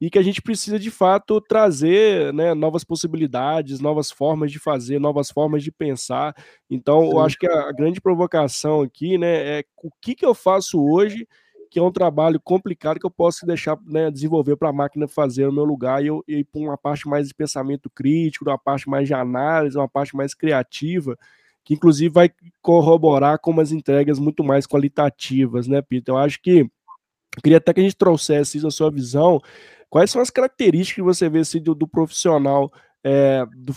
e 0.00 0.10
que 0.10 0.18
a 0.18 0.22
gente 0.22 0.42
precisa 0.42 0.80
de 0.80 0.90
fato 0.90 1.40
trazer 1.40 2.32
né, 2.32 2.54
novas 2.54 2.82
possibilidades, 2.82 3.78
novas 3.78 4.10
formas 4.10 4.50
de 4.50 4.58
fazer, 4.58 4.98
novas 4.98 5.30
formas 5.30 5.62
de 5.62 5.70
pensar. 5.70 6.34
Então, 6.68 7.04
eu 7.04 7.20
acho 7.20 7.38
que 7.38 7.46
a, 7.46 7.68
a, 7.68 7.72
grande 7.72 8.00
provocação 8.00 8.80
aqui 8.80 9.16
né, 9.16 9.60
é 9.60 9.64
o 9.80 9.90
que, 10.00 10.16
que 10.16 10.26
eu 10.26 10.34
faço 10.34 10.82
hoje, 10.82 11.24
que 11.72 11.78
é 11.78 11.82
um 11.82 11.90
trabalho 11.90 12.38
complicado 12.38 13.00
que 13.00 13.06
eu 13.06 13.10
posso 13.10 13.46
deixar 13.46 13.78
né, 13.86 14.10
desenvolver 14.10 14.56
para 14.56 14.68
a 14.68 14.72
máquina 14.72 15.08
fazer 15.08 15.46
no 15.46 15.52
meu 15.52 15.64
lugar 15.64 16.04
e 16.04 16.08
eu 16.08 16.22
ir 16.28 16.44
para 16.44 16.60
uma 16.60 16.76
parte 16.76 17.08
mais 17.08 17.28
de 17.28 17.34
pensamento 17.34 17.88
crítico, 17.88 18.44
uma 18.44 18.58
parte 18.58 18.88
mais 18.90 19.08
de 19.08 19.14
análise, 19.14 19.76
uma 19.76 19.88
parte 19.88 20.14
mais 20.14 20.34
criativa 20.34 21.16
que 21.64 21.74
inclusive 21.74 22.12
vai 22.12 22.30
corroborar 22.60 23.38
com 23.38 23.52
umas 23.52 23.70
entregas 23.70 24.18
muito 24.18 24.42
mais 24.42 24.66
qualitativas, 24.66 25.68
né, 25.68 25.80
Peter? 25.80 26.12
Eu 26.12 26.18
acho 26.18 26.42
que 26.42 26.60
eu 26.60 27.42
queria 27.42 27.58
até 27.58 27.72
que 27.72 27.80
a 27.80 27.84
gente 27.84 27.96
trouxesse 27.96 28.58
isso 28.58 28.66
na 28.66 28.70
sua 28.70 28.90
visão, 28.90 29.40
Quais 29.92 30.10
são 30.10 30.22
as 30.22 30.30
características 30.30 30.94
que 30.94 31.02
você 31.02 31.28
vê 31.28 31.40
assim, 31.40 31.60
do, 31.60 31.74
do 31.74 31.86
profissional 31.86 32.72
é, 33.04 33.44
do, 33.54 33.74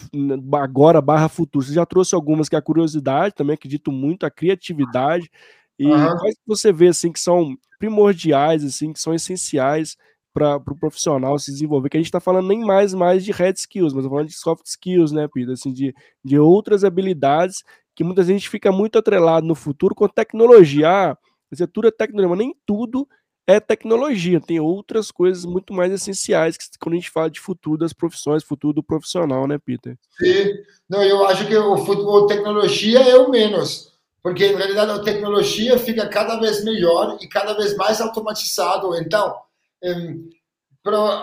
agora 0.55 1.01
barra 1.01 1.27
futuro? 1.27 1.65
Você 1.65 1.73
já 1.73 1.85
trouxe 1.85 2.15
algumas 2.15 2.47
que 2.47 2.55
é 2.55 2.57
a 2.57 2.61
curiosidade, 2.61 3.35
também 3.35 3.55
acredito 3.55 3.91
muito, 3.91 4.25
a 4.25 4.31
criatividade. 4.31 5.29
E 5.77 5.85
uhum. 5.85 6.17
quais 6.17 6.35
que 6.35 6.47
você 6.47 6.71
vê 6.71 6.87
assim 6.87 7.11
que 7.11 7.19
são 7.19 7.57
primordiais, 7.85 8.63
assim, 8.63 8.91
que 8.91 8.99
são 8.99 9.13
essenciais 9.13 9.95
para 10.33 10.57
o 10.57 10.59
pro 10.59 10.75
profissional 10.75 11.37
se 11.37 11.51
desenvolver? 11.51 11.89
Que 11.89 11.97
a 11.97 11.99
gente 11.99 12.07
está 12.07 12.19
falando 12.19 12.47
nem 12.47 12.59
mais 12.59 12.93
mais 12.93 13.23
de 13.23 13.31
hard 13.31 13.55
skills, 13.55 13.93
mas 13.93 14.05
falando 14.05 14.27
de 14.27 14.37
soft 14.37 14.65
skills, 14.65 15.11
né, 15.11 15.27
Pedro? 15.31 15.53
Assim, 15.53 15.71
de, 15.71 15.93
de 16.23 16.39
outras 16.39 16.83
habilidades 16.83 17.63
que 17.95 18.03
muita 18.03 18.23
gente 18.23 18.49
fica 18.49 18.71
muito 18.71 18.97
atrelado 18.97 19.45
no 19.45 19.55
futuro 19.55 19.95
com 19.95 20.07
tecnologia. 20.07 20.89
Ah, 20.89 21.17
dizer, 21.51 21.67
tudo 21.67 21.87
é 21.87 21.91
tecnologia, 21.91 22.29
mas 22.29 22.39
nem 22.39 22.55
tudo 22.65 23.07
é 23.47 23.59
tecnologia, 23.59 24.41
tem 24.41 24.59
outras 24.59 25.11
coisas 25.11 25.45
muito 25.45 25.71
mais 25.71 25.91
essenciais 25.91 26.57
que, 26.57 26.65
quando 26.79 26.93
a 26.93 26.97
gente 26.97 27.11
fala 27.11 27.29
de 27.29 27.39
futuro 27.39 27.77
das 27.77 27.93
profissões, 27.93 28.43
futuro 28.43 28.73
do 28.73 28.81
profissional, 28.81 29.45
né, 29.45 29.59
Peter? 29.63 29.95
Sim, 30.17 30.51
não, 30.89 31.03
eu 31.03 31.23
acho 31.27 31.45
que 31.45 31.55
o 31.55 31.77
futuro, 31.77 32.25
a 32.25 32.27
tecnologia 32.27 32.99
é 33.01 33.15
o 33.15 33.29
menos, 33.29 33.94
porque 34.25 34.43
em 34.43 34.55
realidade 34.55 34.89
a 34.89 35.03
tecnologia 35.03 35.77
fica 35.77 36.09
cada 36.09 36.39
vez 36.39 36.63
melhor 36.63 37.15
e 37.21 37.27
cada 37.27 37.53
vez 37.53 37.77
mais 37.77 38.01
automatizado. 38.01 38.95
Então, 38.95 39.39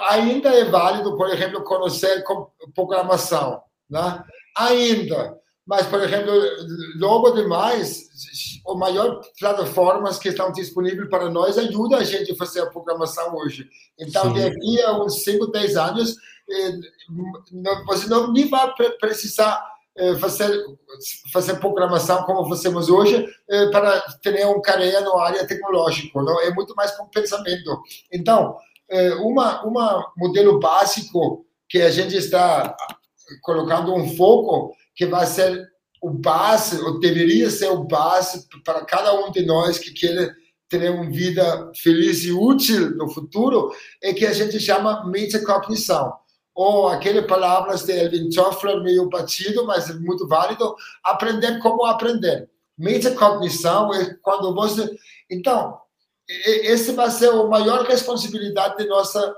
ainda 0.08 0.50
é 0.50 0.64
válido, 0.66 1.16
por 1.16 1.28
exemplo, 1.28 1.64
conhecer 1.64 2.22
programação, 2.72 3.60
né? 3.90 4.22
Ainda, 4.56 5.36
mas, 5.66 5.84
por 5.88 6.00
exemplo, 6.00 6.32
logo 6.94 7.32
demais, 7.32 8.08
a 8.68 8.74
maior 8.76 9.20
plataformas 9.36 10.16
que 10.20 10.28
estão 10.28 10.52
disponíveis 10.52 11.10
para 11.10 11.28
nós 11.28 11.58
ajuda 11.58 11.96
a 11.96 12.04
gente 12.04 12.30
a 12.30 12.36
fazer 12.36 12.60
a 12.60 12.70
programação 12.70 13.34
hoje. 13.34 13.68
Então, 13.98 14.32
Sim. 14.32 14.40
daqui 14.40 14.80
a 14.80 15.02
uns 15.02 15.24
5, 15.24 15.48
10 15.48 15.76
anos, 15.76 16.14
eh, 16.48 16.78
você 17.84 18.06
não 18.06 18.32
nem 18.32 18.48
vai 18.48 18.72
precisar 19.00 19.71
fazer 20.18 20.50
fazer 21.33 21.57
programação 21.57 22.22
como 22.24 22.48
fazemos 22.48 22.88
hoje 22.88 23.26
eh, 23.48 23.66
para 23.70 24.00
ter 24.22 24.46
uma 24.46 24.61
carreira 24.62 25.00
na 25.00 25.22
área 25.22 25.46
tecnológica, 25.46 26.22
não? 26.22 26.40
É 26.40 26.50
muito 26.52 26.74
mais 26.74 26.92
com 26.92 27.07
pensamento. 27.09 27.83
Então, 28.11 28.57
uma 29.20 29.64
uma 29.64 30.12
modelo 30.16 30.59
básico 30.61 31.46
que 31.68 31.81
a 31.81 31.90
gente 31.90 32.16
está 32.16 32.76
colocando 33.42 33.94
um 33.94 34.14
foco 34.16 34.74
que 34.94 35.07
vai 35.07 35.26
ser 35.26 35.72
o 36.02 36.11
base, 36.11 36.83
ou 36.83 36.98
deveria 36.98 37.48
ser 37.48 37.68
o 37.68 37.85
base 37.85 38.46
para 38.64 38.85
cada 38.85 39.14
um 39.14 39.31
de 39.31 39.46
nós 39.46 39.78
que 39.78 39.92
quer 39.92 40.35
ter 40.68 40.90
uma 40.90 41.09
vida 41.11 41.70
feliz 41.76 42.24
e 42.24 42.33
útil 42.33 42.96
no 42.96 43.09
futuro, 43.09 43.72
é 44.02 44.12
que 44.12 44.26
a 44.26 44.33
gente 44.33 44.59
chama 44.59 45.07
metacognição. 45.07 46.12
Ou 46.54 46.88
aquelas 46.88 47.26
palavras 47.26 47.84
de 47.84 47.92
Elvin 47.92 48.28
Toffler, 48.30 48.82
meio 48.82 49.08
batido, 49.08 49.64
mas 49.66 49.88
muito 50.00 50.28
válido, 50.28 50.74
aprender 51.02 51.58
como 51.60 51.84
aprender. 51.84 52.50
Metacognição 52.76 53.92
é 53.94 54.14
quando 54.22 54.54
você... 54.54 54.90
Então, 55.30 55.78
esse 56.28 56.92
vai 56.92 57.10
ser 57.10 57.30
a 57.30 57.44
maior 57.44 57.84
responsabilidade 57.84 58.76
de 58.76 58.88
nossas 58.88 59.32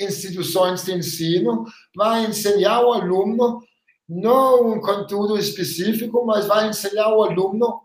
instituições 0.00 0.84
de 0.84 0.92
ensino, 0.92 1.64
vai 1.94 2.24
ensinar 2.24 2.80
o 2.80 2.92
aluno 2.92 3.60
não 4.08 4.72
um 4.72 4.80
conteúdo 4.80 5.38
específico, 5.38 6.24
mas 6.26 6.46
vai 6.46 6.68
ensinar 6.68 7.14
o 7.14 7.22
aluno 7.22 7.82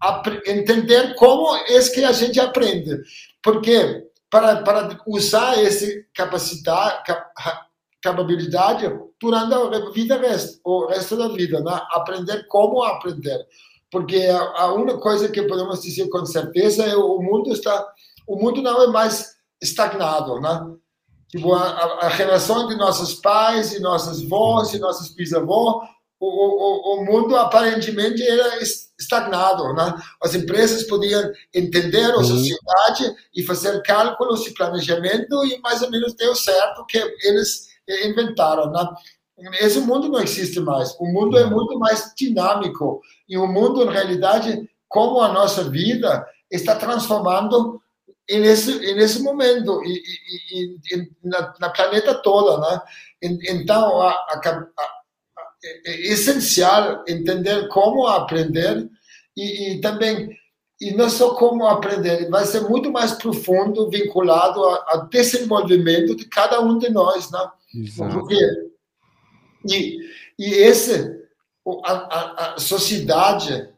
a 0.00 0.22
entender 0.46 1.14
como 1.14 1.54
é 1.56 1.80
que 1.88 2.04
a 2.04 2.12
gente 2.12 2.40
aprende. 2.40 2.98
Porque 3.42 4.06
para, 4.30 4.62
para 4.62 4.98
usar 5.06 5.62
essa 5.62 5.86
capacidade, 6.14 7.02
capacidade 8.02 8.92
durante 9.20 9.54
a 9.54 9.90
vida 9.90 10.20
o 10.64 10.86
resto 10.86 11.16
da 11.16 11.28
vida, 11.28 11.60
né? 11.60 11.80
aprender 11.92 12.46
como 12.48 12.82
aprender. 12.82 13.46
Porque 13.90 14.16
a, 14.26 14.62
a 14.62 14.74
única 14.74 14.98
coisa 14.98 15.28
que 15.28 15.42
podemos 15.42 15.80
dizer 15.80 16.08
com 16.08 16.26
certeza 16.26 16.84
é 16.84 16.96
o 16.96 17.20
mundo 17.20 17.52
está, 17.52 17.86
o 18.26 18.36
mundo 18.36 18.60
não 18.60 18.82
é 18.82 18.86
mais 18.88 19.36
estagnado, 19.60 20.40
né? 20.40 20.74
Tipo, 21.28 21.54
a, 21.54 21.68
a, 22.04 22.08
relação 22.08 22.68
de 22.68 22.76
nossos 22.76 23.14
pais 23.14 23.72
e 23.72 23.80
nossas 23.80 24.22
vós 24.22 24.74
e 24.74 24.78
nossos 24.78 25.14
bisavós, 25.14 25.88
o, 26.20 26.26
o, 26.26 26.96
o 27.00 27.04
mundo 27.04 27.36
aparentemente 27.36 28.22
era 28.22 28.62
estagnado, 28.62 29.72
né? 29.72 29.94
As 30.22 30.34
empresas 30.34 30.84
podiam 30.84 31.30
entender 31.54 32.10
a 32.10 32.18
uhum. 32.18 32.24
sociedade 32.24 33.16
e 33.34 33.42
fazer 33.42 33.82
cálculos 33.82 34.46
e 34.46 34.54
planejamento 34.54 35.44
e 35.46 35.58
mais 35.60 35.82
ou 35.82 35.90
menos 35.90 36.14
deu 36.14 36.34
certo 36.34 36.84
que 36.86 36.98
eles 37.22 37.71
inventaram, 37.88 38.70
né? 38.70 38.86
Esse 39.60 39.80
mundo 39.80 40.08
não 40.08 40.20
existe 40.20 40.60
mais. 40.60 40.94
O 41.00 41.06
mundo 41.06 41.36
é 41.36 41.46
muito 41.46 41.78
mais 41.78 42.12
dinâmico 42.16 43.00
e 43.28 43.36
o 43.36 43.46
mundo, 43.46 43.82
em 43.82 43.90
realidade, 43.90 44.70
como 44.88 45.20
a 45.20 45.32
nossa 45.32 45.68
vida, 45.68 46.24
está 46.50 46.76
transformando 46.76 47.80
nesse, 48.30 48.78
nesse 48.94 49.22
momento, 49.22 49.82
e, 49.84 50.02
e, 50.52 50.78
e 50.92 51.10
na, 51.24 51.54
na, 51.58 51.70
planeta 51.70 52.14
toda. 52.14 52.58
Né? 52.60 52.82
Então, 53.48 54.00
a, 54.00 54.10
a, 54.10 54.40
a, 54.44 55.02
é 55.84 56.12
essencial 56.12 57.04
entender 57.08 57.68
como 57.68 58.06
aprender 58.06 58.88
e, 59.36 59.72
e, 59.72 59.80
também, 59.80 60.36
e 60.80 60.92
não 60.92 61.08
só 61.08 61.34
como 61.34 61.66
aprender, 61.66 62.28
vai 62.28 62.44
ser 62.44 62.60
muito 62.68 62.90
mais 62.90 63.12
profundo, 63.12 63.90
vinculado 63.90 64.62
ao 64.64 65.06
desenvolvimento 65.08 66.16
de 66.16 66.26
cada 66.26 66.60
um 66.60 66.78
de 66.78 66.90
nós. 66.90 67.30
Né? 67.30 67.50
Exato. 67.74 68.18
Porque, 68.18 68.36
e, 69.70 69.98
e 70.38 70.54
esse, 70.54 71.22
a, 71.84 71.92
a, 71.92 72.54
a 72.54 72.58
sociedade 72.58 73.72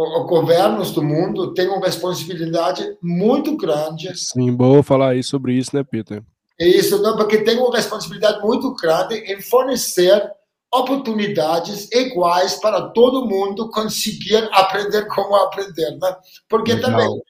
os 0.00 0.26
governos 0.26 0.92
do 0.92 1.02
mundo 1.02 1.52
têm 1.52 1.68
uma 1.68 1.84
responsabilidade 1.84 2.96
muito 3.02 3.56
grande. 3.56 4.10
Sim, 4.16 4.54
bom 4.54 4.82
falar 4.82 5.10
aí 5.10 5.22
sobre 5.22 5.52
isso, 5.52 5.76
né, 5.76 5.84
Peter? 5.84 6.22
É 6.58 6.66
isso, 6.66 7.00
não, 7.02 7.16
porque 7.16 7.42
tem 7.42 7.58
uma 7.58 7.74
responsabilidade 7.74 8.40
muito 8.40 8.74
grande 8.74 9.16
em 9.16 9.40
fornecer 9.42 10.22
oportunidades 10.72 11.90
iguais 11.92 12.54
para 12.56 12.88
todo 12.90 13.26
mundo 13.26 13.70
conseguir 13.70 14.48
aprender 14.52 15.06
como 15.08 15.34
aprender, 15.36 15.90
né? 15.98 16.16
Porque 16.48 16.74
Legal. 16.74 16.90
também 16.90 17.22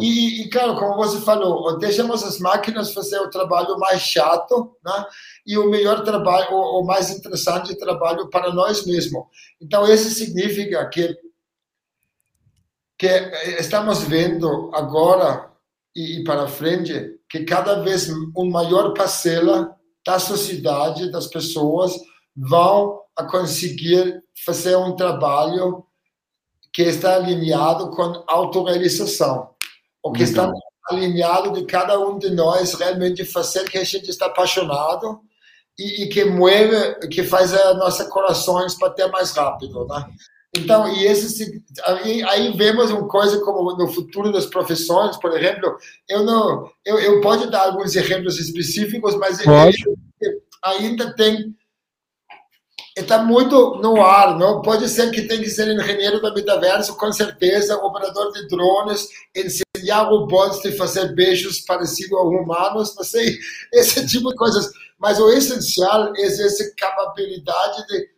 e, 0.00 0.42
e, 0.42 0.50
claro, 0.50 0.74
como 0.76 0.96
você 0.96 1.20
falou, 1.20 1.78
deixamos 1.78 2.24
as 2.24 2.38
máquinas 2.38 2.92
fazer 2.92 3.20
o 3.20 3.30
trabalho 3.30 3.78
mais 3.78 4.00
chato, 4.00 4.74
né? 4.84 5.06
E 5.44 5.58
o 5.58 5.68
melhor 5.68 6.04
trabalho, 6.04 6.52
o, 6.52 6.84
mais 6.84 7.10
interessante 7.10 7.76
trabalho 7.76 8.30
para 8.30 8.52
nós 8.52 8.86
mesmos. 8.86 9.24
Então, 9.60 9.86
isso 9.92 10.10
significa 10.10 10.88
que 10.88 11.16
que 13.02 13.08
estamos 13.58 14.04
vendo 14.04 14.70
agora 14.72 15.50
e, 15.92 16.22
para 16.22 16.46
frente 16.46 17.18
que 17.28 17.44
cada 17.44 17.82
vez 17.82 18.08
uma 18.08 18.62
maior 18.62 18.94
parcela 18.94 19.76
da 20.06 20.20
sociedade, 20.20 21.10
das 21.10 21.26
pessoas, 21.26 21.96
vão 22.36 23.00
a 23.16 23.24
conseguir 23.24 24.22
fazer 24.44 24.76
um 24.76 24.94
trabalho 24.94 25.84
que 26.72 26.82
está 26.82 27.16
alinhado 27.16 27.90
com 27.90 28.22
autorrealização, 28.28 29.50
o 30.00 30.12
que 30.12 30.22
está 30.22 30.48
alinhado 30.88 31.52
de 31.52 31.64
cada 31.66 31.98
um 31.98 32.18
de 32.18 32.30
nós 32.30 32.74
realmente 32.74 33.24
fazer 33.24 33.68
que 33.68 33.78
a 33.78 33.84
gente 33.84 34.10
está 34.10 34.26
apaixonado 34.26 35.20
e, 35.78 36.04
e 36.04 36.08
que 36.08 36.24
move, 36.24 37.08
que 37.10 37.22
faz 37.22 37.52
a 37.52 37.74
nossa 37.74 38.06
corações 38.06 38.76
bater 38.78 39.10
mais 39.10 39.32
rápido, 39.32 39.86
né? 39.86 40.06
Então, 40.54 40.86
e 40.86 41.06
esse, 41.06 41.64
aí, 41.86 42.22
aí, 42.24 42.52
vemos 42.54 42.90
uma 42.90 43.08
coisa 43.08 43.40
como 43.40 43.74
no 43.74 43.88
futuro 43.88 44.30
das 44.30 44.44
profissões, 44.44 45.16
por 45.16 45.34
exemplo, 45.34 45.78
eu 46.06 46.24
não, 46.24 46.70
eu, 46.84 46.98
eu 46.98 47.20
pode 47.22 47.50
dar 47.50 47.62
alguns 47.68 47.96
exemplos 47.96 48.38
específicos, 48.38 49.14
mas 49.16 49.38
ainda 50.62 51.14
tem 51.14 51.54
está 52.96 53.22
muito 53.22 53.76
no 53.76 54.02
ar, 54.02 54.38
não 54.38 54.60
pode 54.60 54.88
ser 54.88 55.10
que 55.10 55.22
tem 55.22 55.40
que 55.40 55.48
ser 55.48 55.68
engenheiro 55.68 56.20
da 56.20 56.32
metaverso, 56.32 56.96
com 56.96 57.10
certeza, 57.10 57.76
operador 57.76 58.32
de 58.32 58.46
drones, 58.48 59.08
ensinar 59.34 60.02
robôs 60.02 60.64
a 60.64 60.72
fazer 60.72 61.14
beijos 61.14 61.60
parecidos 61.62 62.18
a 62.18 62.22
humanos, 62.22 62.94
não 62.94 63.04
sei, 63.04 63.38
esse 63.72 64.06
tipo 64.06 64.28
de 64.30 64.36
coisas. 64.36 64.70
Mas 65.02 65.18
o 65.18 65.28
essencial 65.30 66.14
é 66.16 66.22
essa 66.22 66.72
capacidade 66.76 67.86
de 67.88 68.08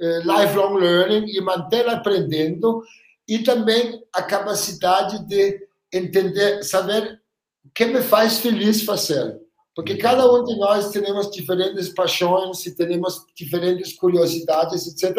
eh, 0.00 0.20
lifelong 0.20 0.78
learning 0.78 1.26
e 1.26 1.40
manter 1.40 1.88
aprendendo 1.88 2.80
e 3.26 3.40
também 3.40 4.00
a 4.12 4.22
capacidade 4.22 5.26
de 5.26 5.66
entender, 5.92 6.62
saber 6.62 7.20
o 7.64 7.70
que 7.74 7.86
me 7.86 8.00
faz 8.00 8.38
feliz 8.38 8.84
fazer. 8.84 9.36
Porque 9.74 9.96
cada 9.96 10.30
um 10.32 10.44
de 10.44 10.56
nós 10.56 10.92
temos 10.92 11.28
diferentes 11.32 11.88
paixões 11.88 12.64
e 12.64 12.74
temos 12.74 13.26
diferentes 13.34 13.94
curiosidades, 13.94 14.86
etc. 14.86 15.16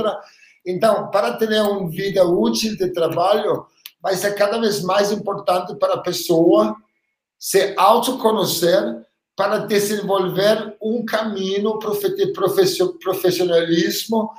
Então, 0.65 1.09
para 1.11 1.35
ter 1.35 1.49
uma 1.61 1.89
vida 1.89 2.23
útil 2.23 2.77
de 2.77 2.93
trabalho, 2.93 3.65
vai 4.01 4.15
ser 4.15 4.35
cada 4.35 4.57
vez 4.57 4.81
mais 4.81 5.11
importante 5.11 5.75
para 5.75 5.95
a 5.95 6.01
pessoa 6.01 6.77
se 7.37 7.73
autoconhecer 7.77 9.08
para 9.39 9.59
desenvolver 9.59 10.75
um 10.81 11.05
caminho 11.05 11.79
profissionalismo 12.99 14.29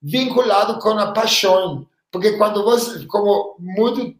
vinculado 0.00 0.78
com 0.78 0.90
a 0.90 1.10
paixão. 1.10 1.88
Porque 2.08 2.34
quando 2.38 2.62
você, 2.62 3.04
como 3.06 3.56
muitas 3.58 4.14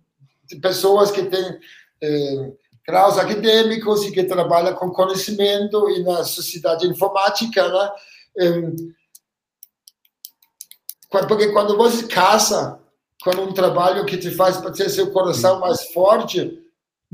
pessoas 0.61 1.12
que 1.12 1.23
têm 1.23 1.61
eh, 2.03 2.53
graus 2.85 3.16
acadêmicos 3.16 4.05
e 4.05 4.11
que 4.11 4.25
trabalham 4.25 4.75
com 4.75 4.90
conhecimento 4.90 5.88
e 5.90 6.03
na 6.03 6.25
sociedade 6.25 6.85
informática, 6.88 7.68
né? 7.68 7.90
Eh, 8.40 8.73
porque 11.29 11.53
quando 11.53 11.77
você 11.77 12.09
casa 12.09 12.81
com 13.23 13.31
um 13.40 13.53
trabalho 13.53 14.05
que 14.05 14.18
te 14.18 14.33
faz 14.33 14.61
ter 14.73 14.90
seu 14.90 15.12
coração 15.12 15.61
mais 15.61 15.92
forte, 15.92 16.61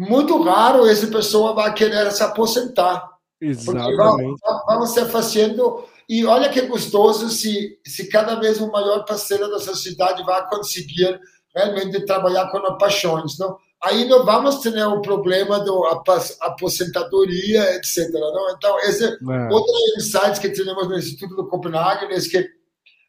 muito 0.09 0.43
raro 0.43 0.87
essa 0.87 1.07
pessoa 1.09 1.55
vai 1.55 1.75
querer 1.75 2.11
se 2.11 2.23
aposentar. 2.23 3.07
Exatamente. 3.41 3.97
Vão, 3.97 4.65
vão 4.67 4.87
ser 4.87 5.07
fazendo 5.07 5.85
e 6.09 6.25
olha 6.25 6.49
que 6.49 6.63
gostoso 6.63 7.29
se, 7.29 7.79
se 7.87 8.09
cada 8.09 8.35
vez 8.37 8.59
uma 8.61 8.73
maior 8.73 9.05
parceira 9.05 9.49
da 9.49 9.59
sociedade 9.61 10.25
vai 10.25 10.49
conseguir 10.49 11.21
realmente 11.55 12.05
trabalhar 12.07 12.51
com 12.51 12.59
as 12.59 12.79
paixões. 12.79 13.39
Não? 13.39 13.57
Aí 13.83 14.09
não 14.09 14.25
vamos 14.25 14.61
ter 14.61 14.75
o 14.87 15.03
problema 15.03 15.61
da 15.61 16.03
aposentadoria, 16.41 17.77
etc. 17.77 18.11
Não? 18.13 18.51
Então, 18.57 18.79
esse 18.81 19.05
é, 19.05 19.09
é. 19.09 19.49
outro 19.53 19.73
insight 19.97 20.41
que 20.41 20.49
temos 20.51 20.89
no 20.89 20.99
Instituto 20.99 21.37
do 21.37 21.49
Copenhague 21.49 22.07
é 22.07 22.21
que 22.21 22.49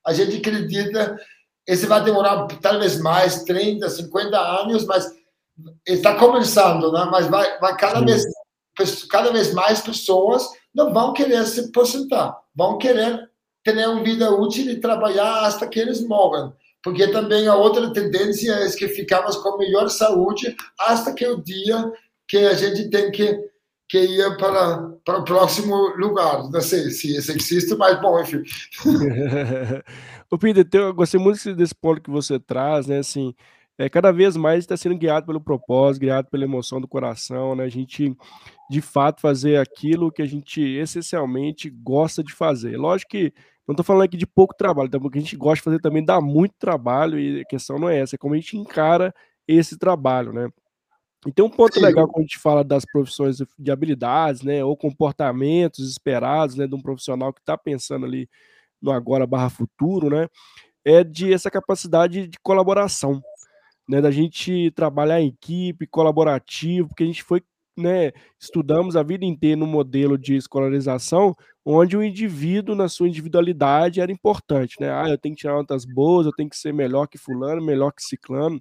a 0.06 0.13
gente 0.13 0.38
acredita 0.38 1.17
esse 1.67 1.86
vai 1.86 2.04
demorar 2.04 2.47
talvez 2.62 2.99
mais 2.99 3.43
30, 3.43 3.89
50 3.89 4.38
anos, 4.38 4.86
mas 4.86 5.12
está 5.86 6.15
começando, 6.15 6.91
né? 6.91 7.08
mas 7.12 7.28
vai, 7.28 7.60
vai 7.60 7.76
cada, 7.78 8.02
vez, 8.02 8.24
cada 9.10 9.32
vez 9.32 9.54
mais 9.54 9.82
pessoas 9.82 10.47
não 10.74 10.93
vão 10.93 11.13
querer 11.13 11.45
se 11.45 11.62
aposentar, 11.62 12.38
vão 12.56 12.78
querer 12.78 13.30
ter 13.63 13.88
uma 13.88 14.04
vida 14.04 14.32
útil 14.32 14.71
e 14.71 14.80
trabalhar 14.80 15.47
até 15.47 15.67
que 15.67 15.80
eles 15.80 16.06
morram. 16.06 16.54
Porque 16.84 17.08
também 17.08 17.47
a 17.47 17.56
outra 17.56 17.93
tendência 17.93 18.52
é 18.54 18.69
que 18.71 18.88
ficamos 18.88 19.38
com 19.38 19.58
melhor 19.58 19.88
saúde 19.89 20.56
até 20.80 21.13
que 21.13 21.28
o 21.28 21.41
dia 21.41 21.91
que 22.28 22.38
a 22.38 22.54
gente 22.54 22.89
tem 22.89 23.12
que, 23.12 23.39
que 23.88 24.00
ir 24.00 24.38
para, 24.38 24.89
para 25.06 25.19
o 25.19 25.24
próximo 25.24 25.76
lugar. 25.97 26.50
Não 26.50 26.62
sei 26.62 26.89
se 26.89 27.15
isso 27.15 27.32
existe, 27.32 27.76
mas 27.76 28.02
bom, 28.02 28.19
enfim. 28.19 28.41
o 30.32 30.38
Peter, 30.39 30.65
eu 30.74 30.93
gostei 30.93 31.19
muito 31.19 31.54
desse 31.54 31.76
ponto 31.76 32.02
que 32.02 32.10
você 32.10 32.39
traz, 32.39 32.88
né? 32.88 33.00
Assim, 33.00 33.36
é, 33.82 33.89
cada 33.89 34.12
vez 34.12 34.38
mais 34.38 34.60
está 34.60 34.78
sendo 34.78 34.96
guiado 34.96 35.26
pelo 35.26 35.41
propósito, 35.41 36.02
guiado 36.02 36.30
pela 36.30 36.44
emoção 36.44 36.80
do 36.80 36.88
coração, 36.88 37.56
né? 37.56 37.63
A 37.63 37.70
gente, 37.70 38.15
de 38.70 38.80
fato, 38.80 39.20
fazer 39.20 39.58
aquilo 39.58 40.12
que 40.12 40.22
a 40.22 40.26
gente 40.28 40.62
essencialmente 40.62 41.67
gosta 41.67 42.24
de 42.24 42.32
fazer. 42.32 42.78
Lógico 42.78 43.10
que 43.10 43.34
não 43.67 43.74
estou 43.74 43.84
falando 43.84 44.04
aqui 44.04 44.17
de 44.17 44.28
pouco 44.28 44.54
trabalho, 44.56 44.86
então, 44.86 45.02
porque 45.02 45.17
a 45.17 45.22
gente 45.22 45.36
gosta 45.36 45.56
de 45.56 45.63
fazer 45.63 45.80
também 45.80 46.06
dá 46.06 46.22
muito 46.22 46.54
trabalho, 46.60 47.20
e 47.20 47.41
a 47.41 47.46
questão 47.46 47.80
não 47.80 47.89
é 47.89 47.98
essa, 47.98 48.15
é 48.15 48.20
como 48.20 48.36
a 48.36 48.38
gente 48.38 48.56
encara 48.56 49.12
esse 49.48 49.76
trabalho, 49.80 50.32
né? 50.32 50.48
E 51.26 51.32
tem 51.32 51.44
um 51.44 51.50
ponto 51.50 51.74
Sim. 51.74 51.82
legal 51.82 52.08
quando 52.08 52.20
a 52.20 52.28
gente 52.28 52.38
fala 52.38 52.63
das 52.63 52.86
profissões 52.86 53.38
de 53.58 53.72
habilidades, 53.72 54.44
né, 54.44 54.63
ou 54.63 54.78
comportamentos 54.78 55.89
esperados, 55.89 56.56
né, 56.56 56.67
de 56.67 56.76
um 56.76 56.82
profissional 56.82 57.34
que 57.34 57.39
está 57.39 57.58
pensando 57.58 58.06
ali 58.06 58.30
no 58.80 58.91
agora 58.91 59.26
barra 59.26 59.50
futuro, 59.50 60.08
né, 60.10 60.28
é 60.86 61.04
de 61.04 61.34
essa 61.34 61.50
capacidade 61.50 62.28
de 62.28 62.39
colaboração 62.39 63.22
né, 63.88 64.02
da 64.02 64.12
gente 64.12 64.72
trabalhar 64.72 65.22
em 65.22 65.28
equipe, 65.28 65.88
colaborativo, 65.88 66.89
porque 66.89 67.04
a 67.04 67.08
gente 67.08 67.24
foi, 67.24 67.41
né, 67.78 68.12
estudamos 68.39 68.96
a 68.96 69.04
vida 69.04 69.26
inteira 69.26 69.58
no 69.58 69.67
modelo 69.67 70.17
de 70.17 70.36
escolarização, 70.36 71.36
onde 71.65 71.96
o 71.96 72.04
indivíduo, 72.04 72.76
na 72.76 72.88
sua 72.89 73.08
individualidade, 73.08 74.02
era 74.02 74.12
importante, 74.12 74.76
né? 74.80 74.91
Ah, 74.91 75.10
eu 75.10 75.17
tenho 75.17 75.36
que 75.36 75.41
tirar 75.41 75.54
notas 75.54 75.86
boas, 75.86 76.26
eu 76.26 76.32
tenho 76.32 76.50
que 76.50 76.58
ser 76.58 76.74
melhor 76.74 77.08
que 77.08 77.17
fulano, 77.17 77.62
melhor 77.62 77.91
que 77.91 78.04
ciclano. 78.04 78.60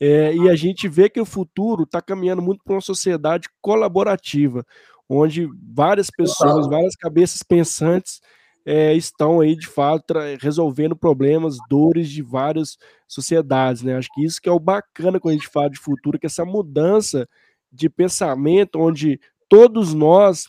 É, 0.00 0.34
e 0.34 0.48
a 0.48 0.54
gente 0.56 0.88
vê 0.88 1.08
que 1.08 1.20
o 1.20 1.26
futuro 1.26 1.84
está 1.84 2.00
caminhando 2.00 2.42
muito 2.42 2.62
para 2.64 2.74
uma 2.74 2.80
sociedade 2.80 3.48
colaborativa, 3.60 4.64
onde 5.08 5.48
várias 5.74 6.10
pessoas, 6.10 6.66
várias 6.68 6.96
cabeças 6.96 7.42
pensantes 7.42 8.20
é, 8.64 8.94
estão 8.94 9.40
aí 9.40 9.56
de 9.56 9.66
fato 9.66 10.14
resolvendo 10.40 10.96
problemas, 10.96 11.56
dores 11.68 12.08
de 12.08 12.22
várias 12.22 12.78
sociedades, 13.08 13.82
né? 13.82 13.96
Acho 13.96 14.08
que 14.14 14.24
isso 14.24 14.40
que 14.40 14.48
é 14.48 14.52
o 14.52 14.60
bacana 14.60 15.18
quando 15.18 15.34
a 15.34 15.36
gente 15.36 15.48
fala 15.48 15.70
de 15.70 15.78
futuro, 15.78 16.18
que 16.18 16.26
essa 16.26 16.44
mudança 16.44 17.28
de 17.70 17.88
pensamento, 17.88 18.78
onde 18.78 19.18
todos 19.48 19.94
nós 19.94 20.48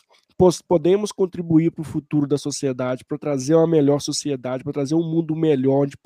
podemos 0.66 1.12
contribuir 1.12 1.70
para 1.70 1.82
o 1.82 1.84
futuro 1.84 2.26
da 2.26 2.36
sociedade, 2.36 3.04
para 3.04 3.18
trazer 3.18 3.54
uma 3.54 3.66
melhor 3.66 4.00
sociedade, 4.00 4.64
para 4.64 4.72
trazer 4.72 4.94
um 4.94 5.02
mundo 5.02 5.34
melhor, 5.34 5.84
onde 5.84 5.96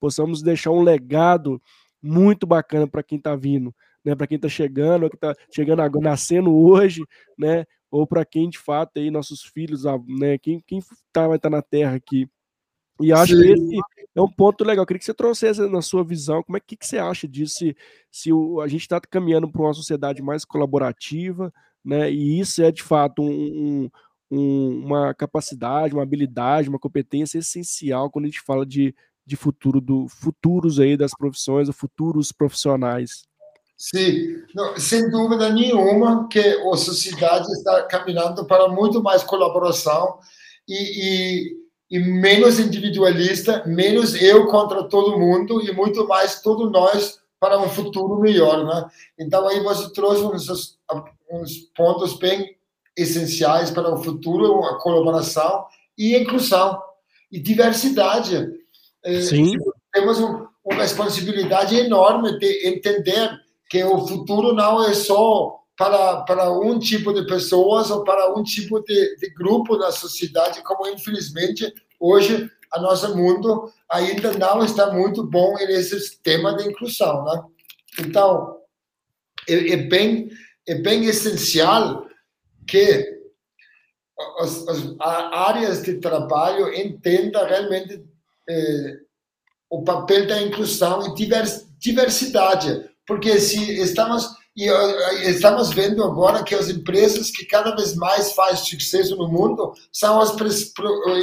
possamos 0.00 0.42
deixar 0.42 0.70
um 0.70 0.82
legado 0.82 1.60
muito 2.02 2.46
bacana 2.46 2.86
para 2.86 3.02
quem 3.02 3.18
está 3.18 3.36
vindo, 3.36 3.74
né? 4.04 4.14
Para 4.14 4.26
quem 4.26 4.36
está 4.36 4.48
chegando, 4.48 5.08
que 5.08 5.16
está 5.16 5.34
chegando 5.54 5.82
agora, 5.82 6.10
nascendo 6.10 6.54
hoje, 6.54 7.02
né? 7.38 7.64
Ou 7.92 8.06
para 8.06 8.24
quem 8.24 8.48
de 8.48 8.58
fato 8.58 8.98
aí 8.98 9.10
nossos 9.10 9.42
filhos, 9.42 9.84
né, 10.08 10.38
quem, 10.38 10.58
quem 10.66 10.80
tá, 11.12 11.28
vai 11.28 11.36
estar 11.36 11.50
tá 11.50 11.56
na 11.56 11.62
Terra 11.62 11.94
aqui. 11.94 12.26
E 12.98 13.12
acho 13.12 13.36
Sim. 13.36 13.42
que 13.42 13.52
esse 13.52 13.80
é 14.14 14.20
um 14.22 14.30
ponto 14.30 14.64
legal. 14.64 14.82
Eu 14.82 14.86
queria 14.86 14.98
que 14.98 15.04
você 15.04 15.12
trouxesse 15.12 15.60
na 15.68 15.82
sua 15.82 16.02
visão, 16.02 16.42
como 16.42 16.56
é 16.56 16.60
que, 16.60 16.76
que 16.76 16.86
você 16.86 16.96
acha 16.96 17.28
disso, 17.28 17.56
se, 17.56 17.76
se 18.10 18.32
o, 18.32 18.60
a 18.60 18.68
gente 18.68 18.82
está 18.82 18.98
caminhando 19.00 19.50
para 19.50 19.60
uma 19.60 19.74
sociedade 19.74 20.22
mais 20.22 20.44
colaborativa, 20.44 21.52
né? 21.84 22.10
E 22.10 22.40
isso 22.40 22.62
é 22.62 22.70
de 22.72 22.82
fato 22.82 23.22
um, 23.22 23.90
um, 24.30 24.84
uma 24.84 25.12
capacidade, 25.14 25.94
uma 25.94 26.02
habilidade, 26.02 26.68
uma 26.68 26.78
competência 26.78 27.38
essencial 27.38 28.10
quando 28.10 28.24
a 28.24 28.28
gente 28.28 28.40
fala 28.40 28.64
de, 28.64 28.94
de 29.26 29.36
futuro 29.36 29.80
do 29.80 30.08
futuros 30.08 30.80
aí 30.80 30.96
das 30.96 31.12
profissões, 31.14 31.68
futuros 31.74 32.32
profissionais. 32.32 33.24
Sim, 33.82 34.44
não, 34.54 34.78
sem 34.78 35.10
dúvida 35.10 35.50
nenhuma 35.50 36.28
que 36.28 36.38
a 36.38 36.76
sociedade 36.76 37.50
está 37.50 37.82
caminhando 37.82 38.44
para 38.44 38.68
muito 38.68 39.02
mais 39.02 39.24
colaboração 39.24 40.20
e, 40.68 41.56
e, 41.90 41.96
e, 41.96 41.98
menos 41.98 42.60
individualista, 42.60 43.64
menos 43.66 44.14
eu 44.14 44.46
contra 44.46 44.84
todo 44.84 45.18
mundo 45.18 45.60
e 45.60 45.72
muito 45.72 46.06
mais 46.06 46.40
todos 46.40 46.70
nós 46.70 47.18
para 47.40 47.58
um 47.58 47.68
futuro 47.68 48.20
melhor, 48.20 48.64
né? 48.64 48.88
Então 49.18 49.48
aí 49.48 49.58
você 49.58 49.92
trouxe 49.92 50.22
uns, 50.22 50.78
uns 51.28 51.56
pontos 51.76 52.16
bem 52.16 52.56
essenciais 52.96 53.72
para 53.72 53.92
o 53.92 54.00
futuro, 54.00 54.62
a 54.62 54.78
colaboração 54.78 55.66
e 55.98 56.16
inclusão 56.16 56.80
e 57.32 57.40
diversidade. 57.40 58.48
Eh, 59.04 59.22
Sim. 59.22 59.56
Temos 59.92 60.20
uma 60.20 60.48
responsabilidade 60.70 61.76
enorme 61.76 62.38
de 62.38 62.68
entender 62.68 63.42
que 63.72 63.82
o 63.82 64.06
futuro 64.06 64.52
não 64.52 64.86
é 64.86 64.92
só 64.92 65.58
para, 65.78 66.20
para 66.24 66.52
um 66.52 66.78
tipo 66.78 67.10
de 67.10 67.26
pessoas 67.26 67.90
ou 67.90 68.04
para 68.04 68.38
um 68.38 68.42
tipo 68.42 68.80
de, 68.80 69.16
de 69.16 69.30
grupo 69.30 69.78
na 69.78 69.90
sociedade, 69.90 70.62
como 70.62 70.86
infelizmente 70.88 71.72
hoje 71.98 72.50
a 72.70 72.78
nosso 72.78 73.16
mundo 73.16 73.72
ainda 73.88 74.34
não 74.34 74.62
está 74.62 74.92
muito 74.92 75.24
bom 75.24 75.54
nesse 75.54 76.20
tema 76.20 76.54
de 76.54 76.68
inclusão, 76.68 77.24
né? 77.24 77.42
Então, 78.00 78.58
é, 79.48 79.72
é 79.72 79.76
bem 79.78 80.28
é 80.68 80.74
bem 80.74 81.06
essencial 81.06 82.06
que 82.68 83.22
as, 84.38 84.68
as 84.68 84.96
áreas 85.00 85.82
de 85.82 85.94
trabalho 85.94 86.74
entendam 86.74 87.46
realmente 87.46 88.04
eh, 88.50 88.98
o 89.70 89.82
papel 89.82 90.26
da 90.26 90.42
inclusão 90.42 91.16
e 91.16 91.62
diversidade, 91.78 92.91
porque 93.06 93.38
se 93.40 93.80
estamos 93.80 94.42
e 94.54 94.68
estamos 95.30 95.72
vendo 95.72 96.04
agora 96.04 96.42
que 96.42 96.54
as 96.54 96.68
empresas 96.68 97.30
que 97.30 97.46
cada 97.46 97.74
vez 97.74 97.94
mais 97.94 98.32
fazem 98.32 98.78
sucesso 98.78 99.16
no 99.16 99.26
mundo 99.26 99.72
são 99.90 100.20
as 100.20 100.36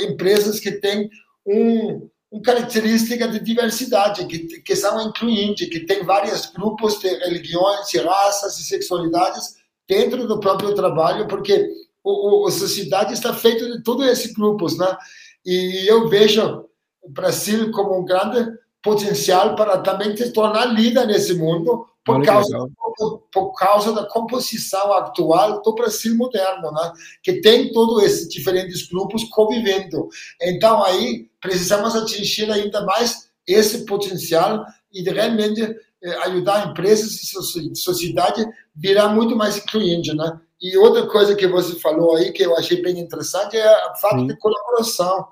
empresas 0.03 0.59
que 0.59 0.71
têm 0.71 1.07
um, 1.45 2.09
uma 2.31 2.41
característica 2.41 3.27
de 3.27 3.39
diversidade, 3.39 4.25
que, 4.25 4.61
que 4.61 4.75
são 4.75 4.99
incluintes, 5.07 5.69
que 5.69 5.81
tem 5.81 6.03
vários 6.03 6.47
grupos 6.47 6.99
de 6.99 7.07
religiões, 7.07 7.87
de 7.89 7.99
raças 7.99 8.57
e 8.57 8.63
sexualidades 8.63 9.57
dentro 9.87 10.27
do 10.27 10.39
próprio 10.39 10.73
trabalho, 10.73 11.27
porque 11.27 11.69
o, 12.03 12.43
o, 12.43 12.47
a 12.47 12.51
sociedade 12.51 13.13
está 13.13 13.31
feita 13.33 13.65
de 13.65 13.83
todos 13.83 14.07
esses 14.07 14.33
grupos, 14.33 14.75
né? 14.75 14.97
E 15.45 15.85
eu 15.87 16.09
vejo 16.09 16.65
o 17.01 17.09
Brasil 17.09 17.71
como 17.71 17.99
um 17.99 18.05
grande 18.05 18.57
potencial 18.81 19.55
para 19.55 19.79
também 19.79 20.15
se 20.15 20.31
tornar 20.31 20.65
líder 20.65 21.05
nesse 21.05 21.33
mundo 21.33 21.85
por 22.05 22.23
causa, 22.23 22.57
por, 22.97 23.19
por, 23.31 23.53
causa 23.53 23.93
da 23.93 24.05
composição 24.05 24.93
atual 24.93 25.61
do 25.61 25.75
Brasil 25.75 26.15
moderno, 26.15 26.71
né? 26.71 26.91
que 27.21 27.41
tem 27.41 27.71
todos 27.71 28.03
esses 28.03 28.29
diferentes 28.29 28.87
grupos 28.87 29.25
convivendo. 29.25 30.07
Então, 30.41 30.83
aí, 30.83 31.29
precisamos 31.39 31.95
atingir 31.95 32.49
ainda 32.51 32.83
mais 32.85 33.29
esse 33.45 33.85
potencial 33.85 34.65
e 34.91 35.03
realmente 35.03 35.61
eh, 36.01 36.15
ajudar 36.25 36.69
empresas 36.69 37.11
e 37.21 37.75
sociedade 37.75 38.41
a 38.41 38.47
virar 38.75 39.09
muito 39.09 39.35
mais 39.35 39.57
incluinte, 39.57 40.13
né? 40.15 40.39
E 40.61 40.77
outra 40.77 41.07
coisa 41.07 41.35
que 41.35 41.47
você 41.47 41.79
falou 41.79 42.15
aí, 42.15 42.31
que 42.31 42.43
eu 42.43 42.55
achei 42.57 42.81
bem 42.81 42.99
interessante, 42.99 43.55
é 43.55 43.65
a 43.65 43.95
falta 43.95 44.25
de 44.25 44.37
colaboração. 44.37 45.27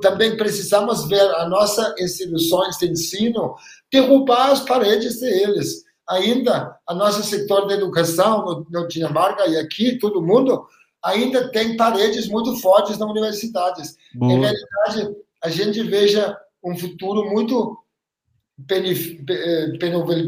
Também 0.00 0.36
precisamos 0.36 1.08
ver 1.08 1.20
as 1.20 1.50
nossas 1.50 2.00
instituições 2.00 2.76
de 2.78 2.86
ensino 2.86 3.56
derrubar 3.92 4.52
as 4.52 4.60
paredes 4.60 5.20
deles. 5.20 5.84
Ainda, 6.08 6.76
a 6.86 6.94
nosso 6.94 7.22
setor 7.22 7.66
de 7.66 7.74
educação, 7.74 8.44
no, 8.44 8.66
no 8.70 8.88
Dinamarca 8.88 9.46
e 9.46 9.56
aqui, 9.56 9.98
todo 9.98 10.22
mundo, 10.22 10.64
ainda 11.02 11.50
tem 11.50 11.76
paredes 11.76 12.28
muito 12.28 12.56
fortes 12.56 12.96
nas 12.98 13.10
universidades. 13.10 13.96
Boa. 14.14 14.32
Em 14.32 14.40
realidade, 14.40 15.16
a 15.42 15.50
gente 15.50 15.82
veja 15.82 16.36
um 16.64 16.76
futuro 16.76 17.28
muito 17.30 17.78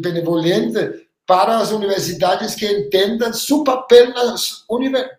benevolente 0.01 1.09
para 1.27 1.59
as 1.59 1.71
universidades 1.71 2.55
que 2.55 2.67
entendam 2.67 3.33
seu 3.33 3.65
papel 3.65 4.11
na, 4.11 4.35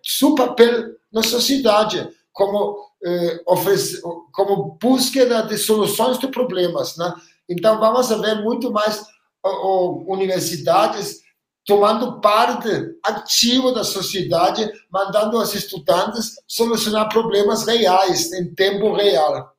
seu 0.03 0.36
papel 0.36 0.95
na 1.12 1.24
sociedade 1.24 2.07
como 2.32 2.91
eh, 3.04 3.39
como 4.32 4.78
búsqueda 4.80 5.41
de 5.43 5.58
soluções 5.58 6.20
de 6.20 6.28
problemas, 6.28 6.97
né? 6.97 7.14
Então 7.49 7.80
vamos 7.80 8.10
ver 8.10 8.41
muito 8.43 8.72
mais 8.72 9.04
universidades 10.08 11.22
tomando 11.66 12.20
parte 12.20 12.70
ativa 13.04 13.72
da 13.72 13.84
sociedade, 13.84 14.70
mandando 14.91 15.38
os 15.38 15.54
estudantes 15.54 16.36
solucionar 16.47 17.10
problemas 17.10 17.66
reais 17.66 18.32
em 18.34 18.54
tempo 18.54 18.93
real. 18.93 19.54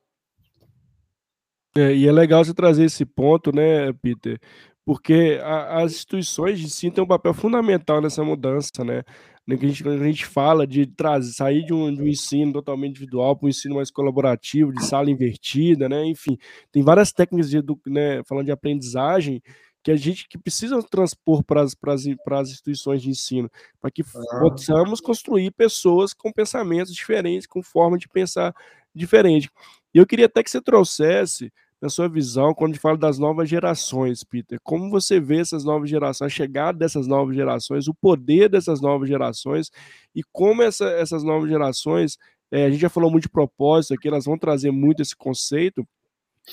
É, 1.77 1.95
e 1.95 2.07
é 2.07 2.13
legal 2.13 2.45
você 2.45 2.53
trazer 2.53 2.85
esse 2.85 3.05
ponto, 3.05 3.55
né, 3.55 3.93
Peter? 3.95 4.39
Porque 4.85 5.41
a, 5.43 5.83
as 5.83 5.93
instituições 5.93 6.59
de 6.59 6.67
ensino 6.67 6.93
têm 6.93 7.05
um 7.05 7.07
papel 7.07 7.33
fundamental 7.33 8.01
nessa 8.01 8.23
mudança, 8.23 8.85
né? 8.85 9.03
A 9.49 9.57
gente, 9.57 9.89
a 9.89 10.05
gente 10.05 10.25
fala 10.25 10.67
de 10.67 10.87
trazer, 10.87 11.33
sair 11.33 11.65
de 11.65 11.75
um, 11.75 11.93
de 11.93 12.01
um 12.01 12.07
ensino 12.07 12.53
totalmente 12.53 12.91
individual 12.91 13.37
para 13.37 13.47
um 13.47 13.49
ensino 13.49 13.75
mais 13.75 13.91
colaborativo, 13.91 14.73
de 14.73 14.85
sala 14.85 15.11
invertida, 15.11 15.89
né? 15.89 16.05
Enfim, 16.07 16.39
tem 16.71 16.83
várias 16.83 17.13
técnicas 17.13 17.51
de, 17.51 17.61
né, 17.87 18.23
falando 18.25 18.47
de 18.47 18.53
aprendizagem 18.53 19.43
que 19.83 19.91
a 19.91 19.97
gente 19.97 20.29
que 20.29 20.39
precisa 20.39 20.81
transpor 20.85 21.43
para 21.43 21.63
as, 21.63 21.75
para 21.75 21.93
as, 21.93 22.05
para 22.25 22.41
as 22.41 22.51
instituições 22.51 23.03
de 23.03 23.11
ensino, 23.11 23.51
para 23.81 23.91
que 23.91 24.03
ah. 24.03 24.39
possamos 24.41 25.01
construir 25.01 25.51
pessoas 25.51 26.15
com 26.15 26.33
pensamentos 26.33 26.95
diferentes, 26.95 27.47
com 27.47 27.63
forma 27.63 27.99
de 27.99 28.09
pensar 28.09 28.55
diferente. 28.95 29.51
E 29.93 29.99
eu 29.99 30.07
queria 30.07 30.27
até 30.27 30.43
que 30.43 30.51
você 30.51 30.61
trouxesse, 30.61 31.53
na 31.83 31.89
sua 31.89 32.09
visão, 32.09 32.55
quando 32.55 32.71
a 32.71 32.75
gente 32.75 32.81
fala 32.81 32.97
das 32.97 33.19
novas 33.19 33.49
gerações, 33.49 34.23
Peter, 34.23 34.61
como 34.63 34.89
você 34.89 35.19
vê 35.19 35.41
essas 35.41 35.65
novas 35.65 35.91
gerações, 35.91 36.33
a 36.33 36.35
chegada 36.35 36.79
dessas 36.79 37.09
novas 37.09 37.35
gerações, 37.35 37.89
o 37.89 37.95
poder 37.95 38.49
dessas 38.49 38.81
novas 38.81 39.09
gerações 39.09 39.69
e 40.15 40.23
como 40.31 40.63
essa, 40.63 40.85
essas 40.91 41.25
novas 41.25 41.51
gerações, 41.51 42.17
é, 42.53 42.67
a 42.67 42.71
gente 42.71 42.81
já 42.81 42.89
falou 42.89 43.11
muito 43.11 43.25
de 43.25 43.29
propósito 43.29 43.95
aqui, 43.95 44.07
elas 44.07 44.27
vão 44.27 44.39
trazer 44.39 44.71
muito 44.71 45.03
esse 45.03 45.17
conceito, 45.17 45.85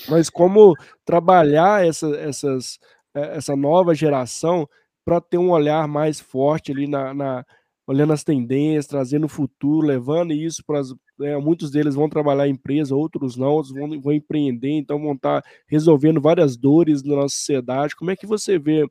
mas 0.08 0.28
como 0.28 0.74
trabalhar 1.04 1.86
essa, 1.86 2.08
essas, 2.16 2.80
é, 3.14 3.36
essa 3.36 3.54
nova 3.54 3.94
geração 3.94 4.68
para 5.04 5.20
ter 5.20 5.38
um 5.38 5.52
olhar 5.52 5.86
mais 5.86 6.18
forte 6.18 6.72
ali 6.72 6.88
na, 6.88 7.14
na, 7.14 7.46
olhando 7.86 8.12
as 8.12 8.24
tendências, 8.24 8.88
trazendo 8.88 9.26
o 9.26 9.28
futuro, 9.28 9.86
levando 9.86 10.32
isso 10.32 10.64
para 10.66 10.80
as. 11.20 11.26
É, 11.26 11.36
muitos 11.36 11.70
deles 11.70 11.94
vão 11.94 12.08
trabalhar 12.08 12.48
em 12.48 12.52
empresa, 12.52 12.94
outros 12.94 13.36
não, 13.36 13.52
outros 13.52 13.74
vão, 13.74 14.00
vão 14.00 14.12
empreender, 14.12 14.72
então 14.72 15.00
vão 15.00 15.12
estar 15.12 15.42
tá 15.42 15.48
resolvendo 15.66 16.20
várias 16.20 16.56
dores 16.56 17.02
na 17.02 17.16
nossa 17.16 17.34
sociedade. 17.34 17.96
Como 17.96 18.10
é 18.10 18.16
que 18.16 18.26
você 18.26 18.58
vê 18.58 18.86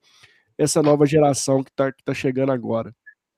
essa 0.57 0.83
nova 0.83 1.05
geração 1.05 1.63
que 1.63 1.69
está 1.69 1.91
que 1.91 2.03
tá 2.03 2.13
chegando 2.13 2.51
agora? 2.51 2.93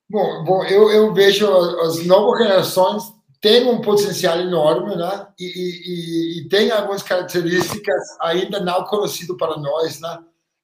Bom, 0.10 0.44
bom 0.44 0.64
eu, 0.66 0.92
eu 0.92 1.14
vejo 1.14 1.48
as 1.82 2.06
novas 2.06 2.40
gerações 2.40 3.04
têm 3.40 3.68
um 3.68 3.82
potencial 3.82 4.40
enorme, 4.40 4.96
né? 4.96 5.28
E, 5.40 5.46
e, 5.46 6.40
e 6.40 6.50
tem 6.50 6.70
algumas 6.72 7.02
características 7.02 8.02
ainda 8.22 8.60
não 8.60 8.84
conhecidas 8.86 9.36
para 9.38 9.58
nós, 9.58 10.00
né? 10.00 10.20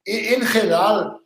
E, 0.06 0.34
em 0.34 0.46
geral, 0.46 1.18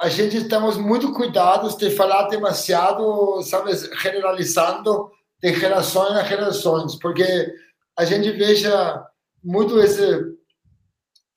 a 0.00 0.08
gente 0.08 0.38
estamos 0.38 0.78
muito 0.78 1.12
cuidados 1.12 1.76
de 1.76 1.90
falar 1.90 2.28
demasiado, 2.28 3.42
sabe, 3.42 3.72
generalizando 4.00 5.10
de 5.42 5.54
gerações 5.54 6.16
a 6.16 6.24
gerações, 6.24 6.96
porque 6.96 7.54
a 7.96 8.04
gente 8.04 8.30
veja 8.32 9.06
muito 9.42 9.78
esse 9.80 10.38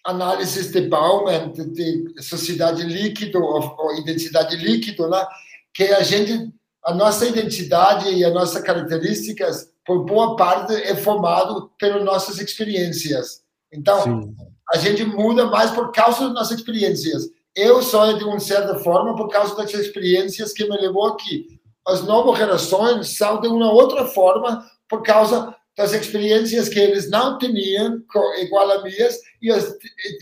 análises 0.05 0.71
de 0.71 0.81
Bauman 0.81 1.51
de, 1.53 1.65
de 2.13 2.21
sociedade 2.21 2.83
líquido 2.83 3.41
ou, 3.41 3.75
ou 3.77 3.95
identidade 3.95 4.55
líquido, 4.57 5.09
né? 5.09 5.25
que 5.73 5.83
a 5.85 6.03
gente 6.03 6.51
a 6.83 6.93
nossa 6.93 7.25
identidade 7.25 8.09
e 8.09 8.25
as 8.25 8.33
nossas 8.33 8.61
características 8.61 9.71
por 9.85 10.03
boa 10.03 10.35
parte 10.35 10.73
é 10.73 10.93
formado 10.93 11.71
pelas 11.79 12.03
nossas 12.03 12.39
experiências. 12.39 13.41
Então, 13.71 14.03
Sim. 14.03 14.35
a 14.73 14.77
gente 14.77 15.05
muda 15.05 15.45
mais 15.45 15.71
por 15.71 15.93
causa 15.93 16.25
das 16.25 16.33
nossas 16.33 16.57
experiências 16.57 17.29
eu 17.55 17.83
sou 17.83 18.17
de 18.17 18.23
uma 18.23 18.39
certa 18.39 18.79
forma 18.79 19.15
por 19.15 19.29
causa 19.29 19.55
das 19.55 19.73
experiências 19.73 20.53
que 20.53 20.67
me 20.67 20.75
levou 20.77 21.07
aqui. 21.07 21.52
As 21.85 22.03
novas 22.03 22.37
gerações 22.37 23.17
são 23.17 23.41
de 23.41 23.47
uma 23.47 23.71
outra 23.71 24.05
forma 24.05 24.65
por 24.87 25.03
causa 25.03 25.55
das 25.75 25.91
experiências 25.93 26.69
que 26.69 26.79
eles 26.79 27.09
não 27.09 27.37
tinham 27.37 28.01
igual 28.37 28.71
a 28.71 28.83
minhas 28.83 29.17
e 29.41 29.51
as 29.51 29.75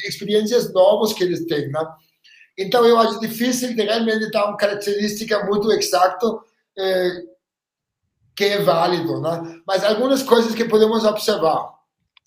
experiências 0.06 0.72
novas 0.74 1.14
que 1.14 1.24
eles 1.24 1.46
têm, 1.46 1.70
né? 1.70 1.86
Então 2.58 2.86
eu 2.86 2.98
acho 2.98 3.20
difícil 3.20 3.76
de 3.76 3.82
realmente 3.82 4.32
dar 4.32 4.48
uma 4.48 4.58
característica 4.58 5.46
muito 5.46 5.72
exata 5.72 6.40
eh, 6.78 7.24
que 8.36 8.46
é 8.46 8.62
válido, 8.62 9.20
né? 9.20 9.62
Mas 9.68 9.84
algumas 9.84 10.24
coisas 10.24 10.56
que 10.56 10.66
podemos 10.66 11.04
observar 11.04 11.70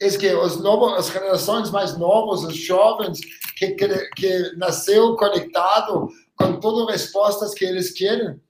é 0.01 0.09
que 0.11 0.35
os 0.35 0.61
novos, 0.61 0.93
as 0.99 1.09
gerações 1.09 1.71
mais 1.71 1.97
novas, 1.97 2.43
os 2.43 2.57
jovens 2.57 3.21
que, 3.57 3.71
que, 3.73 3.89
que 4.17 4.57
nasceu 4.57 5.17
conectado 5.17 6.09
com 6.37 6.59
todas 6.61 6.89
as 6.89 7.03
respostas 7.03 7.55
que 7.55 7.65
eles 7.65 7.93
querem, 7.93 8.41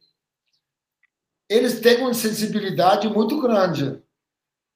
eles 1.49 1.81
têm 1.81 2.01
uma 2.01 2.15
sensibilidade 2.15 3.09
muito 3.09 3.41
grande 3.41 4.03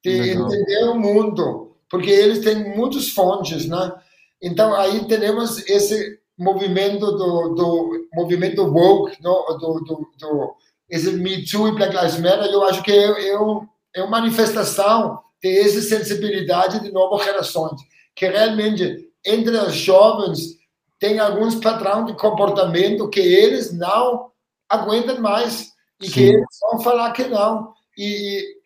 de 0.05 0.11
Legal. 0.11 0.47
entender 0.47 0.85
o 0.85 0.95
mundo, 0.95 1.77
porque 1.91 2.11
eles 2.11 2.41
têm 2.41 2.77
muitas 2.77 3.11
fontes, 3.11 3.67
né? 3.67 3.93
Então 4.41 4.75
aí 4.75 5.05
temos 5.07 5.59
esse 5.69 6.19
movimento 6.39 7.01
do, 7.01 7.55
do 7.55 8.09
movimento 8.15 8.63
woke, 8.65 9.21
no, 9.23 9.59
do, 9.59 9.81
do, 9.81 10.09
do 10.19 10.55
esse 10.89 11.13
Me 11.13 11.45
Too 11.45 11.69
e 11.69 11.75
Black 11.75 11.95
Lives 11.95 12.19
Matter, 12.19 12.47
eu 12.47 12.63
acho 12.65 12.83
que 12.83 12.93
é, 12.93 13.29
é, 13.29 13.39
um, 13.39 13.67
é 13.95 14.03
uma 14.03 14.21
manifestação 14.21 15.21
de 15.43 15.59
essa 15.59 15.83
sensibilidade 15.83 16.81
de 16.81 16.91
novas 16.91 17.25
gerações, 17.25 17.81
que 18.15 18.27
realmente 18.27 19.11
entre 19.25 19.57
os 19.57 19.75
jovens 19.75 20.57
tem 20.99 21.19
alguns 21.19 21.57
padrões 21.57 22.07
de 22.07 22.15
comportamento 22.15 23.09
que 23.09 23.21
eles 23.21 23.73
não 23.73 24.31
aguentam 24.69 25.21
mais 25.21 25.73
e 26.01 26.07
Sim. 26.07 26.13
que 26.13 26.21
eles 26.21 26.59
vão 26.61 26.81
falar 26.81 27.13
que 27.13 27.25
não. 27.25 27.73
E 27.97 28.59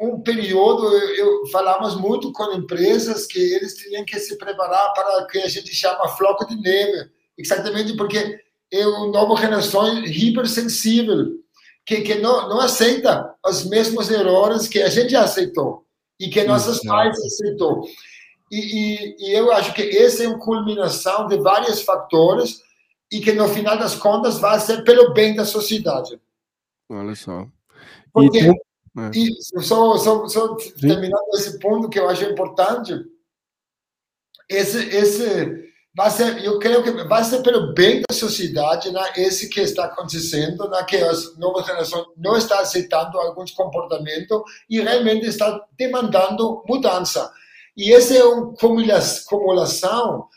um 0.00 0.20
período, 0.20 0.88
eu, 0.88 1.16
eu, 1.16 1.46
falamos 1.46 1.94
muito 1.94 2.32
com 2.32 2.52
empresas 2.52 3.26
que 3.26 3.38
eles 3.38 3.74
tinham 3.74 4.04
que 4.04 4.18
se 4.18 4.36
preparar 4.36 4.92
para 4.92 5.22
o 5.22 5.26
que 5.26 5.38
a 5.38 5.48
gente 5.48 5.74
chama 5.74 6.08
floco 6.08 6.46
de 6.46 6.60
neve, 6.60 7.10
exatamente 7.38 7.96
porque 7.96 8.40
é 8.72 8.86
uma 8.86 9.06
nova 9.08 9.40
geração 9.40 10.04
hipersensível, 10.04 11.38
que, 11.86 12.00
que 12.00 12.16
não, 12.16 12.48
não 12.48 12.60
aceita 12.60 13.34
os 13.46 13.64
mesmos 13.66 14.10
erros 14.10 14.66
que 14.66 14.82
a 14.82 14.88
gente 14.88 15.14
aceitou 15.14 15.84
e 16.18 16.28
que 16.28 16.42
nossos 16.44 16.80
pais 16.80 17.16
aceitou. 17.22 17.82
E, 18.50 18.58
e, 18.58 19.16
e, 19.18 19.32
eu 19.32 19.52
acho 19.52 19.72
que 19.74 19.82
essa 19.82 20.24
é 20.24 20.28
uma 20.28 20.38
culminação 20.38 21.26
de 21.26 21.38
vários 21.38 21.82
fatores 21.82 22.60
e 23.10 23.20
que 23.20 23.32
no 23.32 23.48
final 23.48 23.76
das 23.76 23.94
contas 23.94 24.38
vai 24.38 24.58
ser 24.60 24.82
pelo 24.82 25.12
bem 25.12 25.34
da 25.34 25.44
sociedade. 25.44 26.18
Olha 26.94 27.14
só. 27.14 27.46
Porque, 28.12 28.38
e, 28.38 28.48
é. 28.48 29.10
e 29.14 29.62
só, 29.62 29.96
só, 29.96 30.26
só 30.28 30.56
terminando 30.80 31.34
esse 31.34 31.58
ponto 31.58 31.88
que 31.88 31.98
eu 31.98 32.08
acho 32.08 32.24
importante, 32.24 32.94
esse, 34.48 34.78
esse 34.78 35.72
vai 35.94 36.10
ser, 36.10 36.44
eu 36.44 36.58
creio 36.58 36.82
que 36.82 36.90
vai 37.04 37.24
ser 37.24 37.42
pelo 37.42 37.72
bem 37.72 38.02
da 38.08 38.14
sociedade, 38.14 38.90
né, 38.90 39.02
esse 39.16 39.48
que 39.48 39.60
está 39.60 39.84
acontecendo, 39.84 40.68
né, 40.68 40.84
que 40.84 40.96
as 40.96 41.36
novas 41.38 41.66
gerações 41.66 42.06
não 42.16 42.36
estão 42.36 42.58
aceitando 42.58 43.18
alguns 43.18 43.52
comportamentos 43.52 44.42
e 44.68 44.80
realmente 44.80 45.26
está 45.26 45.64
demandando 45.76 46.62
mudança. 46.68 47.32
E 47.76 47.92
essa 47.92 48.14
é 48.14 48.24
uma 48.24 48.52
acumulação 48.52 50.28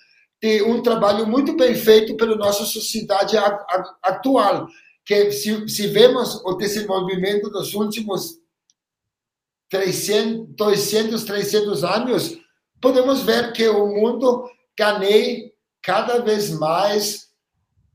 de 0.42 0.62
um 0.64 0.82
trabalho 0.82 1.26
muito 1.26 1.56
bem 1.56 1.74
feito 1.74 2.16
pela 2.16 2.36
nossa 2.36 2.64
sociedade 2.66 3.36
atual, 4.04 4.68
que 5.08 5.32
se, 5.32 5.70
se 5.70 5.88
vemos 5.88 6.42
o 6.44 6.56
desenvolvimento 6.56 7.50
dos 7.50 7.74
últimos 7.74 8.42
300, 9.70 10.54
200, 10.54 11.24
300 11.24 11.84
anos, 11.86 12.38
podemos 12.82 13.22
ver 13.22 13.54
que 13.54 13.70
o 13.70 13.88
mundo 13.88 14.50
ganha 14.78 15.50
cada 15.82 16.20
vez 16.20 16.52
mais 16.52 17.30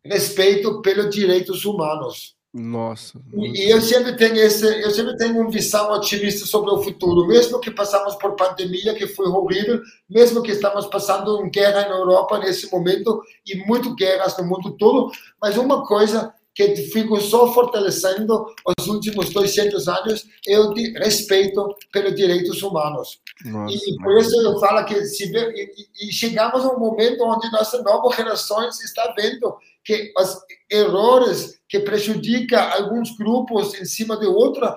respeito 0.03 0.81
pelos 0.81 1.15
direitos 1.15 1.67
humanos. 1.67 2.35
Nossa. 2.53 3.19
E, 3.35 3.67
e, 3.67 3.71
eu 3.71 3.81
sempre 3.83 4.17
tenho 4.17 4.37
esse, 4.37 4.67
eu 4.83 4.91
sempre 4.91 5.17
tenho 5.17 5.39
uma 5.39 5.51
visão 5.51 5.93
otimista 5.93 6.47
sobre 6.47 6.71
o 6.71 6.83
futuro, 6.83 7.27
mesmo 7.27 7.61
que 7.61 7.71
passamos 7.71 8.15
por 8.17 8.37
pandemia 8.37 8.95
que 8.95 9.07
foi 9.07 9.27
horrível, 9.27 9.81
mesmo 10.09 10.43
que 10.43 10.53
estamos 10.53 10.87
passando 10.87 11.39
uma 11.39 11.49
guerra 11.49 11.89
na 11.89 11.97
Europa 11.97 12.39
nesse 12.39 12.71
momento 12.71 13.23
e 13.47 13.57
muitas 13.67 13.95
guerras 13.95 14.37
no 14.39 14.45
mundo 14.45 14.77
todo, 14.79 15.11
mas 15.41 15.57
uma 15.57 15.87
coisa 15.87 16.35
que 16.55 16.77
fico 16.77 17.19
só 17.21 17.53
fortalecendo 17.53 18.47
os 18.79 18.87
últimos 18.87 19.31
200 19.31 19.89
anos 19.89 20.27
é 20.47 20.59
o 20.59 20.73
de 20.75 20.93
respeito 20.99 21.75
pelos 21.91 22.15
direitos 22.15 22.63
humanos. 22.63 23.21
Nossa, 23.45 23.75
e 23.75 23.97
por 23.97 24.19
isso 24.19 24.41
eu 24.41 24.59
falo 24.59 24.85
que 24.85 25.05
se 25.07 25.33
e, 25.35 26.09
e 26.09 26.13
chegamos 26.13 26.65
a 26.65 26.73
um 26.73 26.79
momento 26.79 27.25
onde 27.25 27.51
nossas 27.51 27.83
novas 27.83 28.17
gerações 28.17 28.81
está 28.81 29.15
vendo 29.17 29.57
que 29.85 30.13
os 30.17 30.39
erros 30.71 31.59
que 31.69 31.81
prejudicam 31.81 32.61
alguns 32.73 33.17
grupos 33.17 33.75
em 33.81 33.85
cima 33.85 34.17
de 34.19 34.27
outra, 34.27 34.77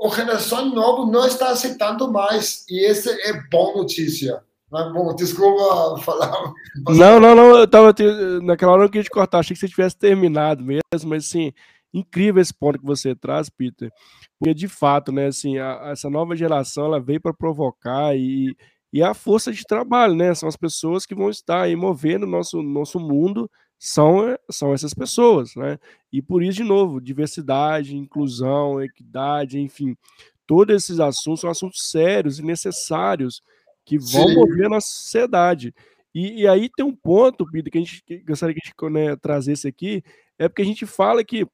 a 0.00 0.08
geração 0.14 0.66
nova 0.66 1.10
não 1.10 1.26
está 1.26 1.50
aceitando 1.50 2.10
mais. 2.10 2.64
E 2.70 2.86
essa 2.86 3.10
é 3.10 3.32
boa 3.50 3.76
notícia. 3.78 4.42
Bom, 4.70 5.14
desculpa 5.14 5.98
falar. 6.04 6.52
Não, 6.88 7.18
não, 7.18 7.34
não. 7.34 7.56
Eu 7.56 7.66
tava. 7.66 7.94
Naquela 8.42 8.72
hora 8.72 8.84
eu 8.84 8.90
queria 8.90 9.04
te 9.04 9.10
cortar. 9.10 9.38
Achei 9.38 9.54
que 9.54 9.60
você 9.60 9.68
tivesse 9.68 9.96
terminado 9.96 10.62
mesmo, 10.62 10.82
mas 11.06 11.26
assim, 11.26 11.52
incrível 11.92 12.40
esse 12.40 12.52
ponto 12.52 12.78
que 12.78 12.84
você 12.84 13.14
traz, 13.14 13.48
Peter. 13.48 13.90
Porque 14.38 14.54
de 14.54 14.68
fato, 14.68 15.10
né, 15.10 15.26
assim, 15.26 15.58
a, 15.58 15.90
essa 15.90 16.10
nova 16.10 16.36
geração 16.36 16.86
ela 16.86 17.00
veio 17.00 17.20
para 17.20 17.32
provocar 17.32 18.14
e, 18.14 18.54
e 18.92 19.02
a 19.02 19.14
força 19.14 19.52
de 19.52 19.64
trabalho, 19.64 20.14
né? 20.14 20.34
São 20.34 20.48
as 20.48 20.56
pessoas 20.56 21.06
que 21.06 21.14
vão 21.14 21.30
estar 21.30 21.62
aí 21.62 21.74
movendo 21.74 22.24
o 22.24 22.30
nosso, 22.30 22.62
nosso 22.62 23.00
mundo 23.00 23.50
são, 23.78 24.36
são 24.50 24.74
essas 24.74 24.92
pessoas, 24.92 25.54
né? 25.56 25.78
E 26.12 26.20
por 26.20 26.42
isso, 26.42 26.58
de 26.58 26.64
novo, 26.64 27.00
diversidade, 27.00 27.96
inclusão, 27.96 28.82
equidade, 28.82 29.58
enfim, 29.60 29.96
todos 30.46 30.74
esses 30.74 31.00
assuntos 31.00 31.40
são 31.40 31.50
assuntos 31.50 31.90
sérios 31.90 32.38
e 32.38 32.42
necessários 32.42 33.40
que 33.88 33.96
vão 33.98 34.28
Sim. 34.28 34.34
mover 34.34 34.66
a 34.66 34.68
nossa 34.68 34.88
sociedade. 34.88 35.74
E, 36.14 36.42
e, 36.42 36.46
aí 36.46 36.68
tem 36.68 36.84
um 36.84 36.94
ponto, 36.94 37.46
Peter, 37.50 37.72
que 37.72 37.78
a 37.78 37.80
gente 37.80 38.02
que 38.04 38.18
gostaria 38.18 38.54
que 38.54 38.60
a 38.62 38.68
gente 38.68 38.92
né, 38.92 39.16
trazesse 39.16 39.66
aqui, 39.66 40.02
é 40.38 40.46
porque 40.46 40.60
a 40.60 40.64
gente 40.64 40.84
fala 40.84 41.24
que 41.24 41.46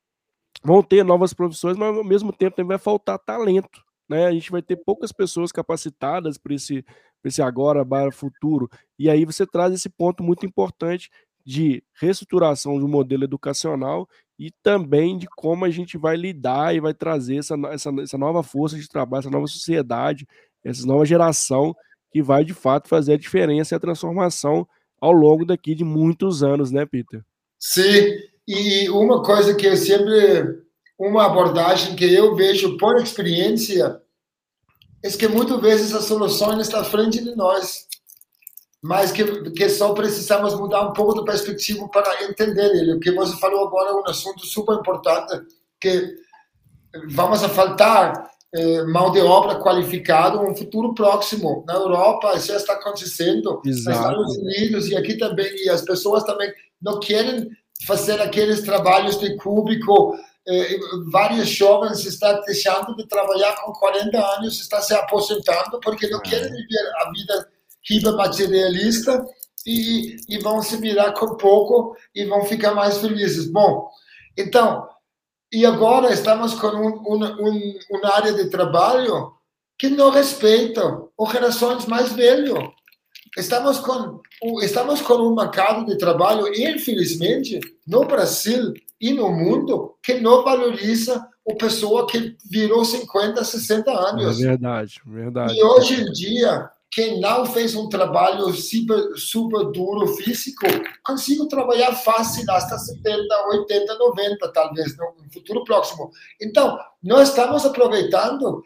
vão 0.64 0.82
ter 0.82 1.04
novas 1.04 1.32
profissões, 1.32 1.76
mas 1.76 1.96
ao 1.96 2.02
mesmo 2.02 2.32
tempo 2.32 2.56
também 2.56 2.70
vai 2.70 2.78
faltar 2.78 3.20
talento. 3.20 3.84
Né? 4.08 4.26
A 4.26 4.32
gente 4.32 4.50
vai 4.50 4.60
ter 4.60 4.76
poucas 4.76 5.12
pessoas 5.12 5.52
capacitadas 5.52 6.36
para 6.36 6.54
esse, 6.54 6.84
esse 7.22 7.40
agora, 7.40 7.86
para 7.86 8.10
futuro. 8.10 8.68
E 8.98 9.08
aí 9.08 9.24
você 9.24 9.46
traz 9.46 9.72
esse 9.72 9.88
ponto 9.88 10.24
muito 10.24 10.44
importante 10.44 11.10
de 11.46 11.84
reestruturação 12.00 12.80
do 12.80 12.88
modelo 12.88 13.22
educacional 13.22 14.08
e 14.36 14.50
também 14.60 15.16
de 15.16 15.28
como 15.36 15.64
a 15.64 15.70
gente 15.70 15.96
vai 15.96 16.16
lidar 16.16 16.74
e 16.74 16.80
vai 16.80 16.94
trazer 16.94 17.36
essa, 17.36 17.54
essa, 17.70 17.90
essa 18.02 18.18
nova 18.18 18.42
força 18.42 18.76
de 18.76 18.88
trabalho, 18.88 19.20
essa 19.20 19.30
nova 19.30 19.46
sociedade, 19.46 20.26
essa 20.64 20.84
nova 20.84 21.04
geração 21.04 21.76
que 22.14 22.22
vai 22.22 22.44
de 22.44 22.54
fato 22.54 22.88
fazer 22.88 23.14
a 23.14 23.18
diferença 23.18 23.74
e 23.74 23.76
a 23.76 23.80
transformação 23.80 24.64
ao 25.00 25.10
longo 25.10 25.44
daqui 25.44 25.74
de 25.74 25.82
muitos 25.82 26.44
anos, 26.44 26.70
né, 26.70 26.86
Peter? 26.86 27.24
Sim, 27.58 28.12
e 28.46 28.88
uma 28.88 29.20
coisa 29.20 29.52
que 29.52 29.66
eu 29.66 29.76
sempre, 29.76 30.62
uma 30.96 31.26
abordagem 31.26 31.96
que 31.96 32.04
eu 32.04 32.36
vejo 32.36 32.78
por 32.78 33.02
experiência, 33.02 34.00
é 35.02 35.10
que 35.10 35.26
muitas 35.26 35.60
vezes 35.60 35.92
as 35.92 36.04
soluções 36.04 36.60
estão 36.60 36.78
à 36.78 36.84
frente 36.84 37.20
de 37.20 37.34
nós 37.34 37.88
mas 38.86 39.10
que, 39.10 39.24
que 39.52 39.66
só 39.70 39.94
precisamos 39.94 40.54
mudar 40.54 40.86
um 40.86 40.92
pouco 40.92 41.14
de 41.14 41.24
perspectiva 41.24 41.88
para 41.88 42.22
entender 42.24 42.66
ele. 42.66 42.92
O 42.92 43.00
que 43.00 43.12
você 43.12 43.34
falou 43.38 43.66
agora 43.66 43.88
é 43.88 43.94
um 43.94 44.06
assunto 44.06 44.44
super 44.44 44.74
importante, 44.74 45.42
que 45.80 46.14
vamos 47.08 47.42
a 47.42 47.48
faltar 47.48 48.30
eh, 48.54 48.84
mão 48.84 49.10
de 49.10 49.20
obra 49.20 49.56
qualificada 49.56 50.40
no 50.40 50.54
futuro 50.54 50.94
próximo. 50.94 51.64
Na 51.66 51.74
Europa 51.74 52.38
já 52.38 52.54
está 52.54 52.74
acontecendo, 52.74 53.60
Exato. 53.64 54.16
nos 54.16 54.32
Estados 54.32 54.36
Unidos 54.36 54.88
e 54.88 54.96
aqui 54.96 55.16
também, 55.16 55.52
e 55.64 55.68
as 55.68 55.82
pessoas 55.82 56.22
também 56.22 56.52
não 56.80 57.00
querem 57.00 57.50
fazer 57.84 58.20
aqueles 58.20 58.62
trabalhos 58.62 59.18
de 59.18 59.34
cúbico, 59.36 60.16
eh, 60.46 60.78
vários 61.10 61.48
jovens 61.48 62.04
estão 62.06 62.40
deixando 62.46 62.94
de 62.94 63.08
trabalhar 63.08 63.56
com 63.56 63.72
40 63.72 64.18
anos, 64.36 64.60
estão 64.60 64.80
se 64.80 64.94
aposentando 64.94 65.80
porque 65.82 66.06
não 66.06 66.20
querem 66.20 66.52
viver 66.52 66.92
a 67.00 67.10
vida 67.10 67.48
riba 67.88 68.12
materialista 68.12 69.26
e, 69.66 70.16
e 70.28 70.38
vão 70.38 70.62
se 70.62 70.76
virar 70.76 71.12
com 71.12 71.36
pouco 71.36 71.96
e 72.14 72.24
vão 72.24 72.44
ficar 72.44 72.72
mais 72.72 72.98
felizes. 72.98 73.50
Bom, 73.50 73.90
então, 74.36 74.88
e 75.54 75.64
agora 75.64 76.12
estamos 76.12 76.54
com 76.54 76.66
um, 76.66 77.02
um, 77.06 77.48
um, 77.48 77.78
uma 77.90 78.12
área 78.12 78.32
de 78.32 78.50
trabalho 78.50 79.32
que 79.78 79.88
não 79.88 80.10
respeita 80.10 80.82
as 81.18 81.32
gerações 81.32 81.86
mais 81.86 82.12
velhas. 82.12 82.58
Estamos 83.36 83.78
com, 83.78 84.20
estamos 84.62 85.00
com 85.00 85.14
um 85.14 85.34
mercado 85.34 85.86
de 85.86 85.96
trabalho, 85.96 86.48
infelizmente, 86.48 87.60
no 87.86 88.04
Brasil 88.04 88.72
e 89.00 89.12
no 89.12 89.30
mundo, 89.30 89.96
que 90.02 90.14
não 90.14 90.44
valoriza 90.44 91.24
a 91.48 91.54
pessoa 91.54 92.06
que 92.06 92.36
virou 92.50 92.84
50, 92.84 93.44
60 93.44 93.90
anos. 93.90 94.40
É 94.40 94.46
verdade, 94.46 95.00
verdade. 95.06 95.54
E 95.56 95.62
hoje 95.62 96.00
em 96.00 96.12
dia, 96.12 96.68
quem 96.94 97.20
não 97.20 97.44
fez 97.44 97.74
um 97.74 97.88
trabalho 97.88 98.52
super, 98.54 99.16
super 99.16 99.64
duro 99.72 100.06
físico, 100.14 100.64
consigo 101.02 101.48
trabalhar 101.48 101.92
fácil 101.92 102.48
hasta 102.48 102.78
70, 102.78 103.26
80, 103.48 103.98
90, 103.98 104.52
talvez, 104.52 104.96
no 104.96 105.12
futuro 105.32 105.64
próximo. 105.64 106.12
Então, 106.40 106.78
nós 107.02 107.30
estamos 107.30 107.66
aproveitando 107.66 108.62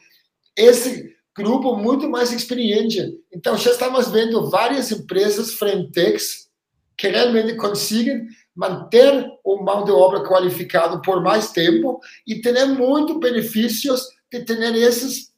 esse 0.54 1.16
grupo 1.34 1.74
muito 1.74 2.10
mais 2.10 2.30
experiente. 2.30 3.18
Então, 3.32 3.56
já 3.56 3.70
estamos 3.70 4.10
vendo 4.10 4.50
várias 4.50 4.92
empresas 4.92 5.54
frentex 5.54 6.50
que 6.98 7.08
realmente 7.08 7.56
conseguem 7.56 8.26
manter 8.54 9.26
o 9.42 9.62
mão 9.62 9.84
de 9.84 9.90
obra 9.90 10.22
qualificado 10.22 11.00
por 11.00 11.22
mais 11.22 11.50
tempo 11.50 11.98
e 12.26 12.42
ter 12.42 12.62
muitos 12.66 13.18
benefícios 13.20 14.02
de 14.30 14.44
ter 14.44 14.60
essas 14.82 15.32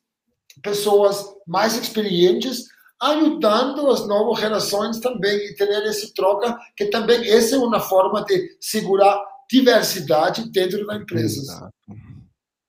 pessoas 0.61 1.25
mais 1.47 1.77
experientes 1.77 2.65
ajudando 3.01 3.91
as 3.91 4.07
novas 4.07 4.41
gerações 4.41 5.01
também 5.01 5.37
e 5.37 5.55
ter 5.55 5.69
esse 5.87 6.13
troca, 6.13 6.59
que 6.77 6.87
também 6.87 7.29
essa 7.31 7.57
é 7.57 7.59
uma 7.59 7.81
forma 7.81 8.25
de 8.25 8.57
segurar 8.61 9.21
diversidade 9.51 10.51
dentro 10.51 10.87
da 10.87 10.97
empresa. 10.97 11.41
Exato. 11.41 11.75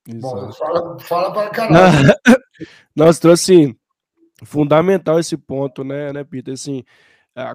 Exato. 0.07 0.19
Bom, 0.19 0.51
fala, 0.53 0.99
fala 0.99 1.33
para 1.33 1.49
caralho. 1.49 2.13
Nós 2.95 3.19
trouxe 3.19 3.75
fundamental 4.43 5.19
esse 5.19 5.37
ponto, 5.37 5.83
né, 5.83 6.11
né, 6.11 6.23
Peter? 6.23 6.53
Assim, 6.53 6.83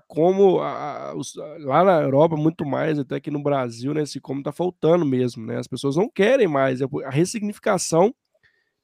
como 0.07 0.61
a, 0.61 1.14
os, 1.16 1.35
lá 1.61 1.85
na 1.85 2.01
Europa, 2.01 2.37
muito 2.37 2.64
mais 2.64 2.99
até 2.99 3.20
que 3.20 3.31
no 3.31 3.43
Brasil, 3.43 3.93
né, 3.93 4.03
assim, 4.03 4.20
como 4.20 4.41
está 4.41 4.53
faltando 4.53 5.05
mesmo, 5.05 5.45
né? 5.45 5.59
As 5.59 5.66
pessoas 5.66 5.97
não 5.97 6.09
querem 6.09 6.47
mais. 6.47 6.81
A 6.83 7.11
ressignificação 7.11 8.14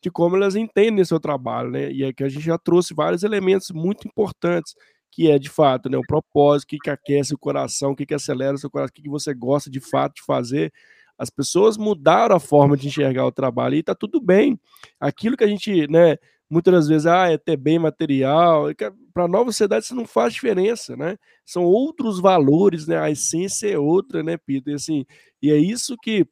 de 0.02 0.10
como 0.10 0.36
elas 0.36 0.56
entendem 0.56 1.04
seu 1.04 1.20
trabalho, 1.20 1.70
né? 1.70 1.90
E 1.92 2.02
é 2.02 2.12
que 2.12 2.24
a 2.24 2.28
gente 2.28 2.44
já 2.44 2.58
trouxe 2.58 2.92
vários 2.92 3.22
elementos 3.22 3.70
muito 3.70 4.06
importantes, 4.06 4.74
que 5.10 5.30
é 5.30 5.38
de 5.38 5.48
fato, 5.48 5.88
né, 5.88 5.96
o 5.96 6.06
propósito, 6.06 6.64
o 6.64 6.68
que, 6.70 6.78
que 6.78 6.90
aquece 6.90 7.34
o 7.34 7.38
coração, 7.38 7.92
o 7.92 7.96
que, 7.96 8.04
que 8.04 8.14
acelera 8.14 8.54
o 8.54 8.58
seu 8.58 8.70
coração, 8.70 8.90
o 8.90 8.92
que, 8.92 9.02
que 9.02 9.08
você 9.08 9.32
gosta 9.32 9.70
de 9.70 9.78
fato 9.78 10.16
de 10.16 10.22
fazer. 10.22 10.72
As 11.16 11.30
pessoas 11.30 11.76
mudaram 11.76 12.34
a 12.34 12.40
forma 12.40 12.76
de 12.76 12.88
enxergar 12.88 13.26
o 13.26 13.30
trabalho 13.30 13.76
e 13.76 13.80
está 13.80 13.94
tudo 13.94 14.20
bem. 14.20 14.58
Aquilo 14.98 15.36
que 15.36 15.44
a 15.44 15.46
gente, 15.46 15.86
né, 15.86 16.16
muitas 16.50 16.74
das 16.74 16.88
vezes, 16.88 17.06
ah, 17.06 17.30
é 17.30 17.38
ter 17.38 17.56
bem 17.56 17.78
material, 17.78 18.66
para 19.14 19.24
a 19.24 19.28
nova 19.28 19.52
sociedade 19.52 19.84
isso 19.84 19.94
não 19.94 20.06
faz 20.06 20.32
diferença, 20.34 20.96
né? 20.96 21.16
São 21.44 21.62
outros 21.62 22.18
valores, 22.18 22.86
né? 22.86 22.98
A 22.98 23.10
essência 23.10 23.68
é 23.68 23.78
outra, 23.78 24.22
né, 24.22 24.36
Peter? 24.36 24.72
E, 24.72 24.74
assim, 24.74 25.06
e 25.40 25.52
é 25.52 25.56
isso 25.56 25.96
que, 26.02 26.26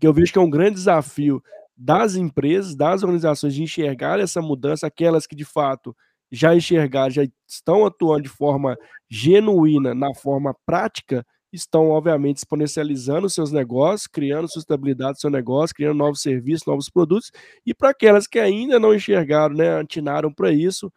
que 0.00 0.06
eu 0.06 0.12
vejo 0.12 0.32
que 0.32 0.38
é 0.38 0.42
um 0.42 0.50
grande 0.50 0.74
desafio 0.74 1.42
das 1.82 2.14
empresas, 2.14 2.76
das 2.76 3.02
organizações 3.02 3.54
de 3.54 3.62
enxergar 3.62 4.20
essa 4.20 4.42
mudança, 4.42 4.86
aquelas 4.86 5.26
que 5.26 5.34
de 5.34 5.46
fato 5.46 5.96
já 6.30 6.54
enxergaram, 6.54 7.10
já 7.10 7.22
estão 7.48 7.86
atuando 7.86 8.24
de 8.24 8.28
forma 8.28 8.76
genuína, 9.08 9.94
na 9.94 10.14
forma 10.14 10.54
prática, 10.66 11.26
estão, 11.50 11.88
obviamente, 11.88 12.36
exponencializando 12.36 13.30
seus 13.30 13.50
negócios, 13.50 14.06
criando 14.06 14.46
sustentabilidade 14.46 15.14
do 15.14 15.20
seu 15.20 15.30
negócio, 15.30 15.74
criando 15.74 15.96
novos 15.96 16.20
serviços, 16.20 16.66
novos 16.66 16.90
produtos, 16.90 17.32
e 17.64 17.74
para 17.74 17.90
aquelas 17.90 18.26
que 18.26 18.38
ainda 18.38 18.78
não 18.78 18.94
enxergaram, 18.94 19.56
né, 19.56 19.80
atinaram 19.80 20.30
para 20.30 20.52
isso, 20.52 20.92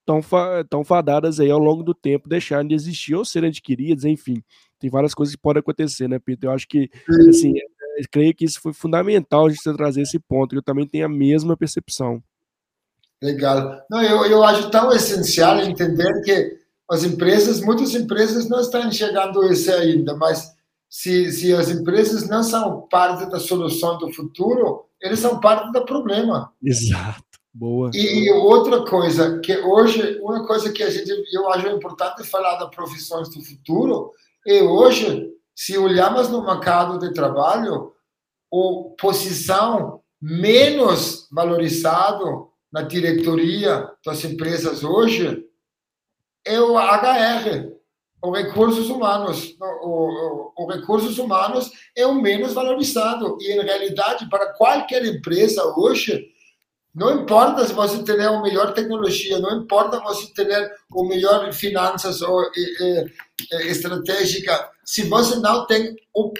estão 0.00 0.22
fa 0.22 0.64
fadadas 0.84 1.40
aí 1.40 1.50
ao 1.50 1.58
longo 1.58 1.82
do 1.82 1.94
tempo 1.94 2.28
deixarem 2.28 2.68
de 2.68 2.74
existir 2.74 3.14
ou 3.14 3.24
serem 3.24 3.48
adquiridas, 3.48 4.04
enfim, 4.04 4.40
tem 4.78 4.90
várias 4.90 5.14
coisas 5.14 5.34
que 5.34 5.40
podem 5.40 5.60
acontecer, 5.60 6.06
né, 6.08 6.18
Peter? 6.18 6.48
Eu 6.48 6.52
acho 6.52 6.68
que, 6.68 6.88
assim, 7.28 7.54
creio 8.10 8.34
que 8.34 8.44
isso 8.44 8.60
foi 8.60 8.72
fundamental 8.72 9.46
a 9.46 9.50
gente 9.50 9.76
trazer 9.76 10.02
esse 10.02 10.18
ponto, 10.18 10.54
eu 10.54 10.62
também 10.62 10.86
tenho 10.86 11.06
a 11.06 11.08
mesma 11.08 11.56
percepção. 11.56 12.22
Legal. 13.22 13.82
Não, 13.90 14.02
eu, 14.02 14.24
eu 14.26 14.44
acho 14.44 14.70
tão 14.70 14.92
essencial 14.92 15.58
entender 15.60 16.20
que 16.22 16.58
as 16.90 17.02
empresas, 17.02 17.60
muitas 17.60 17.94
empresas 17.94 18.48
não 18.48 18.60
estão 18.60 18.86
enxergando 18.86 19.44
isso 19.50 19.72
ainda, 19.72 20.14
mas 20.14 20.54
se, 20.88 21.32
se 21.32 21.52
as 21.52 21.70
empresas 21.70 22.28
não 22.28 22.42
são 22.42 22.82
parte 22.88 23.28
da 23.30 23.40
solução 23.40 23.98
do 23.98 24.12
futuro, 24.12 24.84
eles 25.00 25.18
são 25.18 25.40
parte 25.40 25.72
do 25.72 25.84
problema. 25.84 26.52
Exato. 26.62 27.24
Boa. 27.52 27.90
E, 27.94 28.26
e 28.26 28.32
outra 28.32 28.84
coisa, 28.84 29.40
que 29.40 29.56
hoje, 29.56 30.20
uma 30.20 30.46
coisa 30.46 30.70
que 30.70 30.82
a 30.82 30.90
gente, 30.90 31.10
eu 31.32 31.48
acho 31.50 31.66
importante 31.68 32.22
falar 32.22 32.56
das 32.56 32.68
profissões 32.68 33.30
do 33.30 33.42
futuro, 33.42 34.12
é 34.46 34.62
hoje 34.62 35.32
se 35.56 35.78
olharmos 35.78 36.28
no 36.28 36.44
mercado 36.44 36.98
de 36.98 37.14
trabalho, 37.14 37.94
a 38.52 39.00
posição 39.00 40.02
menos 40.20 41.26
valorizado 41.32 42.50
na 42.70 42.82
diretoria 42.82 43.90
das 44.04 44.22
empresas 44.22 44.84
hoje 44.84 45.44
é 46.44 46.60
o 46.60 46.76
HR, 46.78 47.72
os 48.22 48.38
recursos 48.38 48.90
humanos. 48.90 49.56
Os 50.58 50.74
recursos 50.74 51.18
humanos 51.18 51.70
é 51.96 52.06
o 52.06 52.14
menos 52.14 52.52
valorizado. 52.52 53.38
E, 53.40 53.52
em 53.52 53.62
realidade, 53.62 54.28
para 54.28 54.52
qualquer 54.52 55.04
empresa 55.06 55.64
hoje, 55.76 56.28
não 56.96 57.20
importa 57.20 57.66
se 57.66 57.74
você 57.74 58.02
tem 58.02 58.18
a 58.24 58.40
melhor 58.40 58.72
tecnologia, 58.72 59.38
não 59.38 59.58
importa 59.58 60.00
você 60.00 60.32
ter 60.32 60.72
o 60.90 61.04
melhor 61.04 61.52
finanças 61.52 62.22
ou 62.22 62.42
é, 62.42 63.04
é, 63.52 63.66
estratégica, 63.66 64.70
se 64.82 65.02
você 65.02 65.36
não 65.36 65.66
tem 65.66 65.94
o, 66.14 66.32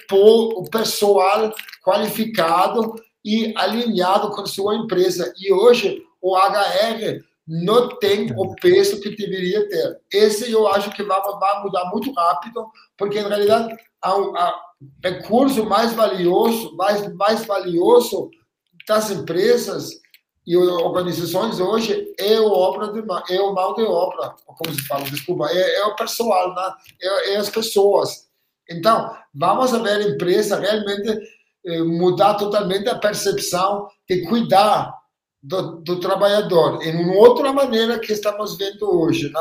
o 0.58 0.70
pessoal 0.70 1.52
qualificado 1.84 2.94
e 3.22 3.52
alinhado 3.54 4.30
com 4.30 4.46
sua 4.46 4.74
empresa. 4.76 5.30
E 5.38 5.52
hoje 5.52 6.02
o 6.22 6.34
HR 6.34 7.22
não 7.46 7.90
tem 7.98 8.32
o 8.34 8.54
peso 8.56 8.98
que 9.02 9.14
deveria 9.14 9.68
ter. 9.68 10.00
Esse 10.10 10.50
eu 10.50 10.66
acho 10.68 10.90
que 10.92 11.02
vai, 11.02 11.20
vai 11.20 11.62
mudar 11.62 11.90
muito 11.90 12.10
rápido, 12.14 12.66
porque 12.96 13.18
em 13.18 13.28
realidade 13.28 13.76
o 14.02 14.32
recurso 15.04 15.66
mais 15.66 15.92
valioso, 15.92 16.74
mais, 16.76 17.14
mais 17.14 17.44
valioso 17.44 18.30
das 18.88 19.10
empresas 19.10 20.00
e 20.46 20.56
organizações 20.56 21.58
hoje 21.58 22.14
é 22.18 22.40
o 22.40 22.52
obra 22.52 22.92
de 22.92 23.00
é 23.34 23.40
o 23.40 23.52
mal 23.52 23.74
de 23.74 23.82
obra, 23.82 24.34
como 24.46 24.72
se 24.72 24.86
fala, 24.86 25.02
desculpa, 25.04 25.48
é, 25.50 25.76
é 25.76 25.84
o 25.86 25.96
pessoal, 25.96 26.54
né? 26.54 26.72
é, 27.02 27.32
é, 27.32 27.36
as 27.36 27.50
pessoas. 27.50 28.26
Então, 28.70 29.12
vamos 29.34 29.72
ver 29.72 29.96
a 29.96 30.08
empresa 30.08 30.58
realmente 30.58 31.20
eh, 31.64 31.82
mudar 31.82 32.34
totalmente 32.34 32.88
a 32.88 32.98
percepção 32.98 33.88
de 34.08 34.22
cuidar 34.22 34.92
do, 35.42 35.80
do, 35.80 36.00
trabalhador 36.00 36.82
em 36.82 36.94
uma 36.96 37.14
outra 37.14 37.52
maneira 37.52 37.98
que 37.98 38.12
estamos 38.12 38.56
vendo 38.56 38.88
hoje. 38.88 39.30
Né? 39.30 39.40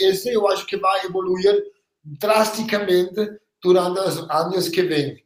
Esse 0.00 0.32
eu 0.32 0.48
acho 0.48 0.66
que 0.66 0.76
vai 0.76 1.04
evoluir 1.04 1.62
drasticamente 2.02 3.38
durante 3.62 4.00
os 4.00 4.18
anos 4.30 4.68
que 4.68 4.82
vêm. 4.82 5.22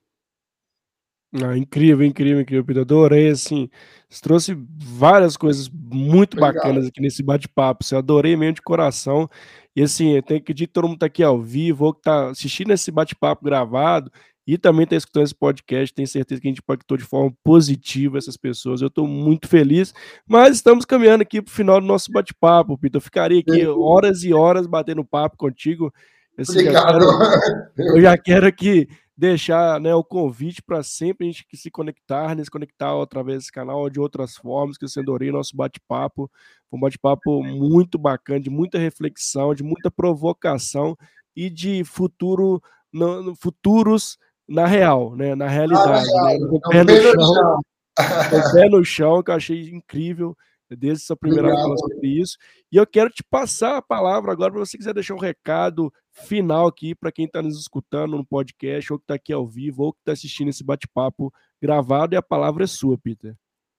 Ah, 1.45 1.57
incrível, 1.57 2.07
incrível, 2.07 2.41
incrível, 2.41 2.65
Pedro. 2.65 2.83
Adorei, 2.83 3.29
assim, 3.29 3.69
você 4.09 4.21
trouxe 4.23 4.57
várias 4.79 5.37
coisas 5.37 5.69
muito 5.69 6.37
bacanas 6.37 6.87
aqui 6.87 7.01
nesse 7.01 7.23
bate-papo. 7.23 7.85
Você 7.85 7.97
adorei 7.97 8.37
mesmo 8.37 8.55
de 8.55 8.63
coração. 8.63 9.29
E 9.75 9.83
assim, 9.83 10.15
eu 10.15 10.23
tenho 10.23 10.41
que 10.41 10.55
dizer 10.55 10.69
que 10.69 10.73
todo 10.73 10.85
mundo 10.85 10.95
está 10.95 11.07
aqui 11.07 11.23
ao 11.23 11.41
vivo, 11.41 11.85
ou 11.85 11.93
que 11.93 12.01
está 12.01 12.31
assistindo 12.31 12.73
esse 12.73 12.91
bate-papo 12.91 13.45
gravado, 13.45 14.11
e 14.47 14.57
também 14.57 14.85
está 14.85 14.97
escutando 14.97 15.25
esse 15.25 15.35
podcast. 15.35 15.93
Tenho 15.93 16.09
certeza 16.09 16.41
que 16.41 16.47
a 16.47 16.51
gente 16.51 16.61
impactou 16.61 16.97
de 16.97 17.05
forma 17.05 17.35
positiva 17.43 18.17
essas 18.17 18.37
pessoas. 18.37 18.81
Eu 18.81 18.89
estou 18.89 19.07
muito 19.07 19.49
feliz, 19.49 19.93
mas 20.27 20.57
estamos 20.57 20.85
caminhando 20.85 21.23
aqui 21.23 21.43
para 21.43 21.51
o 21.51 21.55
final 21.55 21.81
do 21.81 21.87
nosso 21.87 22.11
bate-papo, 22.13 22.79
Peter. 22.79 22.99
Eu 22.99 23.03
ficaria 23.03 23.41
aqui 23.41 23.67
horas 23.67 24.23
e 24.23 24.33
horas 24.33 24.67
batendo 24.67 25.05
papo 25.05 25.37
contigo. 25.37 25.93
Assim, 26.39 26.61
Obrigado. 26.61 27.05
Eu 27.77 28.01
já 28.01 28.17
quero 28.17 28.47
aqui 28.47 28.89
deixar 29.17 29.81
né, 29.81 29.95
o 29.95 30.05
convite 30.05 30.63
para 30.63 30.83
sempre 30.83 31.27
a 31.27 31.31
gente 31.31 31.47
se 31.55 31.71
conectar, 31.71 32.37
né, 32.37 32.45
se 32.45 32.51
conectar 32.51 33.01
através 33.01 33.39
desse 33.39 33.53
canal 33.53 33.81
ou 33.81 33.89
de 33.89 33.99
outras 33.99 34.37
formas, 34.37 34.77
que 34.77 34.85
eu 34.85 35.03
adorei 35.03 35.33
nosso 35.33 35.57
bate-papo. 35.57 36.31
um 36.71 36.79
bate-papo 36.79 37.43
muito 37.43 37.99
bacana, 37.99 38.41
de 38.41 38.51
muita 38.51 38.79
reflexão, 38.79 39.55
de 39.55 39.63
muita 39.63 39.91
provocação 39.91 40.97
e 41.35 41.49
de 41.49 41.83
futuro, 41.85 42.63
no, 42.93 43.35
futuros 43.37 44.19
na 44.49 44.67
real, 44.67 45.17
né? 45.17 45.35
Na 45.35 45.49
realidade, 45.49 46.09
ah, 46.19 46.25
né? 46.25 46.39
Com 46.39 46.57
o 46.57 46.61
pé 46.61 46.85
no 46.85 46.95
chão, 47.01 47.61
com 48.31 48.53
pé 48.53 48.69
no 48.69 48.85
chão, 48.85 49.23
que 49.23 49.31
eu 49.31 49.35
achei 49.35 49.71
incrível 49.71 50.37
desde 50.71 51.05
essa 51.05 51.17
primeira 51.17 51.49
fala 51.55 51.77
sobre 51.77 52.09
isso. 52.09 52.37
E 52.73 52.77
eu 52.77 52.87
quero 52.87 53.11
te 53.11 53.23
passar 53.23 53.77
a 53.77 53.83
palavra 53.83 54.33
agora 54.33 54.51
para 54.51 54.65
você 54.65 54.79
quiser 54.79 54.95
deixar 54.95 55.15
um 55.15 55.21
recado 55.21 55.93
final 56.13 56.67
aqui 56.67 56.95
para 56.95 57.13
quem 57.13 57.27
está 57.27 57.43
nos 57.43 57.59
escutando 57.59 58.17
no 58.17 58.27
podcast, 58.27 58.93
ou 58.93 58.99
que 58.99 59.05
está 59.05 59.15
aqui 59.15 59.33
ao 59.33 59.47
vivo, 59.47 59.85
ou 59.85 59.93
que 59.93 60.01
está 60.01 60.13
assistindo 60.13 60.49
esse 60.49 60.65
bate-papo 60.65 61.33
gravado, 61.61 62.15
e 62.15 62.17
a 62.17 62.23
palavra 62.23 62.65
é 62.65 62.67
sua, 62.67 62.97
Peter. 62.99 63.35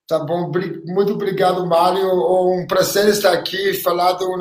Tá 0.07 0.19
bom, 0.19 0.51
muito 0.85 1.13
obrigado, 1.13 1.65
Mário. 1.65 2.07
Um 2.07 2.65
prazer 2.67 3.09
estar 3.09 3.33
aqui, 3.33 3.73
falar 3.73 4.13
de 4.13 4.23
um 4.23 4.37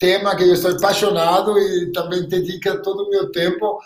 tema 0.00 0.34
que 0.34 0.42
eu 0.42 0.52
estou 0.52 0.72
apaixonado 0.72 1.56
e 1.58 1.92
também 1.92 2.26
dedica 2.26 2.82
todo 2.82 3.04
o 3.04 3.10
meu 3.10 3.30
tempo 3.30 3.78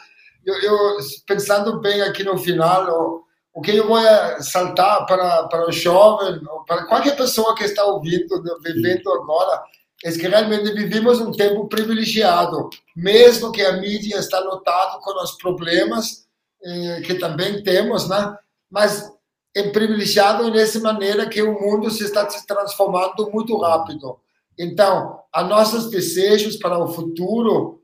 eu, 0.44 0.54
eu, 0.60 0.98
pensando 1.26 1.80
bem 1.80 2.02
aqui 2.02 2.22
no 2.22 2.36
final, 2.36 3.23
o, 3.54 3.60
que 3.60 3.76
eu 3.76 3.86
vou 3.86 4.00
saltar 4.40 5.06
para, 5.06 5.44
para 5.44 5.68
o 5.68 5.72
jovem, 5.72 6.40
para 6.66 6.84
qualquer 6.86 7.16
pessoa 7.16 7.54
que 7.54 7.64
está 7.64 7.84
ouvindo, 7.84 8.42
vivendo 8.62 9.10
agora, 9.12 9.62
é 10.04 10.12
que 10.12 10.28
realmente 10.28 10.72
vivemos 10.72 11.20
um 11.20 11.32
tempo 11.32 11.66
privilegiado, 11.68 12.68
mesmo 12.94 13.52
que 13.52 13.62
a 13.62 13.72
mídia 13.74 14.18
está 14.18 14.38
lotada 14.40 14.98
com 15.00 15.22
os 15.22 15.32
problemas 15.38 16.26
eh, 16.62 17.00
que 17.06 17.14
também 17.14 17.62
temos, 17.62 18.08
né? 18.08 18.36
Mas 18.70 19.10
é 19.54 19.70
privilegiado 19.70 20.50
nessa 20.50 20.80
maneira 20.80 21.28
que 21.28 21.40
o 21.40 21.58
mundo 21.58 21.90
se 21.90 22.04
está 22.04 22.28
se 22.28 22.46
transformando 22.46 23.30
muito 23.30 23.56
rápido. 23.56 24.18
Então, 24.58 25.20
os 25.34 25.48
nossos 25.48 25.90
desejos 25.90 26.56
para 26.56 26.78
o 26.78 26.88
futuro 26.88 27.80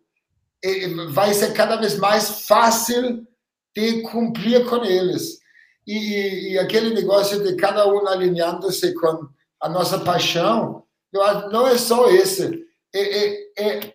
vai 1.11 1.33
ser 1.33 1.53
cada 1.53 1.77
vez 1.77 1.97
mais 1.97 2.47
fácil 2.47 3.27
de 3.75 4.03
cumprir 4.03 4.66
com 4.66 4.85
eles. 4.85 5.39
E, 5.87 6.53
e, 6.53 6.59
aquele 6.59 6.95
negócio 6.95 7.43
de 7.43 7.57
cada 7.57 7.89
um 7.89 8.07
alinhando-se 8.07 8.95
com 8.95 9.28
a 9.61 9.68
nossa 9.68 9.99
paixão, 10.01 10.85
não 11.12 11.66
é 11.66 11.76
só 11.76 12.09
esse. 12.11 12.64
É, 12.95 13.01
é, 13.01 13.53
é, 13.59 13.95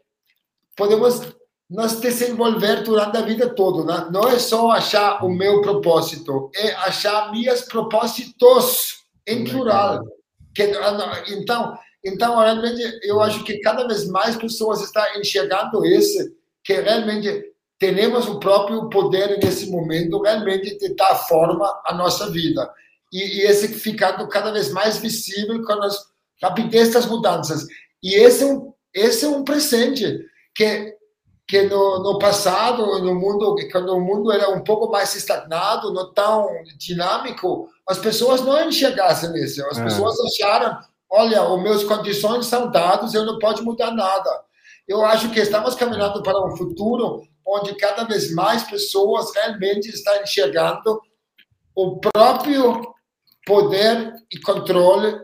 podemos 0.75 1.21
nos 1.69 1.99
desenvolver 1.99 2.83
durante 2.83 3.17
a 3.17 3.21
vida 3.21 3.53
toda. 3.53 3.83
Né? 3.83 4.09
Não 4.11 4.27
é 4.27 4.38
só 4.39 4.71
achar 4.71 5.23
o 5.23 5.29
meu 5.29 5.61
propósito, 5.61 6.49
é 6.55 6.71
achar 6.73 7.31
meus 7.31 7.61
propósitos 7.61 9.05
em 9.27 9.43
plural. 9.43 10.03
Que, 10.53 10.71
então, 11.29 11.77
então, 12.03 12.39
realmente, 12.39 12.99
eu 13.03 13.19
acho 13.19 13.43
que 13.43 13.59
cada 13.59 13.88
vez 13.88 14.07
mais 14.07 14.36
pessoas 14.36 14.81
estão 14.81 15.03
enxergando 15.17 15.83
esse 15.86 16.33
que 16.63 16.73
realmente 16.73 17.54
temos 17.80 18.28
o 18.28 18.39
próprio 18.39 18.89
poder 18.89 19.39
nesse 19.43 19.69
momento 19.69 20.21
realmente 20.21 20.78
de 20.78 20.95
dar 20.95 21.15
forma 21.28 21.82
à 21.86 21.93
nossa 21.93 22.30
vida. 22.30 22.71
e, 23.11 23.39
e 23.39 23.41
esse 23.43 23.67
ficando 23.67 24.28
cada 24.28 24.51
vez 24.51 24.71
mais 24.71 24.97
visível 24.97 25.63
com 25.63 25.73
a 25.73 25.89
rapidez 26.41 26.93
das 26.93 27.05
mudanças. 27.05 27.65
E 28.01 28.15
esse 28.15 28.43
é 28.43 28.47
um, 28.47 28.73
esse 28.93 29.26
é 29.26 29.28
um 29.28 29.43
presente 29.43 30.19
que 30.55 30.95
que 31.47 31.61
no, 31.63 31.99
no 31.99 32.17
passado, 32.17 32.99
no 33.03 33.13
mundo, 33.13 33.55
quando 33.71 33.89
o 33.95 34.01
mundo 34.01 34.32
era 34.32 34.49
um 34.49 34.63
pouco 34.63 34.91
mais 34.91 35.15
estagnado, 35.15 35.93
não 35.93 36.11
tão 36.11 36.47
dinâmico, 36.78 37.69
as 37.88 37.99
pessoas 37.99 38.41
não 38.41 38.67
enxergassem 38.67 39.32
isso. 39.36 39.63
As 39.67 39.78
é. 39.78 39.84
pessoas 39.84 40.15
acharam, 40.21 40.80
olha, 41.09 41.43
os 41.47 41.61
meus 41.61 41.84
condições 41.84 42.47
são 42.47 42.71
dadas, 42.71 43.13
eu 43.13 43.26
não 43.26 43.38
posso 43.38 43.63
mudar 43.63 43.91
nada. 43.91 44.43
Eu 44.88 45.05
acho 45.05 45.30
que 45.30 45.39
estamos 45.39 45.76
caminhando 45.76 46.23
para 46.23 46.47
um 46.47 46.57
futuro 46.57 47.21
onde 47.45 47.75
cada 47.75 48.03
vez 48.03 48.33
mais 48.33 48.63
pessoas 48.63 49.33
realmente 49.35 49.89
estão 49.89 50.21
enxergando 50.21 50.99
o 51.75 51.99
próprio 51.99 52.81
poder 53.45 54.13
e 54.31 54.39
controle 54.39 55.15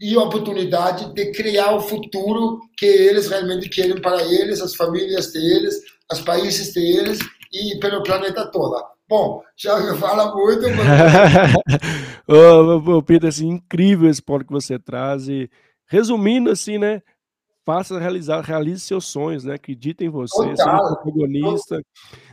e 0.00 0.16
oportunidade 0.16 1.12
de 1.14 1.32
criar 1.32 1.74
o 1.74 1.80
futuro 1.80 2.60
que 2.76 2.86
eles 2.86 3.28
realmente 3.28 3.68
querem 3.68 4.00
para 4.00 4.22
eles, 4.22 4.60
as 4.60 4.74
famílias 4.74 5.32
deles, 5.32 5.74
os 6.12 6.20
países 6.20 6.72
deles 6.72 7.18
e 7.52 7.78
pelo 7.78 8.02
planeta 8.02 8.50
todo. 8.50 8.82
Bom, 9.08 9.42
já 9.56 9.94
fala 9.96 10.34
muito. 10.34 10.66
Mas... 10.70 11.54
Pedro, 13.06 13.28
assim, 13.28 13.48
incrível 13.48 14.10
esse 14.10 14.20
ponto 14.20 14.44
que 14.44 14.52
você 14.52 14.78
traz. 14.78 15.28
E, 15.28 15.48
resumindo, 15.86 16.50
assim, 16.50 16.76
né? 16.76 17.02
Faça 17.66 17.98
realizar, 17.98 18.40
realize 18.42 18.80
seus 18.80 19.06
sonhos, 19.06 19.42
né? 19.42 19.54
Acredite 19.54 20.04
em 20.04 20.08
você, 20.08 20.56
seja 20.56 20.78
protagonista. 20.78 21.82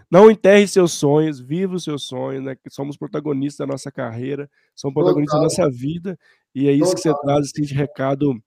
Não 0.09 0.29
enterre 0.29 0.67
seus 0.67 0.91
sonhos, 0.93 1.39
viva 1.39 1.73
os 1.73 1.83
seus 1.83 2.03
sonhos, 2.03 2.43
né? 2.43 2.55
Que 2.55 2.69
somos 2.69 2.95
protagonistas 2.95 3.65
da 3.65 3.73
nossa 3.73 3.91
carreira, 3.91 4.47
somos 4.75 4.93
protagonistas 4.93 5.39
da 5.39 5.43
nossa 5.43 5.69
vida 5.71 6.15
e 6.53 6.69
é 6.69 6.71
isso 6.71 6.93
que 6.93 7.01
você 7.01 7.11
traz, 7.21 7.51
esse 7.57 7.73
recado 7.73 8.39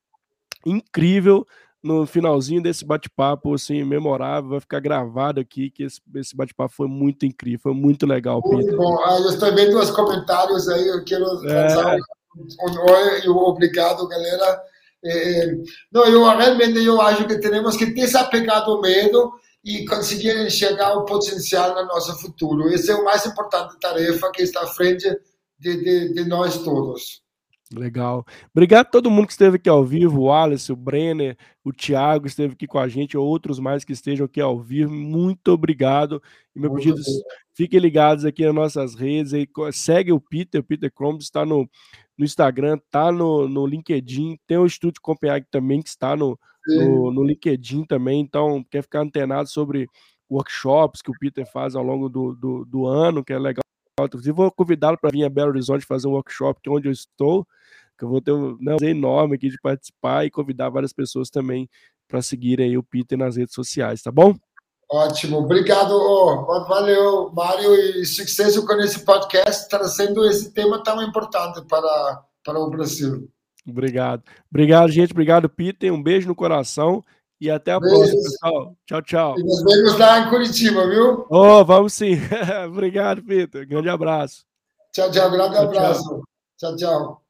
incrível 0.64 1.44
no 1.82 2.06
finalzinho 2.06 2.62
desse 2.62 2.84
bate-papo, 2.84 3.54
assim, 3.54 3.82
memorável, 3.84 4.50
vai 4.50 4.60
ficar 4.60 4.78
gravado 4.78 5.40
aqui, 5.40 5.70
que 5.70 5.82
esse, 5.82 6.00
esse 6.14 6.36
bate-papo 6.36 6.72
foi 6.72 6.86
muito 6.86 7.26
incrível, 7.26 7.60
foi 7.62 7.74
muito 7.74 8.06
legal, 8.06 8.40
Muito 8.44 8.76
bom. 8.76 8.98
Ah, 9.04 9.18
eu 9.18 9.28
estou 9.28 9.52
vendo 9.52 9.76
os 9.78 9.90
comentários 9.90 10.68
aí, 10.68 10.86
eu 10.86 11.04
quero 11.04 11.24
é. 11.48 11.96
um 11.96 13.24
e 13.24 13.28
um 13.28 13.38
obrigado, 13.38 14.06
galera. 14.08 14.62
É, 15.04 15.54
não, 15.92 16.04
eu 16.06 16.24
realmente 16.24 16.84
eu 16.84 17.00
acho 17.00 17.26
que 17.26 17.38
temos 17.38 17.76
que 17.76 17.86
desapegar 17.86 18.64
do 18.64 18.80
medo 18.80 19.32
e 19.64 19.84
conseguir 19.84 20.36
enxergar 20.44 20.94
o 20.94 21.04
potencial 21.04 21.74
no 21.74 21.86
nosso 21.86 22.18
futuro. 22.20 22.68
Essa 22.68 22.92
é 22.92 22.94
a 22.94 23.02
mais 23.02 23.26
importante 23.26 23.78
tarefa 23.80 24.30
que 24.32 24.42
está 24.42 24.62
à 24.62 24.66
frente 24.66 25.08
de, 25.58 25.76
de, 25.76 26.14
de 26.14 26.24
nós 26.24 26.58
todos. 26.58 27.24
Legal. 27.74 28.24
Obrigado 28.54 28.86
a 28.86 28.90
todo 28.90 29.10
mundo 29.10 29.26
que 29.26 29.32
esteve 29.32 29.56
aqui 29.56 29.68
ao 29.68 29.84
vivo, 29.84 30.22
o 30.22 30.32
Alice, 30.32 30.70
o 30.70 30.76
Brenner, 30.76 31.36
o 31.64 31.72
Thiago 31.72 32.28
esteve 32.28 32.52
aqui 32.52 32.64
com 32.64 32.78
a 32.78 32.86
gente, 32.86 33.16
outros 33.16 33.58
mais 33.58 33.84
que 33.84 33.92
estejam 33.92 34.26
aqui 34.26 34.40
ao 34.40 34.60
vivo. 34.60 34.92
Muito 34.92 35.48
obrigado. 35.48 36.22
E 36.54 36.60
meu 36.60 36.72
pedido, 36.72 37.00
fiquem 37.54 37.80
ligados 37.80 38.24
aqui 38.24 38.44
nas 38.44 38.54
nossas 38.54 38.94
redes. 38.94 39.34
Aí, 39.34 39.48
segue 39.72 40.12
o 40.12 40.20
Peter, 40.20 40.60
o 40.60 40.64
Peter 40.64 40.92
Crombs 40.92 41.24
está 41.24 41.44
no, 41.44 41.68
no 42.18 42.24
Instagram, 42.24 42.76
está 42.76 43.12
no, 43.12 43.48
no 43.48 43.66
LinkedIn. 43.66 44.38
Tem 44.46 44.56
o 44.56 44.66
Estúdio 44.66 45.00
Copenhague 45.02 45.46
também, 45.50 45.82
que 45.82 45.88
está 45.88 46.16
no, 46.16 46.38
no, 46.66 47.12
no, 47.12 47.24
LinkedIn 47.24 47.84
também. 47.84 48.20
Então, 48.20 48.64
quer 48.70 48.82
ficar 48.82 49.00
antenado 49.00 49.48
sobre 49.48 49.86
workshops 50.30 51.02
que 51.02 51.10
o 51.10 51.18
Peter 51.18 51.46
faz 51.50 51.76
ao 51.76 51.84
longo 51.84 52.08
do, 52.08 52.34
do, 52.34 52.64
do 52.64 52.86
ano, 52.86 53.24
que 53.24 53.32
é 53.32 53.38
legal 53.38 53.62
Inclusive, 53.98 54.32
vou 54.32 54.52
convidá-lo 54.52 54.98
para 54.98 55.10
vir 55.10 55.24
a 55.24 55.30
Belo 55.30 55.48
Horizonte 55.48 55.86
fazer 55.86 56.06
um 56.06 56.10
workshop, 56.10 56.60
que 56.62 56.68
é 56.68 56.72
onde 56.72 56.86
eu 56.86 56.92
estou, 56.92 57.46
que 57.96 58.04
eu 58.04 58.08
vou 58.10 58.20
ter 58.20 58.30
um 58.30 58.52
né, 58.60 58.76
prazer 58.76 58.90
enorme 58.90 59.36
aqui 59.36 59.48
de 59.48 59.56
participar 59.58 60.26
e 60.26 60.30
convidar 60.30 60.68
várias 60.68 60.92
pessoas 60.92 61.30
também 61.30 61.66
para 62.06 62.20
seguirem 62.20 62.76
o 62.76 62.82
Peter 62.82 63.16
nas 63.16 63.36
redes 63.36 63.54
sociais, 63.54 64.02
tá 64.02 64.12
bom? 64.12 64.34
Ótimo, 64.88 65.38
obrigado, 65.38 65.92
oh, 65.92 66.64
valeu, 66.64 67.32
Mário, 67.32 67.74
e 67.74 68.06
sucesso 68.06 68.64
com 68.64 68.74
esse 68.74 69.04
podcast, 69.04 69.68
trazendo 69.68 70.24
esse 70.24 70.52
tema 70.52 70.80
tão 70.82 71.02
importante 71.02 71.60
para, 71.66 72.22
para 72.44 72.60
o 72.60 72.70
Brasil. 72.70 73.28
Obrigado. 73.68 74.22
Obrigado, 74.48 74.92
gente. 74.92 75.10
Obrigado, 75.10 75.48
Peter. 75.48 75.92
Um 75.92 76.00
beijo 76.00 76.28
no 76.28 76.36
coração 76.36 77.04
e 77.40 77.50
até 77.50 77.72
a 77.72 77.80
Beijos. 77.80 77.98
próxima, 77.98 78.22
pessoal. 78.22 78.76
Tchau, 78.86 79.02
tchau. 79.02 79.34
E 79.38 79.42
nos 79.42 79.64
vemos 79.64 79.98
lá 79.98 80.20
em 80.20 80.30
Curitiba, 80.30 80.88
viu? 80.88 81.26
Oh, 81.28 81.64
vamos 81.64 81.92
sim. 81.92 82.14
Obrigado, 82.68 83.24
Peter. 83.24 83.66
Grande 83.66 83.88
abraço. 83.88 84.44
Tchau, 84.92 85.10
tchau. 85.10 85.30
Grande 85.30 85.54
tchau, 85.54 85.64
abraço. 85.64 86.22
tchau. 86.58 86.76
tchau. 86.76 87.25